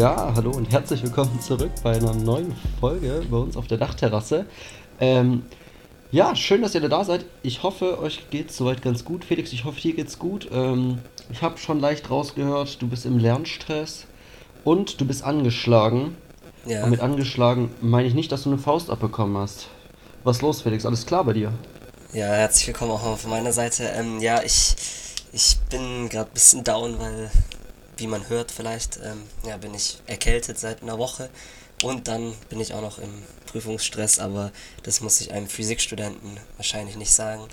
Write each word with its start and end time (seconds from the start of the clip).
Ja, 0.00 0.32
hallo 0.34 0.52
und 0.52 0.72
herzlich 0.72 1.02
willkommen 1.02 1.38
zurück 1.42 1.72
bei 1.82 1.94
einer 1.94 2.14
neuen 2.14 2.56
Folge 2.80 3.22
bei 3.30 3.36
uns 3.36 3.54
auf 3.54 3.66
der 3.66 3.76
Dachterrasse. 3.76 4.46
Ähm, 4.98 5.44
ja, 6.10 6.34
schön, 6.34 6.62
dass 6.62 6.74
ihr 6.74 6.80
da 6.88 7.04
seid. 7.04 7.26
Ich 7.42 7.62
hoffe, 7.62 8.00
euch 8.00 8.30
geht's 8.30 8.56
soweit 8.56 8.80
ganz 8.80 9.04
gut. 9.04 9.26
Felix, 9.26 9.52
ich 9.52 9.66
hoffe, 9.66 9.78
dir 9.78 9.92
geht's 9.92 10.18
gut. 10.18 10.48
Ähm, 10.50 11.00
ich 11.30 11.42
habe 11.42 11.58
schon 11.58 11.80
leicht 11.80 12.08
rausgehört, 12.08 12.80
du 12.80 12.88
bist 12.88 13.04
im 13.04 13.18
Lernstress 13.18 14.06
und 14.64 15.02
du 15.02 15.04
bist 15.04 15.22
angeschlagen. 15.22 16.16
Ja. 16.64 16.84
Und 16.84 16.88
mit 16.92 17.00
angeschlagen 17.00 17.70
meine 17.82 18.08
ich 18.08 18.14
nicht, 18.14 18.32
dass 18.32 18.44
du 18.44 18.48
eine 18.48 18.58
Faust 18.58 18.88
abbekommen 18.88 19.36
hast. 19.36 19.68
Was 20.24 20.36
ist 20.36 20.42
los, 20.42 20.62
Felix? 20.62 20.86
Alles 20.86 21.04
klar 21.04 21.24
bei 21.24 21.34
dir? 21.34 21.52
Ja, 22.14 22.24
herzlich 22.24 22.68
willkommen 22.68 22.92
auch 22.92 23.18
von 23.18 23.30
meiner 23.30 23.52
Seite. 23.52 23.84
Ähm, 23.94 24.18
ja, 24.20 24.42
ich, 24.42 24.76
ich 25.34 25.58
bin 25.68 26.08
gerade 26.08 26.30
ein 26.30 26.32
bisschen 26.32 26.64
down, 26.64 26.98
weil, 26.98 27.30
wie 28.00 28.06
man 28.06 28.28
hört 28.28 28.50
vielleicht, 28.50 28.96
ähm, 29.04 29.22
ja, 29.46 29.56
bin 29.56 29.74
ich 29.74 29.98
erkältet 30.06 30.58
seit 30.58 30.82
einer 30.82 30.98
Woche 30.98 31.28
und 31.82 32.08
dann 32.08 32.34
bin 32.48 32.60
ich 32.60 32.74
auch 32.74 32.82
noch 32.82 32.98
im 32.98 33.10
Prüfungsstress, 33.46 34.18
aber 34.18 34.50
das 34.82 35.00
muss 35.00 35.20
ich 35.20 35.32
einem 35.32 35.48
Physikstudenten 35.48 36.38
wahrscheinlich 36.56 36.96
nicht 36.96 37.12
sagen. 37.12 37.46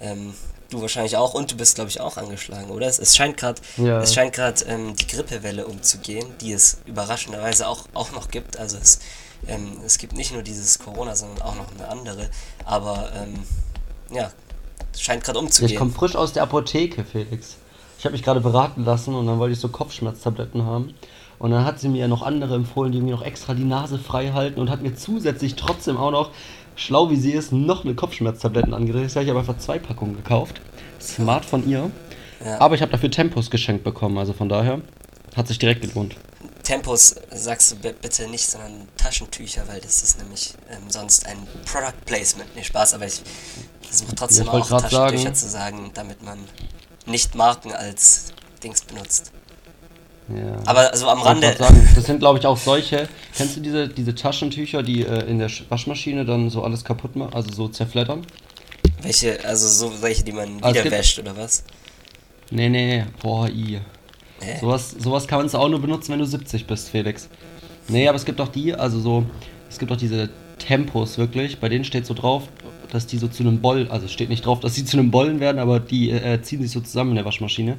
Ähm, 0.00 0.34
du 0.70 0.80
wahrscheinlich 0.80 1.16
auch 1.16 1.34
und 1.34 1.52
du 1.52 1.56
bist, 1.56 1.74
glaube 1.76 1.90
ich, 1.90 2.00
auch 2.00 2.16
angeschlagen, 2.16 2.70
oder? 2.70 2.86
Es, 2.86 2.98
es 2.98 3.14
scheint 3.16 3.36
gerade 3.36 3.60
Ja. 3.76 4.00
es 4.00 4.14
scheint 4.14 4.32
gerade 4.34 4.64
ähm, 4.64 4.96
die 4.96 5.06
Grippewelle 5.06 5.66
umzugehen, 5.66 6.26
die 6.40 6.52
es 6.52 6.78
überraschenderweise 6.86 7.68
auch, 7.68 7.86
auch 7.94 8.10
noch 8.12 8.28
gibt. 8.30 8.56
Also 8.58 8.78
es, 8.78 8.98
ähm, 9.46 9.78
es 9.84 9.98
gibt 9.98 10.14
nicht 10.14 10.32
nur 10.32 10.42
dieses 10.42 10.78
Corona, 10.78 11.14
sondern 11.14 11.42
auch 11.42 11.54
noch 11.56 11.70
eine 11.74 11.88
andere. 11.88 12.30
Aber 12.64 13.12
ähm, 13.14 13.44
ja, 14.14 14.32
es 14.94 15.02
scheint 15.02 15.24
gerade 15.24 15.38
Ja, 15.38 15.42
ich 15.42 15.46
umzugehen. 15.46 15.78
komme 15.78 15.92
frisch 15.92 16.16
aus 16.16 16.32
der 16.32 16.42
Apotheke, 16.44 17.04
Felix. 17.04 17.56
Ich 18.02 18.04
habe 18.04 18.14
mich 18.14 18.24
gerade 18.24 18.40
beraten 18.40 18.84
lassen 18.84 19.14
und 19.14 19.28
dann 19.28 19.38
wollte 19.38 19.52
ich 19.52 19.60
so 19.60 19.68
Kopfschmerztabletten 19.68 20.66
haben. 20.66 20.92
Und 21.38 21.52
dann 21.52 21.64
hat 21.64 21.78
sie 21.78 21.88
mir 21.88 22.08
noch 22.08 22.22
andere 22.22 22.56
empfohlen, 22.56 22.90
die 22.90 23.00
mir 23.00 23.12
noch 23.12 23.22
extra 23.22 23.54
die 23.54 23.62
Nase 23.62 23.96
frei 23.96 24.32
halten 24.32 24.58
und 24.60 24.70
hat 24.70 24.82
mir 24.82 24.96
zusätzlich 24.96 25.54
trotzdem 25.54 25.96
auch 25.96 26.10
noch, 26.10 26.30
schlau 26.74 27.10
wie 27.10 27.16
sie 27.16 27.30
ist, 27.30 27.52
noch 27.52 27.84
eine 27.84 27.94
Kopfschmerztabletten 27.94 28.74
angedreht. 28.74 29.06
Ich 29.06 29.14
habe 29.28 29.38
einfach 29.38 29.56
zwei 29.58 29.78
Packungen 29.78 30.16
gekauft. 30.16 30.60
Smart 31.00 31.44
von 31.44 31.64
ihr. 31.68 31.92
Ja. 32.44 32.60
Aber 32.60 32.74
ich 32.74 32.82
habe 32.82 32.90
dafür 32.90 33.08
Tempos 33.08 33.52
geschenkt 33.52 33.84
bekommen, 33.84 34.18
also 34.18 34.32
von 34.32 34.48
daher 34.48 34.80
hat 35.36 35.46
sich 35.46 35.60
direkt 35.60 35.82
gelohnt. 35.82 36.16
Tempos 36.64 37.14
sagst 37.30 37.70
du 37.70 37.76
bi- 37.76 37.94
bitte 38.02 38.26
nicht, 38.28 38.46
sondern 38.50 38.88
Taschentücher, 38.96 39.62
weil 39.68 39.80
das 39.80 40.02
ist 40.02 40.18
nämlich 40.18 40.54
ähm, 40.70 40.90
sonst 40.90 41.24
ein 41.28 41.36
Product 41.72 42.04
Placement. 42.04 42.48
Nee, 42.56 42.64
Spaß, 42.64 42.94
aber 42.94 43.06
ich 43.06 43.22
versuche 43.80 44.16
trotzdem 44.16 44.46
Ja, 44.46 44.58
ich 44.58 44.64
auch 44.72 44.80
Taschentücher 44.80 45.18
sagen- 45.22 45.34
zu 45.36 45.48
sagen, 45.48 45.90
damit 45.94 46.24
man 46.24 46.38
nicht 47.06 47.34
Marken 47.34 47.72
als 47.72 48.32
Dings 48.62 48.82
benutzt. 48.82 49.32
Ja. 50.28 50.56
Aber 50.66 50.90
also 50.92 51.08
am 51.08 51.20
Rande. 51.20 51.52
sagen, 51.56 51.88
das 51.94 52.04
sind 52.04 52.20
glaube 52.20 52.38
ich 52.38 52.46
auch 52.46 52.56
solche. 52.56 53.08
Kennst 53.36 53.56
du 53.56 53.60
diese, 53.60 53.88
diese 53.88 54.14
Taschentücher, 54.14 54.82
die 54.82 55.02
äh, 55.04 55.24
in 55.28 55.38
der 55.38 55.50
Sch- 55.50 55.62
Waschmaschine 55.68 56.24
dann 56.24 56.48
so 56.48 56.62
alles 56.62 56.84
kaputt 56.84 57.16
machen, 57.16 57.34
also 57.34 57.52
so 57.52 57.68
zerfleddern? 57.68 58.24
Welche, 59.02 59.44
also 59.44 59.66
so 59.68 60.00
welche, 60.00 60.22
die 60.22 60.32
man 60.32 60.58
Ah, 60.62 60.70
es 60.70 60.76
wieder 60.84 60.90
wäscht 60.92 61.18
oder 61.18 61.36
was? 61.36 61.64
Nee, 62.50 62.68
nee, 62.68 63.04
boah, 63.20 63.48
i. 63.48 63.80
Hä? 64.40 64.58
Sowas, 64.60 64.90
sowas 64.98 65.26
kann 65.26 65.44
man 65.44 65.54
auch 65.54 65.68
nur 65.68 65.80
benutzen, 65.80 66.12
wenn 66.12 66.20
du 66.20 66.26
70 66.26 66.66
bist, 66.66 66.90
Felix. 66.90 67.28
Nee, 67.88 68.08
aber 68.08 68.16
es 68.16 68.24
gibt 68.24 68.40
auch 68.40 68.48
die, 68.48 68.74
also 68.74 69.00
so, 69.00 69.24
es 69.68 69.78
gibt 69.78 69.90
auch 69.90 69.96
diese 69.96 70.30
Tempos 70.58 71.18
wirklich, 71.18 71.58
bei 71.58 71.68
denen 71.68 71.84
steht 71.84 72.06
so 72.06 72.14
drauf, 72.14 72.44
dass 72.92 73.06
die 73.06 73.16
so 73.16 73.26
zu 73.26 73.42
einem 73.42 73.60
Boll, 73.62 73.88
also 73.90 74.06
steht 74.06 74.28
nicht 74.28 74.44
drauf, 74.44 74.60
dass 74.60 74.74
sie 74.74 74.84
zu 74.84 74.98
einem 74.98 75.10
Bollen 75.10 75.40
werden, 75.40 75.58
aber 75.58 75.80
die 75.80 76.10
äh, 76.10 76.42
ziehen 76.42 76.60
sich 76.60 76.70
so 76.70 76.80
zusammen 76.80 77.10
in 77.10 77.16
der 77.16 77.24
Waschmaschine. 77.24 77.78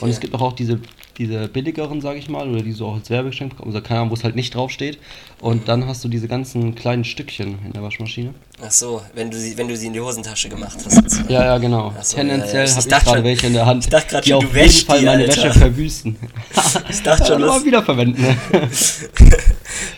Und 0.00 0.08
es 0.08 0.18
gibt 0.18 0.34
auch, 0.34 0.40
auch 0.40 0.52
diese, 0.54 0.80
diese 1.18 1.46
billigeren, 1.48 2.00
sage 2.00 2.18
ich 2.18 2.30
mal, 2.30 2.48
oder 2.48 2.62
die 2.62 2.72
so 2.72 2.86
auch 2.86 2.94
als 2.94 3.10
Werbegeschenk 3.10 3.50
bekommen, 3.50 3.70
oder 3.70 3.82
keine 3.82 4.00
Ahnung, 4.00 4.10
wo 4.10 4.14
es 4.14 4.24
halt 4.24 4.34
nicht 4.36 4.54
drauf 4.54 4.70
steht. 4.70 4.98
Und 5.42 5.68
dann 5.68 5.86
hast 5.86 6.02
du 6.02 6.08
diese 6.08 6.26
ganzen 6.26 6.74
kleinen 6.74 7.04
Stückchen 7.04 7.58
in 7.66 7.72
der 7.74 7.82
Waschmaschine. 7.82 8.32
Ach 8.64 8.70
so, 8.70 9.02
wenn 9.14 9.30
du 9.30 9.38
sie, 9.38 9.56
wenn 9.58 9.68
du 9.68 9.76
sie 9.76 9.88
in 9.88 9.92
die 9.92 10.00
Hosentasche 10.00 10.48
gemacht 10.48 10.78
hast. 10.82 11.20
Ja, 11.28 11.44
ja, 11.44 11.58
genau. 11.58 11.92
So, 12.00 12.16
Tendenziell 12.16 12.66
ja, 12.66 12.72
ja. 12.72 12.78
Ich 12.78 12.86
habe 12.86 12.88
ich 12.98 13.04
gerade 13.04 13.24
welche 13.24 13.46
in 13.48 13.52
der 13.52 13.66
Hand, 13.66 13.84
ich 13.84 13.90
dachte 13.90 14.08
grad 14.08 14.24
die 14.24 14.30
schon, 14.30 14.44
auf 14.46 14.56
jeden 14.56 14.70
Fall 14.70 14.98
die, 15.00 15.04
meine 15.04 15.22
Alter. 15.24 15.36
Wäsche 15.44 15.52
verwüsten. 15.52 16.16
Ich 16.90 17.02
dachte 17.02 17.26
schon, 17.26 17.40
ja, 17.42 17.46
was- 17.48 17.58
mal 17.60 17.64
wiederverwenden. 17.66 18.22
Ne? 18.22 18.36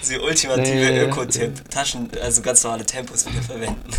Die 0.09 0.19
ultimative 0.19 0.75
Nee. 0.91 1.01
Öko-Tipp. 1.01 1.69
Taschen, 1.71 2.09
also 2.23 2.41
ganz 2.41 2.63
normale 2.65 2.87
Tempos 2.87 3.27
wieder 3.27 3.43
verwenden. 3.43 3.91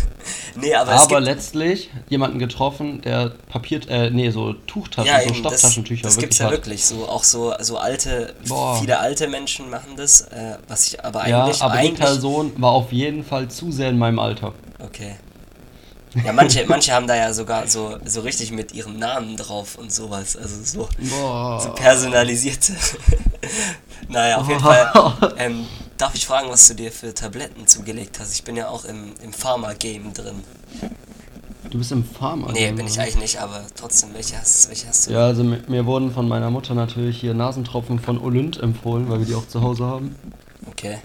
Nee, 0.60 0.74
aber, 0.74 0.92
Aber 0.92 1.20
letztlich 1.20 1.90
jemanden 2.08 2.38
getroffen, 2.38 3.00
der 3.02 3.32
Papier, 3.48 3.80
äh, 3.88 4.10
nee, 4.10 4.30
so 4.30 4.52
Tuchtaschen, 4.52 5.06
ja, 5.06 5.20
so 5.22 5.28
das, 5.28 5.38
Stofftaschentücher 5.38 6.02
das 6.02 6.18
gibt's 6.18 6.38
wirklich 6.38 6.38
ja 6.40 6.44
hat. 6.46 6.52
wirklich. 6.52 6.84
So, 6.86 7.08
auch 7.08 7.24
so, 7.24 7.54
so 7.60 7.76
alte, 7.78 8.34
Boah. 8.46 8.76
viele 8.80 8.98
alte 8.98 9.28
Menschen 9.28 9.70
machen 9.70 9.92
das, 9.96 10.22
äh, 10.22 10.56
was 10.66 10.86
ich 10.88 11.04
aber 11.04 11.28
Ja, 11.28 11.44
eigentlich, 11.44 11.62
aber 11.62 11.74
die 11.74 11.78
eigentlich, 11.88 12.00
Person 12.00 12.52
war 12.56 12.72
auf 12.72 12.92
jeden 12.92 13.24
Fall 13.24 13.48
zu 13.48 13.70
sehr 13.70 13.90
in 13.90 13.98
meinem 13.98 14.18
Alter. 14.18 14.52
okay. 14.78 15.16
Ja, 16.24 16.32
manche, 16.32 16.64
manche 16.66 16.92
haben 16.92 17.06
da 17.06 17.14
ja 17.14 17.32
sogar 17.34 17.68
so, 17.68 17.98
so 18.04 18.22
richtig 18.22 18.50
mit 18.50 18.72
ihrem 18.72 18.98
Namen 18.98 19.36
drauf 19.36 19.76
und 19.76 19.92
sowas, 19.92 20.36
also 20.36 20.56
so, 20.64 20.88
so 20.98 21.72
personalisierte. 21.74 22.72
naja, 24.08 24.38
auf 24.38 24.48
jeden 24.48 24.60
Fall. 24.60 24.90
Ähm, 25.38 25.66
darf 25.98 26.14
ich 26.14 26.26
fragen, 26.26 26.48
was 26.48 26.66
du 26.68 26.74
dir 26.74 26.90
für 26.90 27.12
Tabletten 27.12 27.66
zugelegt 27.66 28.18
hast? 28.20 28.34
Ich 28.34 28.44
bin 28.44 28.56
ja 28.56 28.68
auch 28.68 28.84
im, 28.84 29.12
im 29.22 29.32
Pharma-Game 29.32 30.14
drin. 30.14 30.36
Du 31.70 31.78
bist 31.78 31.92
im 31.92 32.04
Pharma. 32.04 32.50
Nee, 32.52 32.72
bin 32.72 32.86
ich 32.86 32.98
eigentlich 32.98 33.18
nicht, 33.18 33.40
aber 33.40 33.62
trotzdem, 33.76 34.10
welche 34.14 34.38
hast, 34.38 34.68
welche 34.70 34.88
hast 34.88 35.06
du? 35.08 35.12
Ja, 35.12 35.26
also 35.26 35.44
mir, 35.44 35.60
mir 35.68 35.84
wurden 35.84 36.12
von 36.12 36.26
meiner 36.26 36.50
Mutter 36.50 36.74
natürlich 36.74 37.20
hier 37.20 37.34
Nasentropfen 37.34 37.98
von 37.98 38.18
Olynt 38.18 38.58
empfohlen, 38.58 39.10
weil 39.10 39.18
wir 39.18 39.26
die 39.26 39.34
auch 39.34 39.46
zu 39.46 39.60
Hause 39.60 39.84
haben. 39.84 40.14
Okay. 40.70 40.98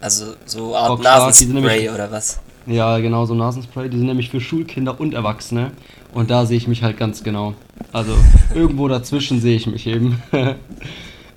Also 0.00 0.34
so 0.44 0.74
Art 0.74 0.88
Bock 0.88 1.00
stark, 1.00 1.26
Nasenspray 1.28 1.52
nämlich- 1.54 1.90
oder 1.90 2.10
was? 2.10 2.40
Ja, 2.66 2.98
genau, 2.98 3.24
so 3.24 3.34
Nasenspray. 3.34 3.88
Die 3.88 3.96
sind 3.96 4.06
nämlich 4.06 4.30
für 4.30 4.40
Schulkinder 4.40 5.00
und 5.00 5.14
Erwachsene. 5.14 5.70
Und 6.12 6.30
da 6.30 6.44
sehe 6.46 6.56
ich 6.56 6.68
mich 6.68 6.82
halt 6.82 6.98
ganz 6.98 7.22
genau. 7.22 7.54
Also 7.92 8.12
irgendwo 8.54 8.88
dazwischen 8.88 9.40
sehe 9.40 9.56
ich 9.56 9.66
mich 9.66 9.86
eben. 9.86 10.22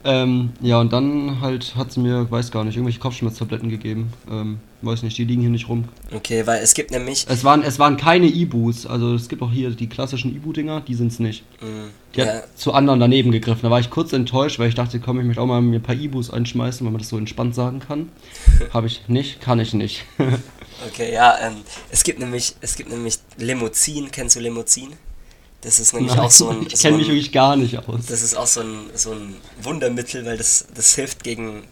ähm, 0.03 0.51
ja, 0.61 0.79
und 0.79 0.91
dann 0.91 1.41
halt 1.41 1.75
hat 1.75 1.91
sie 1.91 1.99
mir, 1.99 2.29
weiß 2.29 2.51
gar 2.51 2.63
nicht, 2.63 2.75
irgendwelche 2.75 2.99
Kopfschmerztabletten 2.99 3.69
gegeben. 3.69 4.11
Ähm, 4.29 4.59
weiß 4.81 5.03
nicht, 5.03 5.17
die 5.17 5.25
liegen 5.25 5.41
hier 5.41 5.49
nicht 5.49 5.69
rum. 5.69 5.85
Okay, 6.13 6.45
weil 6.47 6.61
es 6.61 6.73
gibt 6.73 6.91
nämlich. 6.91 7.25
Es 7.29 7.43
waren, 7.43 7.61
es 7.61 7.77
waren 7.79 7.97
keine 7.97 8.25
Ibus. 8.27 8.85
Also 8.85 9.13
es 9.13 9.29
gibt 9.29 9.41
auch 9.41 9.51
hier 9.51 9.69
die 9.71 9.87
klassischen 9.87 10.35
Ibu-Dinger, 10.35 10.81
die 10.81 10.95
sind 10.95 11.11
es 11.11 11.19
nicht. 11.19 11.43
Mh, 11.61 11.67
Die 12.15 12.19
ja, 12.21 12.25
hat 12.27 12.57
zu 12.57 12.73
anderen 12.73 12.99
daneben 12.99 13.31
gegriffen. 13.31 13.61
Da 13.63 13.69
war 13.69 13.79
ich 13.79 13.89
kurz 13.89 14.11
enttäuscht, 14.13 14.59
weil 14.59 14.69
ich 14.69 14.75
dachte, 14.75 14.99
komm, 14.99 15.19
ich 15.19 15.25
möchte 15.25 15.41
auch 15.41 15.45
mal 15.47 15.61
mir 15.61 15.79
ein 15.79 15.83
paar 15.83 15.95
Ibus 15.95 16.31
einschmeißen, 16.31 16.85
weil 16.85 16.91
man 16.91 16.99
das 16.99 17.09
so 17.09 17.17
entspannt 17.17 17.53
sagen 17.55 17.79
kann. 17.79 18.09
Habe 18.73 18.87
ich 18.87 19.07
nicht, 19.07 19.41
kann 19.41 19.59
ich 19.59 19.73
nicht. 19.73 20.05
okay, 20.87 21.13
ja, 21.13 21.35
ähm, 21.41 21.57
es 21.91 22.03
gibt 22.03 22.19
nämlich, 22.19 22.55
es 22.61 22.75
gibt 22.75 22.89
nämlich 22.89 23.19
Limousin, 23.37 24.09
kennst 24.11 24.35
du 24.35 24.39
Limousin? 24.39 24.93
Das 25.61 25.79
ist 25.79 25.93
nämlich 25.93 26.11
Nein, 26.15 26.19
auch 26.25 26.31
so 26.31 26.49
ein. 26.49 26.65
ich 26.65 26.77
so 26.77 26.81
kenne 26.81 26.95
ein- 26.95 26.99
mich 26.99 27.07
wirklich 27.07 27.31
gar 27.31 27.55
nicht 27.55 27.77
aus. 27.77 28.05
Das 28.07 28.21
ist 28.23 28.35
auch 28.35 28.47
so 28.47 28.61
ein, 28.61 28.89
so 28.95 29.11
ein 29.11 29.35
Wundermittel, 29.61 30.25
weil 30.25 30.37
das, 30.37 30.65
das 30.73 30.95
hilft 30.95 31.23
gegen, 31.23 31.67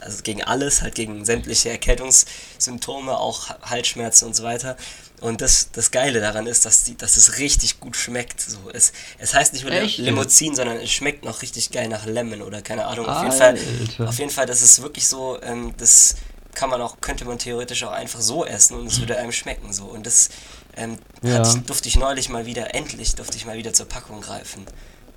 also 0.00 0.22
gegen 0.22 0.44
alles, 0.44 0.80
halt 0.82 0.94
gegen 0.94 1.24
sämtliche 1.24 1.70
Erkältungssymptome, 1.70 3.16
auch 3.18 3.48
Ha- 3.48 3.58
Halsschmerzen 3.62 4.26
und 4.26 4.36
so 4.36 4.42
weiter. 4.44 4.76
Und 5.20 5.40
das, 5.40 5.68
das 5.72 5.90
Geile 5.92 6.20
daran 6.20 6.46
ist, 6.46 6.64
dass, 6.66 6.82
die, 6.84 6.96
dass 6.96 7.16
es 7.16 7.38
richtig 7.38 7.78
gut 7.80 7.96
schmeckt. 7.96 8.40
So, 8.40 8.58
es, 8.72 8.92
es 9.18 9.34
heißt 9.34 9.52
nicht 9.52 9.62
nur 9.64 9.72
Echt? 9.72 9.98
Limousin, 9.98 10.54
sondern 10.56 10.78
es 10.78 10.90
schmeckt 10.90 11.24
noch 11.24 11.42
richtig 11.42 11.70
geil 11.70 11.88
nach 11.88 12.06
Lemon 12.06 12.42
oder 12.42 12.60
keine 12.62 12.86
Ahnung. 12.86 13.06
Auf 13.06 13.22
jeden 13.22 13.36
Fall, 13.36 13.58
auf 14.06 14.18
jeden 14.18 14.30
Fall, 14.30 14.46
das 14.46 14.62
ist 14.62 14.82
wirklich 14.82 15.06
so, 15.06 15.40
ähm, 15.42 15.74
das 15.78 16.16
kann 16.54 16.70
man 16.70 16.80
auch, 16.82 17.00
könnte 17.00 17.24
man 17.24 17.38
theoretisch 17.38 17.82
auch 17.84 17.92
einfach 17.92 18.20
so 18.20 18.44
essen 18.44 18.78
und 18.78 18.86
es 18.88 18.98
würde 19.00 19.16
einem 19.16 19.32
schmecken. 19.32 19.72
So. 19.72 19.84
Und 19.84 20.06
das 20.06 20.28
ähm, 20.76 20.98
Ja. 21.22 21.38
hat, 21.38 21.68
durfte 21.68 21.88
ich 21.88 21.98
neulich 21.98 22.28
mal 22.28 22.46
wieder, 22.46 22.74
endlich 22.74 23.14
durfte 23.14 23.36
ich 23.36 23.46
mal 23.46 23.56
wieder 23.56 23.72
zur 23.72 23.86
Packung 23.86 24.20
greifen. 24.20 24.62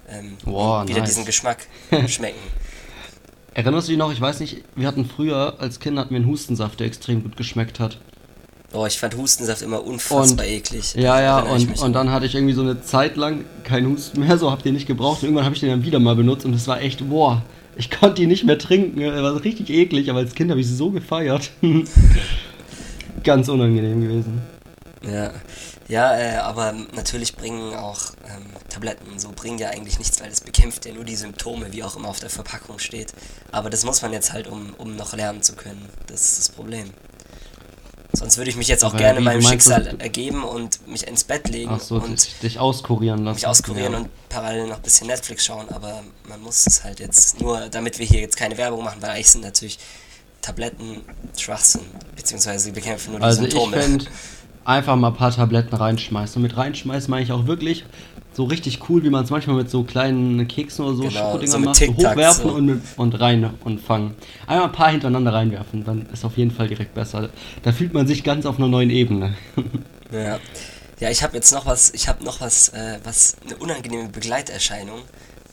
Ähm, 0.10 0.38
und 0.46 0.88
wieder 0.90 1.00
nice. 1.00 1.10
diesen 1.10 1.26
Geschmack 1.26 1.66
schmecken. 2.08 2.40
Erinnerst 3.54 3.88
du 3.88 3.92
dich 3.94 3.98
noch, 4.00 4.12
ich 4.12 4.20
weiß 4.22 4.42
nicht, 4.42 4.64
wir 4.76 4.88
hatten 4.88 5.06
früher, 5.06 5.56
als 5.60 5.80
Kinder 5.80 6.02
hatten 6.02 6.12
wir 6.12 6.18
einen 6.18 6.28
Hustensaft, 6.28 6.80
der 6.80 6.88
extrem 6.88 7.24
gut 7.24 7.38
geschmeckt 7.38 7.80
hat. 7.80 8.00
Oh, 8.74 8.86
ich 8.86 9.00
fand 9.00 9.16
Hustensaft 9.16 9.62
immer 9.62 9.84
unfassbar 9.86 10.46
Und- 10.46 10.52
eklig. 10.52 10.94
Ja, 10.96 11.22
ja, 11.22 11.40
und, 11.40 11.80
und 11.80 11.94
dann 11.94 12.12
hatte 12.12 12.26
ich 12.26 12.36
irgendwie 12.36 12.54
so 12.54 12.62
eine 12.62 12.82
Zeit 12.82 13.16
lang 13.16 13.46
keinen 13.64 13.88
Husten 13.88 14.20
mehr, 14.20 14.38
so 14.38 14.52
hab 14.52 14.62
den 14.64 14.74
nicht 14.74 14.86
gebraucht. 14.88 15.20
Und 15.22 15.28
irgendwann 15.30 15.46
habe 15.46 15.56
ich 15.56 15.62
den 15.62 15.70
dann 15.70 15.84
wieder 15.86 16.00
mal 16.00 16.16
benutzt 16.16 16.44
und 16.46 16.54
es 16.54 16.68
war 16.68 16.82
echt, 16.82 17.08
boah, 17.08 17.42
ich 17.78 17.90
konnte 17.90 18.16
die 18.16 18.28
nicht 18.28 18.44
mehr 18.44 18.58
trinken. 18.60 19.00
Er 19.00 19.24
war 19.24 19.42
richtig 19.44 19.70
eklig, 19.70 20.10
aber 20.10 20.20
als 20.20 20.36
Kind 20.36 20.52
habe 20.52 20.60
ich 20.60 20.68
sie 20.68 20.76
so 20.76 20.92
gefeiert. 20.92 21.52
Ganz 23.24 23.48
unangenehm 23.48 24.02
gewesen. 24.02 24.42
Ja, 25.12 25.32
ja 25.88 26.18
äh, 26.18 26.38
aber 26.38 26.74
natürlich 26.94 27.36
bringen 27.36 27.74
auch 27.76 28.12
ähm, 28.28 28.46
Tabletten 28.70 29.20
so 29.20 29.32
bringen 29.32 29.58
ja 29.58 29.70
eigentlich 29.70 30.00
nichts, 30.00 30.20
weil 30.22 30.30
das 30.30 30.42
bekämpft 30.42 30.86
ja 30.86 30.94
nur 30.94 31.04
die 31.04 31.16
Symptome, 31.16 31.72
wie 31.74 31.84
auch 31.84 31.96
immer 31.96 32.10
auf 32.10 32.20
der 32.20 32.30
Verpackung 32.30 32.80
steht. 32.80 33.14
Aber 33.52 33.70
das 33.70 33.84
muss 33.84 34.02
man 34.02 34.14
jetzt 34.14 34.34
halt, 34.34 34.48
um, 34.48 34.74
um 34.78 34.96
noch 34.96 35.14
lernen 35.14 35.42
zu 35.42 35.56
können. 35.56 35.90
Das 36.08 36.22
ist 36.22 36.40
das 36.40 36.50
Problem. 36.50 36.92
Sonst 38.16 38.38
würde 38.38 38.50
ich 38.50 38.56
mich 38.56 38.68
jetzt 38.68 38.84
auch 38.84 38.90
Aber 38.90 38.98
gerne 38.98 39.20
meinem 39.20 39.42
Schicksal 39.42 39.96
ergeben 40.00 40.44
und 40.44 40.88
mich 40.88 41.08
ins 41.08 41.24
Bett 41.24 41.50
legen 41.50 41.78
so, 41.80 41.96
und 41.96 42.12
dich, 42.26 42.40
dich 42.40 42.60
auskurieren 42.60 43.24
lassen. 43.26 43.36
mich 43.36 43.48
auskurieren 43.48 43.94
ja. 43.94 44.00
und 44.00 44.10
parallel 44.30 44.68
noch 44.68 44.78
ein 44.78 44.82
bisschen 44.82 45.08
Netflix 45.08 45.46
schauen, 45.46 45.70
aber 45.70 46.04
man 46.28 46.42
muss 46.42 46.66
es 46.66 46.84
halt 46.84 47.00
jetzt 47.00 47.42
nur, 47.42 47.68
damit 47.70 48.00
wir 48.00 48.06
hier 48.06 48.22
jetzt 48.22 48.38
keine 48.38 48.58
Werbung 48.58 48.84
machen, 48.84 49.02
weil 49.02 49.12
eigentlich 49.12 49.32
sind 49.32 49.42
natürlich 49.42 49.80
Tabletten 50.42 51.02
Schwachsinn, 51.38 51.82
beziehungsweise 52.16 52.66
sie 52.66 52.72
bekämpfen 52.72 53.12
nur 53.12 53.20
die 53.20 53.26
Also 53.26 53.44
ich 53.44 53.52
Symptome. 53.52 54.00
einfach 54.66 54.96
mal 54.96 55.10
ein 55.10 55.16
paar 55.16 55.32
Tabletten 55.32 55.76
reinschmeißen. 55.76 56.38
Und 56.38 56.44
mit 56.44 56.58
reinschmeißen 56.58 57.10
meine 57.10 57.24
ich 57.24 57.32
auch 57.32 57.48
wirklich 57.48 57.86
so 58.34 58.44
richtig 58.44 58.90
cool, 58.90 59.04
wie 59.04 59.10
man 59.10 59.24
es 59.24 59.30
manchmal 59.30 59.56
mit 59.56 59.70
so 59.70 59.84
kleinen 59.84 60.46
Keksen 60.48 60.84
oder 60.84 60.96
so 60.96 61.04
Genau, 61.04 61.12
Schokodingern 61.12 61.52
so 61.52 61.60
macht. 61.60 61.76
So 61.78 61.88
hochwerfen 61.88 62.50
so. 62.50 62.56
und, 62.56 62.66
mit, 62.66 62.82
und 62.98 63.20
rein 63.22 63.50
und 63.64 63.80
fangen. 63.80 64.16
Einmal 64.46 64.66
ein 64.66 64.72
paar 64.74 64.92
hintereinander 64.92 65.34
reinwerfen, 65.34 65.86
dann 65.86 66.08
ist 66.12 66.26
auf 66.26 66.36
jeden 66.36 66.52
Fall 66.52 66.68
direkt 66.68 66.94
besser. 66.94 67.30
Da 67.64 67.72
fühlt 67.72 67.94
man 67.94 68.08
sich 68.08 68.24
ganz 68.24 68.46
auf 68.46 68.58
einer 68.58 68.68
neuen 68.68 68.90
Ebene. 68.90 69.36
Ja, 70.12 70.40
ja 71.00 71.10
ich 71.10 71.24
habe 71.24 71.36
jetzt 71.36 71.52
noch 71.52 71.66
was, 71.66 71.92
ich 71.96 72.08
habe 72.08 72.24
noch 72.24 72.40
was, 72.40 72.70
äh, 72.70 73.00
was 73.04 73.38
eine 73.44 73.58
unangenehme 73.58 74.08
Begleiterscheinung 74.08 75.00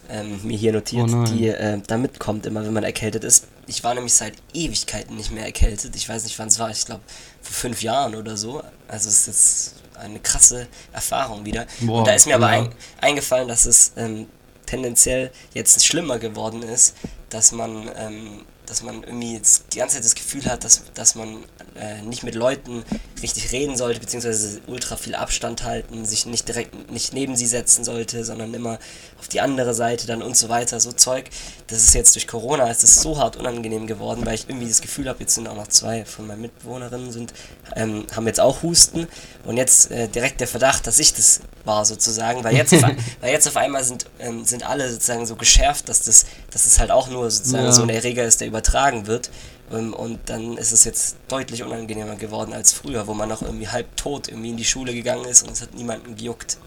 ähm, 0.08 0.40
mir 0.42 0.56
hier 0.56 0.72
notiert, 0.72 1.10
Oh 1.10 1.24
die 1.24 1.48
äh, 1.48 1.80
da 1.86 1.96
mitkommt, 1.96 2.46
immer 2.46 2.64
wenn 2.64 2.72
man 2.72 2.84
erkältet 2.84 3.24
ist. 3.24 3.46
Ich 3.66 3.84
war 3.84 3.94
nämlich 3.94 4.14
seit 4.14 4.34
Ewigkeiten 4.52 5.16
nicht 5.16 5.30
mehr 5.30 5.44
erkältet. 5.44 5.94
Ich 5.96 6.08
weiß 6.08 6.24
nicht, 6.24 6.38
wann 6.38 6.48
es 6.48 6.58
war. 6.58 6.70
Ich 6.70 6.84
glaube, 6.84 7.02
vor 7.40 7.54
fünf 7.54 7.82
Jahren 7.82 8.14
oder 8.14 8.36
so. 8.36 8.62
Also 8.88 9.08
es 9.08 9.20
ist 9.20 9.26
jetzt 9.26 9.74
eine 9.94 10.20
krasse 10.20 10.66
Erfahrung 10.92 11.44
wieder. 11.44 11.66
Boah, 11.80 11.98
Und 11.98 12.06
da 12.06 12.12
ist 12.12 12.26
mir 12.26 12.34
aber 12.34 12.52
ja. 12.52 12.62
ein, 12.62 12.74
eingefallen, 13.00 13.48
dass 13.48 13.66
es 13.66 13.92
ähm, 13.96 14.26
tendenziell 14.66 15.30
jetzt 15.54 15.84
schlimmer 15.84 16.18
geworden 16.18 16.62
ist, 16.62 16.96
dass 17.28 17.52
man, 17.52 17.90
ähm, 17.96 18.42
dass 18.66 18.82
man 18.82 19.02
irgendwie 19.02 19.34
jetzt 19.34 19.64
die 19.72 19.78
ganze 19.78 19.96
Zeit 19.96 20.04
das 20.04 20.14
Gefühl 20.14 20.44
hat, 20.46 20.64
dass, 20.64 20.82
dass 20.94 21.14
man 21.14 21.44
äh, 21.74 22.02
nicht 22.02 22.22
mit 22.22 22.34
Leuten 22.34 22.84
richtig 23.22 23.52
reden 23.52 23.76
sollte, 23.76 24.00
beziehungsweise 24.00 24.60
ultra 24.66 24.96
viel 24.96 25.14
Abstand 25.14 25.64
halten, 25.64 26.04
sich 26.04 26.26
nicht 26.26 26.48
direkt 26.48 26.90
nicht 26.90 27.12
neben 27.12 27.36
sie 27.36 27.46
setzen 27.46 27.84
sollte, 27.84 28.24
sondern 28.24 28.52
immer 28.54 28.78
auf 29.22 29.28
die 29.28 29.40
andere 29.40 29.72
Seite 29.72 30.08
dann 30.08 30.20
und 30.20 30.36
so 30.36 30.48
weiter, 30.48 30.80
so 30.80 30.90
Zeug. 30.90 31.30
Das 31.68 31.78
ist 31.78 31.94
jetzt 31.94 32.16
durch 32.16 32.26
Corona, 32.26 32.68
ist 32.68 32.84
so 32.84 33.18
hart 33.18 33.36
unangenehm 33.36 33.86
geworden, 33.86 34.26
weil 34.26 34.34
ich 34.34 34.48
irgendwie 34.48 34.66
das 34.66 34.80
Gefühl 34.80 35.08
habe, 35.08 35.20
jetzt 35.20 35.36
sind 35.36 35.46
auch 35.46 35.54
noch 35.54 35.68
zwei 35.68 36.04
von 36.04 36.26
meinen 36.26 36.40
Mitbewohnerinnen 36.42 37.12
sind, 37.12 37.32
ähm, 37.76 38.04
haben 38.16 38.26
jetzt 38.26 38.40
auch 38.40 38.64
Husten 38.64 39.06
und 39.44 39.56
jetzt 39.56 39.92
äh, 39.92 40.08
direkt 40.08 40.40
der 40.40 40.48
Verdacht, 40.48 40.88
dass 40.88 40.98
ich 40.98 41.14
das 41.14 41.40
war 41.64 41.84
sozusagen, 41.84 42.42
weil 42.42 42.56
jetzt 42.56 42.74
auf, 42.74 42.82
weil 43.20 43.30
jetzt 43.30 43.46
auf 43.46 43.56
einmal 43.56 43.84
sind, 43.84 44.06
ähm, 44.18 44.44
sind 44.44 44.68
alle 44.68 44.90
sozusagen 44.90 45.24
so 45.24 45.36
geschärft, 45.36 45.88
dass 45.88 46.02
das, 46.02 46.26
dass 46.50 46.66
es 46.66 46.80
halt 46.80 46.90
auch 46.90 47.08
nur 47.08 47.30
sozusagen 47.30 47.66
Ja. 47.66 47.72
so 47.72 47.82
ein 47.82 47.90
Erreger 47.90 48.24
ist, 48.24 48.40
der 48.40 48.48
übertragen 48.48 49.06
wird. 49.06 49.30
Ähm, 49.72 49.94
und 49.94 50.18
dann 50.26 50.56
ist 50.56 50.72
es 50.72 50.82
jetzt 50.82 51.14
deutlich 51.28 51.62
unangenehmer 51.62 52.16
geworden 52.16 52.52
als 52.52 52.72
früher, 52.72 53.06
wo 53.06 53.14
man 53.14 53.28
noch 53.28 53.42
irgendwie 53.42 53.68
halb 53.68 53.96
tot 53.96 54.26
irgendwie 54.26 54.50
in 54.50 54.56
die 54.56 54.64
Schule 54.64 54.92
gegangen 54.92 55.24
ist 55.26 55.44
und 55.44 55.52
es 55.52 55.62
hat 55.62 55.74
niemanden 55.74 56.16
gejuckt. 56.16 56.58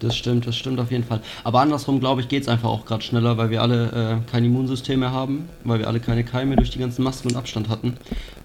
Das 0.00 0.16
stimmt, 0.16 0.46
das 0.46 0.56
stimmt 0.56 0.80
auf 0.80 0.90
jeden 0.90 1.04
Fall. 1.04 1.20
Aber 1.44 1.60
andersrum, 1.60 2.00
glaube 2.00 2.22
ich, 2.22 2.28
geht 2.28 2.42
es 2.42 2.48
einfach 2.48 2.68
auch 2.70 2.86
gerade 2.86 3.02
schneller, 3.02 3.36
weil 3.36 3.50
wir 3.50 3.60
alle 3.62 4.22
äh, 4.24 4.30
kein 4.30 4.44
Immunsystem 4.44 5.00
mehr 5.00 5.12
haben, 5.12 5.48
weil 5.62 5.78
wir 5.78 5.88
alle 5.88 6.00
keine 6.00 6.24
Keime 6.24 6.56
durch 6.56 6.70
die 6.70 6.78
ganzen 6.78 7.02
Masken 7.02 7.28
und 7.28 7.36
Abstand 7.36 7.68
hatten. 7.68 7.96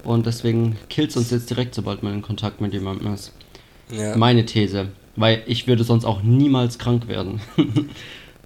Und 0.04 0.26
deswegen 0.26 0.78
killt 0.90 1.12
es 1.12 1.18
uns 1.18 1.32
jetzt 1.32 1.50
direkt, 1.50 1.74
sobald 1.74 2.04
man 2.04 2.14
in 2.14 2.22
Kontakt 2.22 2.60
mit 2.62 2.74
jemandem 2.74 3.14
ist. 3.14 3.32
Ja, 3.90 4.16
Meine 4.18 4.46
These. 4.46 4.88
Weil 5.16 5.44
ich 5.46 5.66
würde 5.66 5.86
sonst 5.86 6.04
auch 6.04 6.22
niemals 6.24 6.78
krank 6.78 7.08
werden. 7.08 7.40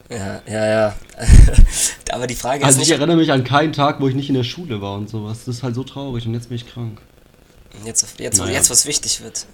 ja, 0.09 0.41
ja. 0.47 0.67
ja. 0.67 0.95
Aber 2.11 2.27
die 2.27 2.35
Frage 2.35 2.63
also 2.63 2.77
ist 2.77 2.83
ich 2.83 2.89
nicht, 2.89 2.99
erinnere 2.99 3.17
mich 3.17 3.31
an 3.31 3.43
keinen 3.43 3.73
Tag, 3.73 3.99
wo 4.01 4.07
ich 4.07 4.15
nicht 4.15 4.29
in 4.29 4.35
der 4.35 4.43
Schule 4.43 4.81
war 4.81 4.95
und 4.97 5.09
sowas. 5.09 5.45
Das 5.45 5.55
ist 5.55 5.63
halt 5.63 5.73
so 5.73 5.83
traurig 5.83 6.27
und 6.27 6.33
jetzt 6.35 6.49
bin 6.49 6.57
ich 6.57 6.67
krank. 6.67 7.01
jetzt, 7.85 8.19
jetzt, 8.19 8.37
Naja. 8.37 8.53
jetzt 8.53 8.69
was 8.69 8.85
wichtig 8.85 9.23
wird. 9.23 9.47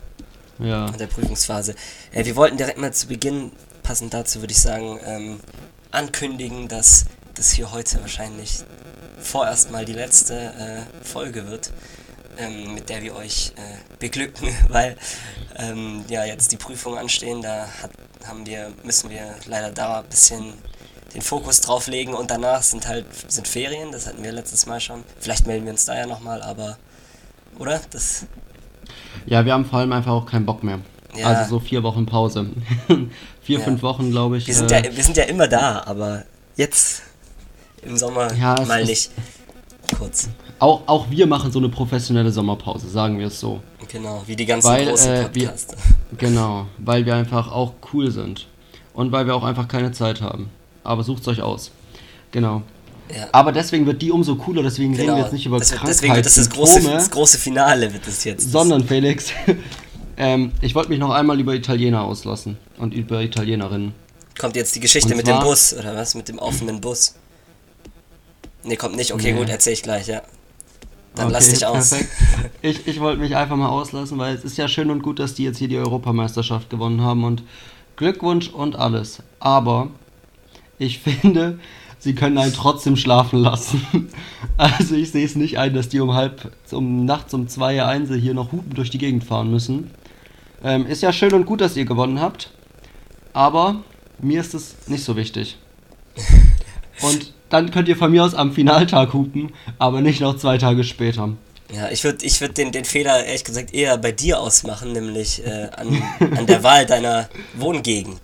Ja. 0.59 0.89
der 0.91 1.07
Prüfungsphase. 1.07 1.75
Äh, 2.11 2.25
wir 2.25 2.35
wollten 2.35 2.57
direkt 2.57 2.77
mal 2.77 2.93
zu 2.93 3.07
Beginn, 3.07 3.51
passend 3.83 4.13
dazu 4.13 4.41
würde 4.41 4.51
ich 4.51 4.61
sagen, 4.61 4.99
ähm, 5.05 5.39
ankündigen, 5.91 6.67
dass 6.67 7.05
das 7.35 7.51
hier 7.51 7.71
heute 7.71 7.99
wahrscheinlich 8.01 8.63
vorerst 9.19 9.71
mal 9.71 9.85
die 9.85 9.93
letzte 9.93 10.35
äh, 10.35 11.05
Folge 11.05 11.47
wird, 11.47 11.71
ähm, 12.37 12.73
mit 12.73 12.89
der 12.89 13.01
wir 13.01 13.15
euch 13.15 13.53
äh, 13.57 13.97
beglücken, 13.99 14.49
weil 14.69 14.97
ähm, 15.55 16.05
ja 16.07 16.25
jetzt 16.25 16.51
die 16.51 16.57
Prüfungen 16.57 16.97
anstehen, 16.97 17.41
da 17.41 17.67
hat, 17.81 17.91
haben 18.25 18.45
wir, 18.45 18.71
müssen 18.83 19.09
wir 19.09 19.35
leider 19.45 19.71
da 19.71 19.99
ein 19.99 20.09
bisschen 20.09 20.53
den 21.13 21.21
Fokus 21.21 21.61
drauf 21.61 21.87
legen 21.87 22.13
und 22.13 22.29
danach 22.29 22.61
sind 22.61 22.87
halt 22.87 23.05
sind 23.31 23.47
Ferien, 23.47 23.91
das 23.91 24.05
hatten 24.05 24.23
wir 24.23 24.33
letztes 24.33 24.65
Mal 24.65 24.81
schon. 24.81 25.03
Vielleicht 25.19 25.47
melden 25.47 25.65
wir 25.65 25.71
uns 25.71 25.85
da 25.85 25.95
ja 25.95 26.05
nochmal, 26.05 26.41
aber 26.41 26.77
oder? 27.57 27.81
Das 27.91 28.25
Ja, 29.25 29.45
wir 29.45 29.53
haben 29.53 29.65
vor 29.65 29.79
allem 29.79 29.91
einfach 29.93 30.11
auch 30.11 30.25
keinen 30.25 30.45
Bock 30.45 30.63
mehr. 30.63 30.79
Ja. 31.17 31.27
Also 31.27 31.49
so 31.55 31.59
vier 31.59 31.81
Wochen 31.83 32.05
Pause. 32.05 32.47
vier, 33.41 33.59
Ja. 33.59 33.63
fünf 33.63 33.81
Wochen, 33.83 34.11
glaube 34.11 34.37
ich. 34.37 34.47
Wir 34.47 34.53
sind, 34.55 34.71
äh, 34.71 34.83
ja, 34.89 34.95
wir 34.95 35.03
sind 35.03 35.15
ja 35.17 35.23
immer 35.23 35.47
da, 35.47 35.83
aber 35.85 36.23
jetzt 36.57 37.03
im 37.83 37.95
Sommer 37.97 38.33
Ja, 38.33 38.55
mal 38.67 38.83
nicht. 38.83 39.11
Kurz. 39.97 40.29
auch, 40.59 40.81
auch 40.87 41.09
wir 41.11 41.27
machen 41.27 41.51
so 41.51 41.59
eine 41.59 41.69
professionelle 41.69 42.31
Sommerpause, 42.31 42.89
sagen 42.89 43.19
wir 43.19 43.27
es 43.27 43.39
so. 43.39 43.61
Genau, 43.91 44.23
wie 44.25 44.35
die 44.35 44.45
ganzen 44.45 44.67
Weil, 44.67 44.87
großen 44.87 45.11
äh, 45.11 45.29
wir- 45.33 45.47
Podcasts. 45.47 45.75
Genau, 46.17 46.67
weil 46.77 47.05
wir 47.05 47.13
einfach 47.15 47.51
auch 47.51 47.73
cool 47.93 48.09
sind. 48.09 48.47
Und 48.93 49.11
weil 49.11 49.25
wir 49.27 49.35
auch 49.35 49.43
einfach 49.43 49.67
keine 49.67 49.91
Zeit 49.91 50.21
haben. 50.21 50.49
Aber 50.83 51.03
sucht's 51.03 51.27
euch 51.27 51.41
aus. 51.41 51.71
Genau. 52.31 52.61
Ja, 53.13 53.27
Aber 53.31 53.51
deswegen 53.51 53.85
wird 53.85 54.01
die 54.01 54.11
umso 54.11 54.35
cooler, 54.35 54.63
deswegen 54.63 54.93
reden 54.95 55.07
wir 55.07 55.13
genau. 55.13 55.23
jetzt 55.25 55.33
nicht 55.33 55.45
über 55.45 55.59
Das 55.59 55.69
wird, 55.71 55.79
Krankheit, 55.81 55.95
deswegen 55.95 56.15
wird 56.15 56.25
das 56.25 56.35
das 56.35 56.49
große, 56.49 56.81
das 56.81 57.11
große 57.11 57.37
Finale 57.37 57.93
wird 57.93 58.07
es 58.07 58.23
jetzt. 58.23 58.51
sondern 58.51 58.83
Felix, 58.87 59.27
ähm, 60.17 60.51
ich 60.61 60.73
wollte 60.73 60.89
mich 60.89 60.99
noch 60.99 61.11
einmal 61.11 61.39
über 61.39 61.53
Italiener 61.53 62.03
auslassen 62.03 62.57
und 62.77 62.93
über 62.95 63.21
Italienerinnen. 63.21 63.93
kommt 64.39 64.55
jetzt 64.55 64.75
die 64.75 64.79
Geschichte 64.79 65.11
Und 65.11 65.17
mit 65.17 65.27
dem 65.27 65.39
Bus, 65.39 65.73
oder 65.73 65.95
was? 65.95 66.15
Mit 66.15 66.29
dem 66.29 66.39
offenen 66.39 66.81
Bus. 66.81 67.13
Nee, 68.63 68.75
kommt 68.75 68.95
nicht. 68.95 69.13
Okay, 69.13 69.33
Nee. 69.33 69.37
gut, 69.39 69.49
erzähl 69.49 69.73
ich 69.73 69.83
gleich, 69.83 70.07
ja. 70.07 70.23
Dann 71.13 71.25
Okay, 71.25 71.33
lass 71.33 71.49
dich 71.49 71.65
aus. 71.65 71.89
perfekt. 71.91 72.11
Ich, 72.61 72.87
ich 72.87 72.99
wollte 72.99 73.21
mich 73.21 73.35
einfach 73.35 73.55
mal 73.55 73.69
auslassen, 73.69 74.17
weil 74.17 74.33
es 74.35 74.43
ist 74.43 74.57
ja 74.57 74.67
schön 74.67 74.89
und 74.89 75.03
gut, 75.03 75.19
dass 75.19 75.35
die 75.35 75.43
jetzt 75.43 75.59
hier 75.59 75.67
die 75.67 75.77
Europameisterschaft 75.77 76.71
gewonnen 76.71 77.01
haben 77.01 77.23
und 77.23 77.43
Glückwunsch 77.95 78.49
und 78.49 78.75
alles. 78.75 79.19
Aber 79.39 79.89
ich 80.79 80.99
finde, 81.21 81.59
sie 82.05 82.13
können 82.13 82.37
einen 82.37 82.53
trotzdem 82.53 82.95
schlafen 82.95 83.39
lassen. 83.39 84.09
Also 84.57 84.95
ich 84.95 85.11
sehe 85.11 85.25
es 85.25 85.35
nicht 85.35 85.57
ein, 85.57 85.73
dass 85.73 85.89
die 85.89 85.99
um 85.99 86.13
halb, 86.13 86.49
um 86.71 87.03
nachts 87.03 87.33
um 87.33 87.49
zwei, 87.49 87.83
eins 87.83 88.09
hier 88.09 88.33
noch 88.33 88.53
hupen 88.53 88.73
durch 88.73 88.89
die 88.89 88.97
Gegend 88.97 89.25
fahren 89.25 89.51
müssen. 89.51 89.91
Ähm, 90.63 90.85
ist 90.85 91.01
ja 91.01 91.11
schön 91.11 91.33
und 91.33 91.45
gut, 91.45 91.59
dass 91.59 91.75
ihr 91.75 91.83
gewonnen 91.83 92.21
habt, 92.21 92.51
aber 93.33 93.83
mir 94.19 94.39
ist 94.39 94.53
es 94.53 94.87
nicht 94.87 95.03
so 95.03 95.17
wichtig. 95.17 95.57
Und 97.01 97.33
dann 97.49 97.69
könnt 97.71 97.89
ihr 97.89 97.97
von 97.97 98.11
mir 98.11 98.23
aus 98.23 98.33
am 98.33 98.53
Finaltag 98.53 99.11
hupen, 99.11 99.51
aber 99.77 99.99
nicht 99.99 100.21
noch 100.21 100.37
zwei 100.37 100.57
Tage 100.57 100.85
später. 100.85 101.31
Ja, 101.73 101.89
ich 101.89 102.05
würde 102.05 102.25
ich 102.25 102.39
würd 102.39 102.57
den, 102.57 102.71
den 102.71 102.85
Fehler 102.85 103.25
ehrlich 103.25 103.43
gesagt 103.43 103.73
eher 103.73 103.97
bei 103.97 104.13
dir 104.13 104.39
ausmachen, 104.39 104.93
nämlich 104.93 105.45
äh, 105.45 105.67
an, 105.75 106.01
an 106.37 106.45
der 106.45 106.63
Wahl 106.63 106.85
deiner 106.85 107.27
Wohngegend. 107.55 108.21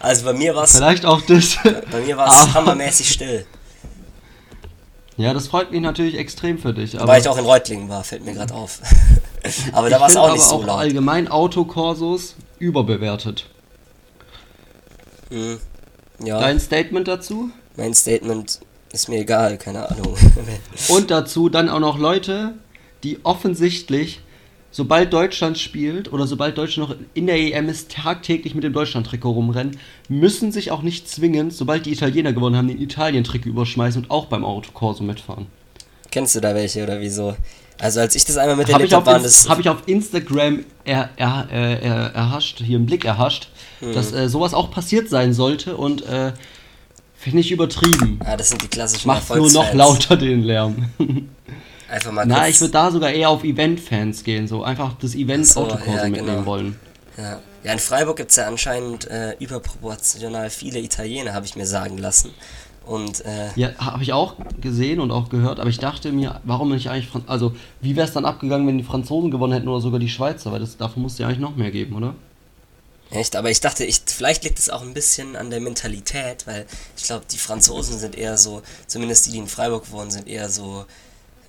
Also 0.00 0.24
bei 0.24 0.32
mir 0.34 0.54
war 0.54 0.64
es 0.64 0.72
Vielleicht 0.76 1.04
auch 1.06 1.22
das. 1.22 1.56
bei 1.90 2.00
mir 2.00 2.16
war's 2.16 2.42
Aber- 2.42 2.54
hammermäßig 2.54 3.08
still. 3.10 3.46
Ja, 5.16 5.32
das 5.32 5.46
freut 5.46 5.70
mich 5.70 5.80
natürlich 5.80 6.16
extrem 6.18 6.58
für 6.58 6.74
dich. 6.74 6.96
Aber 6.96 7.04
Wobei 7.04 7.18
ich 7.20 7.28
auch 7.28 7.38
in 7.38 7.44
Reutlingen 7.44 7.88
war, 7.88 8.02
fällt 8.02 8.24
mir 8.24 8.34
gerade 8.34 8.52
auf. 8.52 8.80
aber 9.72 9.88
da 9.88 10.00
war 10.00 10.08
es 10.08 10.16
auch 10.16 10.32
nicht 10.32 10.42
so 10.42 10.60
laut. 10.62 10.78
allgemein 10.80 11.28
Autokorsos 11.28 12.34
überbewertet. 12.58 13.46
Hm. 15.30 15.58
Ja, 16.24 16.40
Dein 16.40 16.60
Statement 16.60 17.08
dazu? 17.08 17.50
mein 17.76 17.94
Statement 17.94 18.60
ist 18.92 19.08
mir 19.08 19.18
egal, 19.20 19.58
keine 19.58 19.88
Ahnung. 19.90 20.16
Und 20.88 21.10
dazu 21.10 21.48
dann 21.48 21.68
auch 21.68 21.80
noch 21.80 21.98
Leute, 21.98 22.54
die 23.02 23.24
offensichtlich, 23.24 24.20
sobald 24.74 25.12
Deutschland 25.12 25.56
spielt 25.56 26.12
oder 26.12 26.26
sobald 26.26 26.58
Deutschland 26.58 26.90
noch 26.90 26.96
in 27.14 27.28
der 27.28 27.36
EM 27.36 27.68
ist, 27.68 27.92
tagtäglich 27.92 28.56
mit 28.56 28.64
dem 28.64 28.72
Deutschland-Trikot 28.72 29.30
rumrennen, 29.30 29.78
müssen 30.08 30.50
sich 30.50 30.72
auch 30.72 30.82
nicht 30.82 31.08
zwingend, 31.08 31.52
sobald 31.52 31.86
die 31.86 31.92
Italiener 31.92 32.32
gewonnen 32.32 32.56
haben, 32.56 32.66
den 32.66 32.80
Italien-Trikot 32.80 33.50
überschmeißen 33.50 34.02
und 34.02 34.10
auch 34.10 34.26
beim 34.26 34.44
Autokorso 34.44 35.04
mitfahren. 35.04 35.46
Kennst 36.10 36.34
du 36.34 36.40
da 36.40 36.56
welche 36.56 36.82
oder 36.82 37.00
wieso? 37.00 37.36
Also 37.78 38.00
als 38.00 38.16
ich 38.16 38.24
das 38.24 38.36
einmal 38.36 38.56
Habe 38.66 38.84
auf 38.84 39.06
habe, 39.06 39.28
hab 39.28 39.60
ich 39.60 39.68
auf 39.68 39.82
Instagram 39.86 40.64
er, 40.84 41.10
er, 41.16 41.46
er, 41.52 41.82
er, 41.82 42.14
erhascht, 42.14 42.60
hier 42.60 42.76
im 42.76 42.86
Blick 42.86 43.04
erhascht, 43.04 43.50
dass 43.80 44.10
Hm. 44.10 44.18
äh, 44.18 44.28
sowas 44.28 44.54
auch 44.54 44.72
passiert 44.72 45.08
sein 45.08 45.34
sollte 45.34 45.76
und 45.76 46.04
äh, 46.04 46.32
finde 47.16 47.40
ich 47.40 47.52
übertrieben. 47.52 48.18
Ah, 48.24 48.36
das 48.36 48.48
sind 48.48 48.60
die 48.60 48.68
klassischen 48.68 49.06
Macht 49.06 49.32
nur 49.34 49.52
noch 49.52 49.72
lauter 49.72 50.16
den 50.16 50.42
Lärm. 50.42 50.90
Einfach 51.88 52.12
mal 52.12 52.24
Na, 52.26 52.48
ich 52.48 52.60
würde 52.60 52.72
da 52.72 52.90
sogar 52.90 53.10
eher 53.10 53.28
auf 53.28 53.44
Event-Fans 53.44 54.24
gehen, 54.24 54.48
so 54.48 54.62
einfach 54.62 54.94
das 54.94 55.14
Event 55.14 55.46
Ach 55.48 55.52
so, 55.52 55.60
Autokurse 55.60 55.98
ja, 55.98 56.08
mitnehmen 56.08 56.26
genau. 56.28 56.46
wollen. 56.46 56.78
Ja. 57.16 57.40
ja, 57.62 57.72
in 57.72 57.78
Freiburg 57.78 58.16
gibt 58.16 58.30
es 58.30 58.36
ja 58.36 58.46
anscheinend 58.46 59.08
äh, 59.08 59.36
überproportional 59.38 60.50
viele 60.50 60.80
Italiener, 60.80 61.32
habe 61.32 61.46
ich 61.46 61.54
mir 61.54 61.66
sagen 61.66 61.98
lassen. 61.98 62.30
Und 62.86 63.24
äh, 63.24 63.48
Ja, 63.56 63.70
habe 63.78 64.02
ich 64.02 64.12
auch 64.12 64.34
gesehen 64.60 65.00
und 65.00 65.10
auch 65.10 65.28
gehört, 65.30 65.60
aber 65.60 65.70
ich 65.70 65.78
dachte 65.78 66.12
mir, 66.12 66.40
warum 66.44 66.70
nicht 66.70 66.90
eigentlich, 66.90 67.08
Fran 67.08 67.24
also 67.26 67.54
wie 67.80 67.96
wäre 67.96 68.06
es 68.06 68.12
dann 68.12 68.24
abgegangen, 68.24 68.66
wenn 68.66 68.78
die 68.78 68.84
Franzosen 68.84 69.30
gewonnen 69.30 69.52
hätten 69.54 69.68
oder 69.68 69.80
sogar 69.80 70.00
die 70.00 70.08
Schweizer, 70.08 70.52
weil 70.52 70.60
das, 70.60 70.76
davon 70.76 71.02
musste 71.02 71.22
ja 71.22 71.28
eigentlich 71.28 71.40
noch 71.40 71.56
mehr 71.56 71.70
geben, 71.70 71.94
oder? 71.94 72.14
echt, 73.10 73.36
aber 73.36 73.50
ich 73.50 73.60
dachte, 73.60 73.84
ich, 73.84 74.02
vielleicht 74.06 74.44
liegt 74.44 74.58
es 74.58 74.70
auch 74.70 74.82
ein 74.82 74.94
bisschen 74.94 75.36
an 75.36 75.50
der 75.50 75.60
Mentalität, 75.60 76.46
weil 76.46 76.66
ich 76.96 77.04
glaube, 77.04 77.24
die 77.30 77.38
Franzosen 77.38 77.98
sind 77.98 78.16
eher 78.16 78.36
so, 78.36 78.62
zumindest 78.86 79.26
die, 79.26 79.32
die 79.32 79.38
in 79.38 79.46
Freiburg 79.46 79.90
wohnen, 79.92 80.10
sind 80.10 80.28
eher 80.28 80.48
so, 80.48 80.84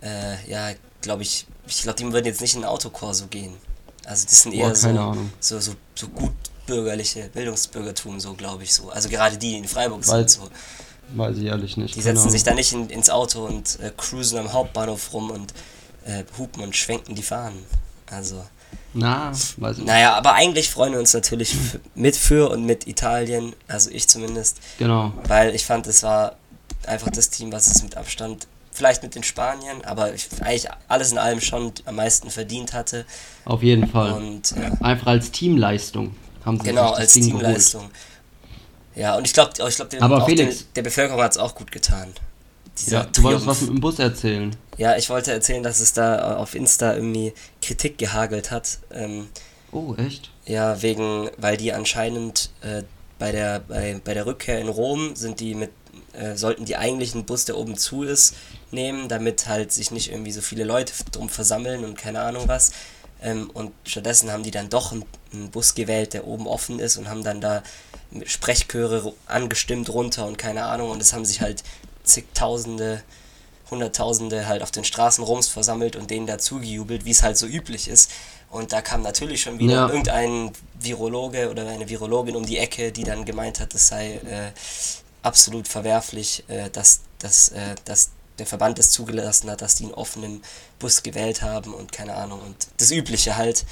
äh, 0.06 0.50
ja, 0.50 0.70
glaube 1.02 1.24
ich, 1.24 1.46
ich 1.68 1.82
glaube, 1.82 1.98
die 1.98 2.12
würden 2.12 2.26
jetzt 2.26 2.42
nicht 2.42 2.56
in 2.56 2.62
ein 2.64 2.70
Autokorso 2.70 3.28
gehen. 3.28 3.54
Also 4.06 4.26
das 4.30 4.44
sind 4.44 4.54
eher 4.54 4.68
Boah, 4.70 4.76
so, 4.76 5.18
so, 5.40 5.60
so, 5.60 5.76
so 5.96 6.08
gut 6.10 6.32
bürgerliche 6.68 7.30
Bildungsbürgertum, 7.34 8.20
so 8.20 8.34
glaube 8.34 8.64
ich 8.64 8.74
so. 8.74 8.90
Also 8.90 9.10
gerade 9.10 9.38
die, 9.38 9.52
die 9.52 9.58
in 9.58 9.68
Freiburg 9.68 10.08
Weil- 10.08 10.28
sind, 10.28 10.44
so. 10.44 10.50
Weiß 11.16 11.38
ich 11.38 11.44
ehrlich 11.46 11.78
nicht. 11.78 11.94
Die 11.96 12.02
setzen 12.02 12.32
sich 12.32 12.42
Ahnung. 12.42 12.46
da 12.46 12.56
nicht 12.56 12.74
in, 12.74 12.90
ins 12.90 13.10
Auto 13.12 13.46
und 13.46 13.80
äh, 13.80 13.92
cruisen 13.96 14.40
am 14.40 14.52
Hauptbahnhof 14.54 15.14
rum 15.14 15.30
und 15.30 15.54
äh, 16.06 16.24
hupen 16.38 16.64
und 16.64 16.76
schwenken 16.76 17.14
die 17.14 17.22
Fahnen. 17.22 17.64
Also, 18.10 18.44
Na, 18.94 19.30
weiß 19.32 19.74
ich 19.74 19.78
nicht. 19.84 19.86
naja, 19.88 20.16
aber 20.16 20.34
eigentlich 20.34 20.70
freuen 20.72 20.94
wir 20.94 21.00
uns 21.00 21.14
natürlich 21.14 21.56
mit 21.94 22.16
für 22.16 22.50
und 22.50 22.66
mit 22.66 22.88
Italien, 22.88 23.54
also 23.68 23.92
ich 23.92 24.08
zumindest, 24.08 24.58
Genau. 24.80 25.14
weil 25.28 25.54
ich 25.54 25.64
fand, 25.66 25.86
es 25.86 26.02
war 26.02 26.38
einfach 26.88 27.12
das 27.12 27.30
Team, 27.30 27.52
was 27.52 27.68
es 27.68 27.84
mit 27.84 27.98
Abstand, 27.98 28.48
vielleicht 28.76 29.02
mit 29.04 29.16
den 29.16 29.24
Spaniern, 29.24 29.82
aber 29.84 30.14
ich, 30.14 30.28
eigentlich 30.42 30.68
alles 30.88 31.12
in 31.12 31.18
allem 31.18 31.42
schon 31.42 31.72
am 31.86 31.96
meisten 31.96 32.30
verdient 32.30 32.74
hatte. 32.74 33.06
Auf 33.46 33.64
jeden 33.64 33.88
Fall. 33.88 34.12
Und 34.14 34.52
ja, 34.52 34.72
Einfach 34.82 35.08
als 35.08 35.32
Teamleistung 35.32 36.16
haben 36.46 36.60
sie 36.60 36.66
genau, 36.68 36.92
als 36.92 37.14
Ding 37.14 37.24
Teamleistung. 37.24 37.90
Ja, 38.96 39.16
und 39.18 39.26
ich 39.28 39.34
glaube, 39.34 39.52
ich 39.58 39.76
glaub, 39.76 39.94
Aber 40.02 40.24
auch 40.24 40.26
Felix- 40.30 40.60
den, 40.60 40.68
der 40.76 40.82
Bevölkerung 40.84 41.22
hat 41.22 41.32
es 41.32 41.38
auch 41.38 41.56
gut 41.56 41.72
getan. 41.72 42.14
Ja, 42.88 43.04
du 43.06 43.24
wolltest 43.24 43.48
was 43.48 43.62
mit 43.62 43.70
dem 43.70 43.80
Bus 43.80 44.00
erzählen. 44.00 44.54
Ja, 44.78 44.98
ich 44.98 45.10
wollte 45.10 45.32
erzählen, 45.32 45.64
dass 45.64 45.80
es 45.80 45.94
da 45.94 46.36
auf 46.38 46.56
Insta 46.56 46.94
irgendwie 46.94 47.34
Kritik 47.62 47.98
gehagelt 47.98 48.52
hat. 48.52 48.80
Ähm, 48.92 49.30
Oh, 49.72 49.96
echt? 49.98 50.30
ja, 50.46 50.82
wegen, 50.82 51.30
weil 51.38 51.58
die 51.58 51.72
anscheinend 51.74 52.50
äh, 52.62 52.84
bei, 53.20 53.32
der, 53.32 53.60
bei, 53.60 54.00
bei 54.04 54.14
der 54.14 54.26
Rückkehr 54.26 54.60
in 54.60 54.68
Rom 54.70 55.16
sind 55.16 55.40
die 55.40 55.56
mit, 55.56 55.72
äh, 56.20 56.36
sollten 56.38 56.66
die 56.66 56.76
eigentlich 56.78 57.14
einen 57.14 57.26
Bus, 57.26 57.46
der 57.46 57.58
oben 57.58 57.78
zu 57.78 58.04
ist, 58.04 58.36
nehmen, 58.72 59.08
damit 59.08 59.48
halt 59.48 59.72
sich 59.72 59.92
nicht 59.92 60.12
irgendwie 60.12 60.32
so 60.32 60.42
viele 60.42 60.64
Leute 60.64 60.94
drum 61.12 61.30
versammeln 61.30 61.84
und 61.86 61.98
keine 61.98 62.22
Ahnung 62.22 62.48
was. 62.48 62.72
Ähm, 63.22 63.50
und 63.54 63.72
stattdessen 63.86 64.32
haben 64.32 64.44
die 64.44 64.52
dann 64.52 64.70
doch 64.70 64.92
einen, 64.92 65.06
einen 65.34 65.50
Bus 65.52 65.74
gewählt, 65.76 66.14
der 66.14 66.28
oben 66.28 66.48
offen 66.48 66.80
ist 66.80 66.98
und 66.98 67.08
haben 67.10 67.24
dann 67.24 67.42
da 67.42 67.64
Sprechchöre 68.26 69.14
angestimmt 69.26 69.90
runter 69.90 70.26
und 70.26 70.38
keine 70.38 70.66
Ahnung. 70.66 70.90
Und 70.92 71.02
es 71.02 71.14
haben 71.14 71.26
sich 71.26 71.42
halt 71.42 71.64
zigtausende, 72.04 73.02
hunderttausende 73.72 74.48
halt 74.48 74.62
auf 74.62 74.72
den 74.72 74.84
Straßen 74.84 75.24
Roms 75.24 75.48
versammelt 75.48 75.96
und 75.96 76.12
denen 76.12 76.28
dazugejubelt, 76.28 77.06
wie 77.06 77.12
es 77.12 77.24
halt 77.24 77.38
so 77.38 77.48
üblich 77.48 77.88
ist. 77.88 78.12
Und 78.52 78.72
da 78.72 78.82
kam 78.82 79.02
natürlich 79.02 79.42
schon 79.42 79.60
wieder 79.60 79.74
Ja. 79.74 79.88
irgendein 79.88 80.52
Virologe 80.80 81.50
oder 81.50 81.68
eine 81.68 81.90
Virologin 81.90 82.36
um 82.36 82.46
die 82.46 82.58
Ecke, 82.58 82.92
die 82.92 83.04
dann 83.04 83.26
gemeint 83.26 83.60
hat, 83.60 83.74
es 83.74 83.88
sei 83.88 84.14
äh, 84.18 84.52
absolut 85.26 85.68
verwerflich, 85.68 86.44
äh, 86.48 86.70
dass, 86.70 87.02
dass, 87.20 87.50
äh, 87.50 87.76
dass 87.86 88.12
der 88.40 88.46
Verband 88.46 88.80
es 88.80 88.92
zugelassen 88.92 89.50
hat, 89.50 89.62
dass 89.62 89.76
die 89.76 89.86
einen 89.86 89.94
offenen 89.94 90.42
Bus 90.80 91.04
gewählt 91.04 91.42
haben 91.42 91.74
und 91.74 91.92
keine 91.92 92.16
Ahnung. 92.16 92.40
Und 92.42 92.68
das 92.78 92.92
Übliche 92.92 93.36
halt. 93.36 93.66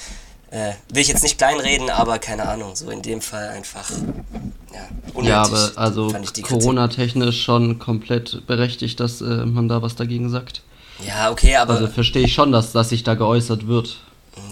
Äh, 0.51 0.73
will 0.89 1.01
ich 1.01 1.07
jetzt 1.07 1.23
nicht 1.23 1.39
kleinreden, 1.39 1.89
aber 1.89 2.19
keine 2.19 2.47
Ahnung, 2.47 2.75
so 2.75 2.91
in 2.91 3.01
dem 3.01 3.21
Fall 3.21 3.49
einfach. 3.49 3.89
Ja, 4.71 4.87
unnötig, 5.13 5.29
Ja, 5.29 5.41
aber 5.41 5.71
also. 5.75 6.13
Corona-technisch 6.43 7.41
schon 7.41 7.79
komplett 7.79 8.45
berechtigt, 8.45 8.99
dass 8.99 9.19
äh, 9.21 9.45
man 9.47 9.67
da 9.67 9.81
was 9.81 9.95
dagegen 9.95 10.29
sagt. 10.29 10.61
Ja, 11.07 11.31
okay, 11.31 11.55
aber. 11.55 11.73
Also 11.73 11.87
verstehe 11.87 12.25
ich 12.25 12.33
schon, 12.33 12.51
dass, 12.51 12.71
dass 12.71 12.89
sich 12.89 13.03
da 13.03 13.15
geäußert 13.15 13.65
wird. 13.65 13.97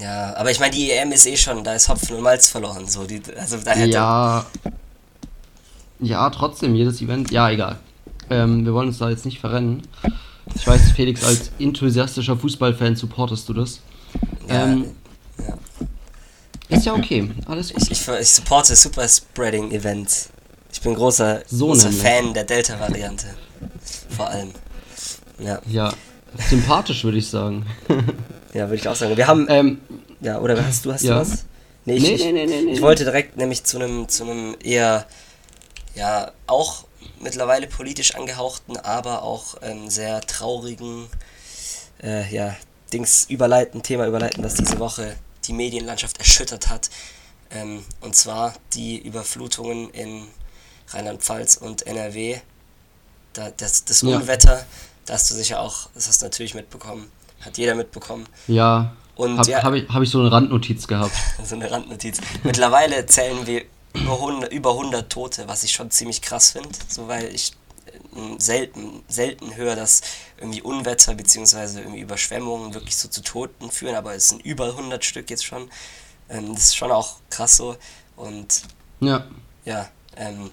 ja, 0.02 0.36
aber 0.36 0.50
ich 0.50 0.60
meine, 0.60 0.74
die 0.74 0.90
EM 0.90 1.12
ist 1.12 1.28
eh 1.28 1.38
schon, 1.38 1.64
da 1.64 1.76
ist 1.76 1.88
Hopfen 1.88 2.16
und 2.16 2.24
Malz 2.24 2.50
verloren. 2.50 2.88
So, 2.88 3.04
die, 3.04 3.22
also 3.38 3.58
da 3.64 3.72
hätte. 3.72 3.92
Ja. 3.92 4.46
Ja, 6.02 6.30
trotzdem, 6.30 6.76
jedes 6.76 7.02
Event. 7.02 7.32
Ja, 7.32 7.50
egal. 7.50 7.78
Ähm, 8.30 8.66
wir 8.66 8.74
wollen 8.74 8.88
uns 8.88 8.98
da 8.98 9.10
jetzt 9.10 9.26
nicht 9.26 9.40
verrennen. 9.40 9.84
Ich 10.56 10.66
weiß, 10.66 10.92
Felix, 10.96 11.24
als 11.24 11.52
enthusiastischer 11.60 12.36
Fußballfan 12.38 12.96
supportest 12.96 13.48
du 13.50 13.54
das. 13.54 13.80
ja, 14.48 14.66
ähm, 14.66 14.86
ja. 15.38 15.58
Ist 16.78 16.86
ja 16.86 16.94
okay. 16.94 17.30
Alles 17.48 17.74
gut. 17.74 17.84
Ich, 17.84 17.92
ich, 17.92 18.08
ich 18.08 18.30
supporte 18.30 18.76
Super 18.76 19.08
Spreading 19.08 19.72
Events. 19.72 20.30
Ich 20.74 20.82
bin 20.82 20.94
großer, 20.96 21.42
So 21.48 21.68
großer. 21.68 21.92
Fan 21.92 22.34
der 22.34 22.46
Delta-Variante. 22.46 23.26
Vor 24.10 24.30
allem. 24.30 24.50
Ja, 25.40 25.60
Ja, 25.68 25.94
sympathisch 26.50 27.04
würde 27.04 27.18
ich 27.18 27.28
sagen. 27.28 27.66
ja, 28.54 28.66
würde 28.68 28.76
ich 28.76 28.88
auch 28.88 28.96
sagen. 28.96 29.18
Wir 29.18 29.28
haben. 29.28 29.48
ähm, 29.50 29.80
Ja, 30.22 30.40
oder 30.40 30.64
hast 30.66 30.86
du 30.86 30.94
hast 30.94 31.04
Ja. 31.04 31.16
du 31.16 31.20
was? 31.22 31.46
Nee, 31.86 31.96
ich, 31.96 32.04
Nee, 32.04 32.14
ich, 32.14 32.24
nee, 32.24 32.32
nee, 32.32 32.46
nee, 32.46 32.62
nee. 32.62 32.72
ich 32.74 32.82
wollte 32.82 33.04
direkt 33.04 33.36
nämlich 33.38 33.64
zu 33.66 33.78
einem 33.78 34.08
zu 34.08 34.24
einem 34.24 34.56
eher 34.64 35.06
ja 35.96 36.32
auch 36.48 36.86
mittlerweile 37.20 37.68
politisch 37.68 38.16
angehauchten, 38.16 38.78
aber 38.78 39.24
auch 39.24 39.56
ähm, 39.62 39.90
sehr 39.90 40.22
traurigen 40.22 41.08
äh, 42.04 42.34
ja 42.34 42.56
Dings 42.94 43.26
überleiten, 43.30 43.84
Thema 43.84 44.08
überleiten, 44.08 44.44
das 44.44 44.56
diese 44.56 44.80
Woche 44.80 45.16
die 45.46 45.54
Medienlandschaft 45.54 46.18
erschüttert 46.20 46.70
hat. 46.70 46.90
Ähm, 47.52 47.84
und 48.02 48.16
zwar 48.16 48.54
die 48.74 49.00
Überflutungen 49.00 49.90
in 49.92 50.28
Rheinland-Pfalz 50.90 51.58
und 51.58 51.86
NRW. 51.88 52.40
Da, 53.34 53.50
das, 53.52 53.86
das 53.86 54.02
Ja. 54.02 54.18
Unwetter, 54.18 54.66
da 55.06 55.14
hast 55.14 55.30
du 55.32 55.36
sicher 55.36 55.62
auch, 55.62 55.90
das 55.94 56.08
hast 56.08 56.22
du 56.22 56.26
natürlich 56.26 56.54
mitbekommen, 56.54 57.10
hat 57.42 57.58
jeder 57.58 57.76
mitbekommen. 57.76 58.28
ja, 58.48 58.94
Und 59.16 59.38
habe 59.38 59.52
ja, 59.52 59.64
hab 59.64 59.74
ich, 59.74 59.88
hab 59.90 60.02
ich 60.02 60.10
so 60.10 60.20
eine 60.20 60.32
Randnotiz 60.32 60.88
gehabt. 60.88 61.14
so 61.44 61.56
eine 61.56 61.72
Randnotiz. 61.72 62.20
Mittlerweile 62.44 63.06
zählen 63.06 63.46
wir 63.48 63.64
über 63.94 64.14
100, 64.14 64.52
über 64.52 64.72
100 64.72 65.12
Tote, 65.12 65.48
was 65.48 65.64
ich 65.64 65.72
schon 65.72 65.92
ziemlich 65.92 66.22
krass 66.22 66.52
finde, 66.52 66.70
so 66.88 67.08
weil 67.08 67.34
ich 67.34 67.54
äh, 67.86 68.40
selten, 68.40 69.04
selten 69.08 69.56
höre, 69.56 69.76
dass 69.76 70.02
irgendwie 70.38 70.62
Unwetter 70.62 71.14
bzw. 71.14 71.80
irgendwie 71.80 72.00
Überschwemmungen 72.00 72.74
wirklich 72.74 72.96
so 72.96 73.08
zu 73.08 73.22
Toten 73.22 73.72
führen, 73.72 73.96
aber 73.96 74.16
es 74.16 74.30
sind 74.30 74.44
über 74.46 74.68
100 74.68 75.04
Stück 75.04 75.30
jetzt 75.30 75.46
schon. 75.46 75.70
Ähm, 76.30 76.54
das 76.54 76.66
ist 76.66 76.76
schon 76.78 76.92
auch 76.92 77.18
krass 77.30 77.58
so 77.58 77.76
und 78.16 78.62
Ja, 79.00 79.26
ja, 79.66 79.90
ähm, 80.16 80.52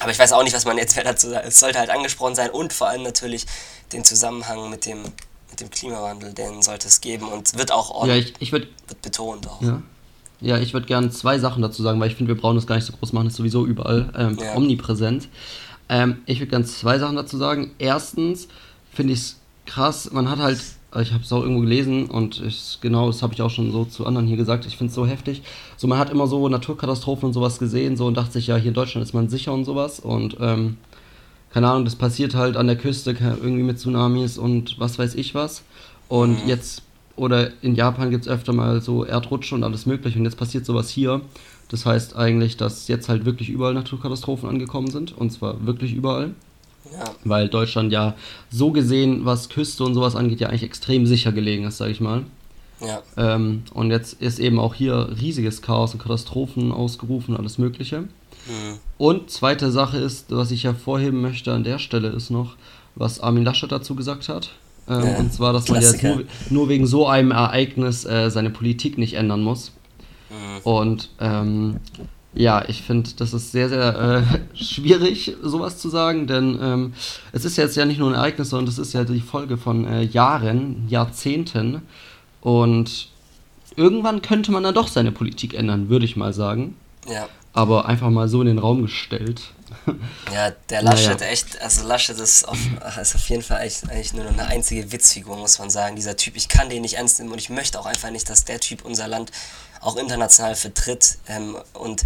aber 0.00 0.10
ich 0.10 0.18
weiß 0.18 0.32
auch 0.32 0.42
nicht, 0.42 0.54
was 0.54 0.64
man 0.64 0.78
jetzt 0.78 0.96
mehr 0.96 1.04
dazu 1.04 1.30
sagt. 1.30 1.46
Es 1.46 1.60
sollte 1.60 1.78
halt 1.78 1.90
angesprochen 1.90 2.34
sein 2.34 2.50
und 2.50 2.72
vor 2.72 2.88
allem 2.88 3.02
natürlich 3.02 3.46
den 3.92 4.04
Zusammenhang 4.04 4.68
mit 4.70 4.86
dem, 4.86 5.02
mit 5.50 5.60
dem 5.60 5.70
Klimawandel, 5.70 6.32
den 6.32 6.62
sollte 6.62 6.88
es 6.88 7.00
geben 7.00 7.28
und 7.28 7.56
wird 7.56 7.70
auch 7.70 7.90
ja 7.90 7.96
ordentlich 7.96 8.34
ich, 8.36 8.42
ich 8.42 8.52
würde 8.52 8.68
wird 8.88 9.02
betont 9.02 9.46
auch. 9.48 9.62
ja. 9.62 9.82
Ja, 10.42 10.58
ich 10.58 10.74
würde 10.74 10.86
gerne 10.86 11.10
zwei 11.10 11.38
Sachen 11.38 11.62
dazu 11.62 11.82
sagen, 11.82 12.00
weil 12.00 12.08
ich 12.08 12.16
finde, 12.16 12.34
wir 12.34 12.40
brauchen 12.40 12.56
das 12.56 12.66
gar 12.66 12.74
nicht 12.76 12.84
so 12.84 12.92
groß 12.92 13.12
machen, 13.12 13.24
das 13.24 13.34
ist 13.34 13.38
sowieso 13.38 13.64
überall 13.66 14.10
ähm, 14.16 14.38
Ja. 14.40 14.56
omnipräsent. 14.56 15.28
Ähm, 15.88 16.18
ich 16.26 16.40
würde 16.40 16.50
gerne 16.50 16.64
zwei 16.64 16.98
Sachen 16.98 17.16
dazu 17.16 17.36
sagen. 17.36 17.70
Erstens 17.78 18.48
finde 18.92 19.12
ich 19.12 19.20
es 19.20 19.40
krass, 19.66 20.10
man 20.12 20.28
hat 20.28 20.38
halt, 20.40 20.58
ich 21.00 21.12
habe 21.12 21.22
es 21.22 21.32
auch 21.32 21.42
irgendwo 21.42 21.60
gelesen 21.62 22.06
und 22.06 22.42
ich, 22.44 22.78
genau, 22.80 23.06
das 23.06 23.22
habe 23.22 23.32
ich 23.34 23.42
auch 23.42 23.50
schon 23.50 23.72
so 23.72 23.84
zu 23.84 24.06
anderen 24.06 24.26
hier 24.26 24.36
gesagt, 24.36 24.66
ich 24.66 24.76
finde 24.76 24.90
es 24.90 24.94
so 24.94 25.06
heftig. 25.06 25.42
So, 25.76 25.86
man 25.86 25.98
hat 25.98 26.10
immer 26.10 26.26
so 26.26 26.48
Naturkatastrophen 26.48 27.26
und 27.28 27.32
sowas 27.32 27.58
gesehen 27.58 27.96
so 27.96 28.06
und 28.06 28.16
dachte 28.16 28.32
sich, 28.32 28.48
ja, 28.48 28.56
hier 28.56 28.68
in 28.68 28.74
Deutschland 28.74 29.06
ist 29.06 29.14
man 29.14 29.28
sicher 29.28 29.52
und 29.52 29.64
sowas 29.64 30.00
und 30.00 30.36
ähm, 30.40 30.76
keine 31.52 31.68
Ahnung, 31.68 31.84
das 31.84 31.96
passiert 31.96 32.34
halt 32.34 32.56
an 32.56 32.66
der 32.66 32.76
Küste 32.76 33.10
irgendwie 33.20 33.62
mit 33.62 33.78
Tsunamis 33.78 34.38
und 34.38 34.78
was 34.80 34.98
weiß 34.98 35.14
ich 35.14 35.34
was. 35.34 35.62
Und 36.08 36.38
jetzt, 36.46 36.82
oder 37.16 37.50
in 37.62 37.74
Japan 37.74 38.10
gibt 38.10 38.26
es 38.26 38.30
öfter 38.30 38.52
mal 38.52 38.80
so 38.80 39.04
Erdrutsche 39.04 39.54
und 39.54 39.64
alles 39.64 39.86
mögliche 39.86 40.18
und 40.18 40.24
jetzt 40.24 40.36
passiert 40.36 40.66
sowas 40.66 40.90
hier. 40.90 41.20
Das 41.68 41.86
heißt 41.86 42.16
eigentlich, 42.16 42.56
dass 42.56 42.88
jetzt 42.88 43.08
halt 43.08 43.24
wirklich 43.24 43.48
überall 43.48 43.74
Naturkatastrophen 43.74 44.48
angekommen 44.48 44.90
sind 44.90 45.16
und 45.16 45.30
zwar 45.30 45.64
wirklich 45.66 45.94
überall. 45.94 46.34
Ja. 46.92 47.04
Weil 47.24 47.48
Deutschland 47.48 47.92
ja 47.92 48.14
so 48.50 48.72
gesehen, 48.72 49.24
was 49.24 49.48
Küste 49.48 49.84
und 49.84 49.94
sowas 49.94 50.16
angeht, 50.16 50.40
ja 50.40 50.48
eigentlich 50.48 50.64
extrem 50.64 51.06
sicher 51.06 51.32
gelegen 51.32 51.64
ist, 51.64 51.78
sag 51.78 51.88
ich 51.88 52.00
mal. 52.00 52.24
Ja, 52.80 53.00
Ähm, 53.16 53.62
und 53.72 53.90
jetzt 53.90 54.20
ist 54.20 54.40
eben 54.40 54.58
auch 54.58 54.74
hier 54.74 55.08
riesiges 55.20 55.62
Chaos 55.62 55.94
und 55.94 56.02
Katastrophen 56.02 56.72
ausgerufen, 56.72 57.36
alles 57.36 57.58
Mögliche. 57.58 58.00
mhm. 58.00 58.78
Und 58.98 59.30
zweite 59.30 59.70
Sache 59.70 59.98
ist, 59.98 60.26
was 60.30 60.50
ich 60.50 60.64
hervorheben 60.64 61.20
möchte 61.20 61.52
an 61.52 61.64
der 61.64 61.78
Stelle, 61.78 62.08
ist 62.08 62.30
noch, 62.30 62.56
was 62.96 63.20
Armin 63.20 63.44
Laschet 63.44 63.70
dazu 63.70 63.94
gesagt 63.94 64.28
hat. 64.28 64.50
Ähm, 64.88 65.04
Ja, 65.04 65.16
und 65.18 65.32
zwar, 65.32 65.52
dass 65.52 65.68
man 65.68 65.80
jetzt 65.80 65.98
Klassiker. 65.98 66.16
nur, 66.16 66.24
nur 66.50 66.68
wegen 66.68 66.86
so 66.86 67.06
einem 67.06 67.30
Ereignis 67.30 68.04
äh, 68.04 68.30
seine 68.30 68.50
Politik 68.50 68.98
nicht 68.98 69.14
ändern 69.14 69.42
muss. 69.42 69.72
Mhm. 70.30 70.60
Und 70.64 71.10
ähm, 71.20 71.76
ja, 72.34 72.64
ich 72.66 72.82
finde, 72.82 73.10
das 73.16 73.34
ist 73.34 73.52
sehr, 73.52 73.68
sehr 73.68 74.24
äh, 74.24 74.38
schwierig, 74.56 75.36
sowas 75.42 75.78
zu 75.78 75.88
sagen, 75.88 76.26
denn 76.26 76.58
ähm, 76.60 76.92
es 77.32 77.44
ist 77.44 77.56
jetzt 77.56 77.76
ja 77.76 77.84
nicht 77.84 77.98
nur 77.98 78.08
ein 78.10 78.14
Ereignis, 78.14 78.50
sondern 78.50 78.68
es 78.68 78.78
ist 78.78 78.94
ja 78.94 79.04
die 79.04 79.20
Folge 79.20 79.56
von 79.58 79.86
äh, 79.86 80.02
Jahren, 80.02 80.86
Jahrzehnten. 80.88 81.82
Und 82.40 83.08
irgendwann 83.76 84.22
könnte 84.22 84.50
man 84.50 84.62
dann 84.62 84.74
doch 84.74 84.88
seine 84.88 85.12
Politik 85.12 85.54
ändern, 85.54 85.88
würde 85.88 86.04
ich 86.04 86.16
mal 86.16 86.32
sagen. 86.32 86.76
ja, 87.06 87.28
aber 87.52 87.86
einfach 87.86 88.10
mal 88.10 88.28
so 88.28 88.40
in 88.40 88.46
den 88.46 88.58
Raum 88.58 88.82
gestellt. 88.82 89.52
Ja, 90.32 90.50
der 90.70 90.82
Laschet, 90.82 91.20
naja. 91.20 91.32
echt, 91.32 91.60
also 91.60 91.86
Laschet 91.86 92.18
ist 92.18 92.46
auf, 92.46 92.58
ist 93.00 93.14
auf 93.14 93.28
jeden 93.28 93.42
Fall 93.42 93.62
echt, 93.62 93.88
eigentlich 93.90 94.12
nur 94.14 94.24
noch 94.24 94.32
eine 94.32 94.46
einzige 94.46 94.92
Witzfigur, 94.92 95.36
muss 95.36 95.58
man 95.58 95.70
sagen. 95.70 95.96
Dieser 95.96 96.16
Typ, 96.16 96.36
ich 96.36 96.48
kann 96.48 96.70
den 96.70 96.82
nicht 96.82 96.94
ernst 96.94 97.18
nehmen 97.18 97.32
und 97.32 97.38
ich 97.38 97.50
möchte 97.50 97.80
auch 97.80 97.86
einfach 97.86 98.10
nicht, 98.10 98.28
dass 98.30 98.44
der 98.44 98.60
Typ 98.60 98.84
unser 98.84 99.08
Land 99.08 99.32
auch 99.80 99.96
international 99.96 100.54
vertritt. 100.54 101.18
Ähm, 101.26 101.56
und 101.74 102.04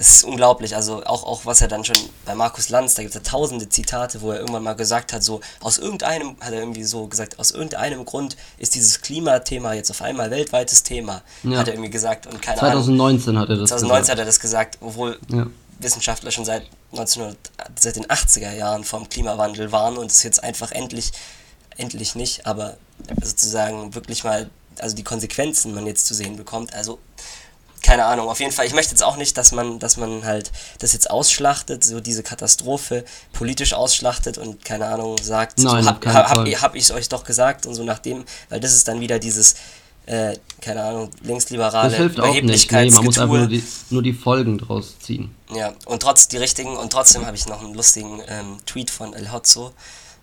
es 0.00 0.10
ist 0.10 0.24
unglaublich, 0.24 0.76
also 0.76 1.04
auch, 1.04 1.24
auch 1.24 1.44
was 1.44 1.60
er 1.60 1.66
dann 1.66 1.84
schon 1.84 1.96
bei 2.24 2.36
Markus 2.36 2.68
Lanz, 2.68 2.94
da 2.94 3.02
gibt 3.02 3.16
es 3.16 3.20
ja 3.20 3.28
tausende 3.28 3.68
Zitate, 3.68 4.22
wo 4.22 4.30
er 4.30 4.38
irgendwann 4.38 4.62
mal 4.62 4.74
gesagt 4.74 5.12
hat, 5.12 5.24
so 5.24 5.40
aus 5.60 5.78
irgendeinem, 5.78 6.36
hat 6.40 6.52
er 6.52 6.60
irgendwie 6.60 6.84
so 6.84 7.08
gesagt, 7.08 7.40
aus 7.40 7.50
irgendeinem 7.50 8.04
Grund 8.04 8.36
ist 8.58 8.76
dieses 8.76 9.00
Klimathema 9.00 9.72
jetzt 9.72 9.90
auf 9.90 10.00
einmal 10.00 10.30
weltweites 10.30 10.84
Thema, 10.84 11.22
ja. 11.42 11.58
hat 11.58 11.66
er 11.66 11.74
irgendwie 11.74 11.90
gesagt. 11.90 12.28
Und 12.28 12.40
keine 12.40 12.60
2019 12.60 13.30
Ahnung, 13.30 13.42
hat 13.42 13.48
er 13.50 13.56
das 13.56 13.70
2019 13.70 13.88
gesagt. 13.88 14.12
hat 14.12 14.18
er 14.20 14.24
das 14.24 14.38
gesagt, 14.40 14.78
obwohl 14.80 15.18
ja. 15.30 15.48
Wissenschaftler 15.80 16.30
schon 16.30 16.44
seit 16.44 16.62
1900, 16.92 17.36
seit 17.76 17.96
den 17.96 18.06
80er 18.06 18.52
Jahren 18.52 18.84
vom 18.84 19.08
Klimawandel 19.08 19.72
waren 19.72 19.96
und 19.96 20.12
es 20.12 20.22
jetzt 20.22 20.44
einfach 20.44 20.70
endlich, 20.70 21.10
endlich 21.76 22.14
nicht, 22.14 22.46
aber 22.46 22.76
sozusagen 23.20 23.96
wirklich 23.96 24.22
mal, 24.22 24.48
also 24.78 24.94
die 24.94 25.02
Konsequenzen 25.04 25.74
man 25.74 25.86
jetzt 25.86 26.06
zu 26.06 26.14
sehen 26.14 26.36
bekommt. 26.36 26.72
Also 26.72 27.00
keine 27.82 28.04
Ahnung, 28.04 28.28
auf 28.28 28.40
jeden 28.40 28.52
Fall, 28.52 28.66
ich 28.66 28.74
möchte 28.74 28.92
jetzt 28.92 29.02
auch 29.02 29.16
nicht, 29.16 29.36
dass 29.36 29.52
man, 29.52 29.78
dass 29.78 29.96
man 29.96 30.24
halt 30.24 30.50
das 30.78 30.92
jetzt 30.92 31.10
ausschlachtet, 31.10 31.84
so 31.84 32.00
diese 32.00 32.22
Katastrophe 32.22 33.04
politisch 33.32 33.72
ausschlachtet 33.72 34.38
und 34.38 34.64
keine 34.64 34.86
Ahnung 34.86 35.16
sagt, 35.20 35.58
Nein, 35.58 35.84
so, 35.84 35.90
hab, 35.90 36.04
hab, 36.06 36.28
hab, 36.28 36.46
hab 36.46 36.74
ich 36.74 36.84
es 36.84 36.90
euch 36.90 37.08
doch 37.08 37.24
gesagt 37.24 37.66
und 37.66 37.74
so 37.74 37.84
nachdem, 37.84 38.24
weil 38.48 38.60
das 38.60 38.72
ist 38.72 38.88
dann 38.88 39.00
wieder 39.00 39.18
dieses, 39.18 39.56
äh, 40.06 40.36
keine 40.62 40.82
Ahnung, 40.82 41.10
linksliberale 41.22 41.90
das 41.90 41.98
hilft 41.98 42.20
auch 42.20 42.32
nicht. 42.32 42.72
Nee, 42.72 42.90
man 42.90 43.04
muss 43.04 43.18
einfach 43.18 43.36
nur 43.36 43.46
die, 43.46 43.62
nur 43.90 44.02
die 44.02 44.14
Folgen 44.14 44.56
draus 44.56 44.98
ziehen. 44.98 45.34
Ja, 45.54 45.74
und 45.84 46.00
trotz 46.00 46.28
die 46.28 46.38
richtigen, 46.38 46.76
und 46.76 46.90
trotzdem 46.92 47.26
habe 47.26 47.36
ich 47.36 47.46
noch 47.46 47.62
einen 47.62 47.74
lustigen 47.74 48.22
ähm, 48.26 48.56
Tweet 48.64 48.90
von 48.90 49.12
El 49.12 49.30
Hotzo, 49.32 49.72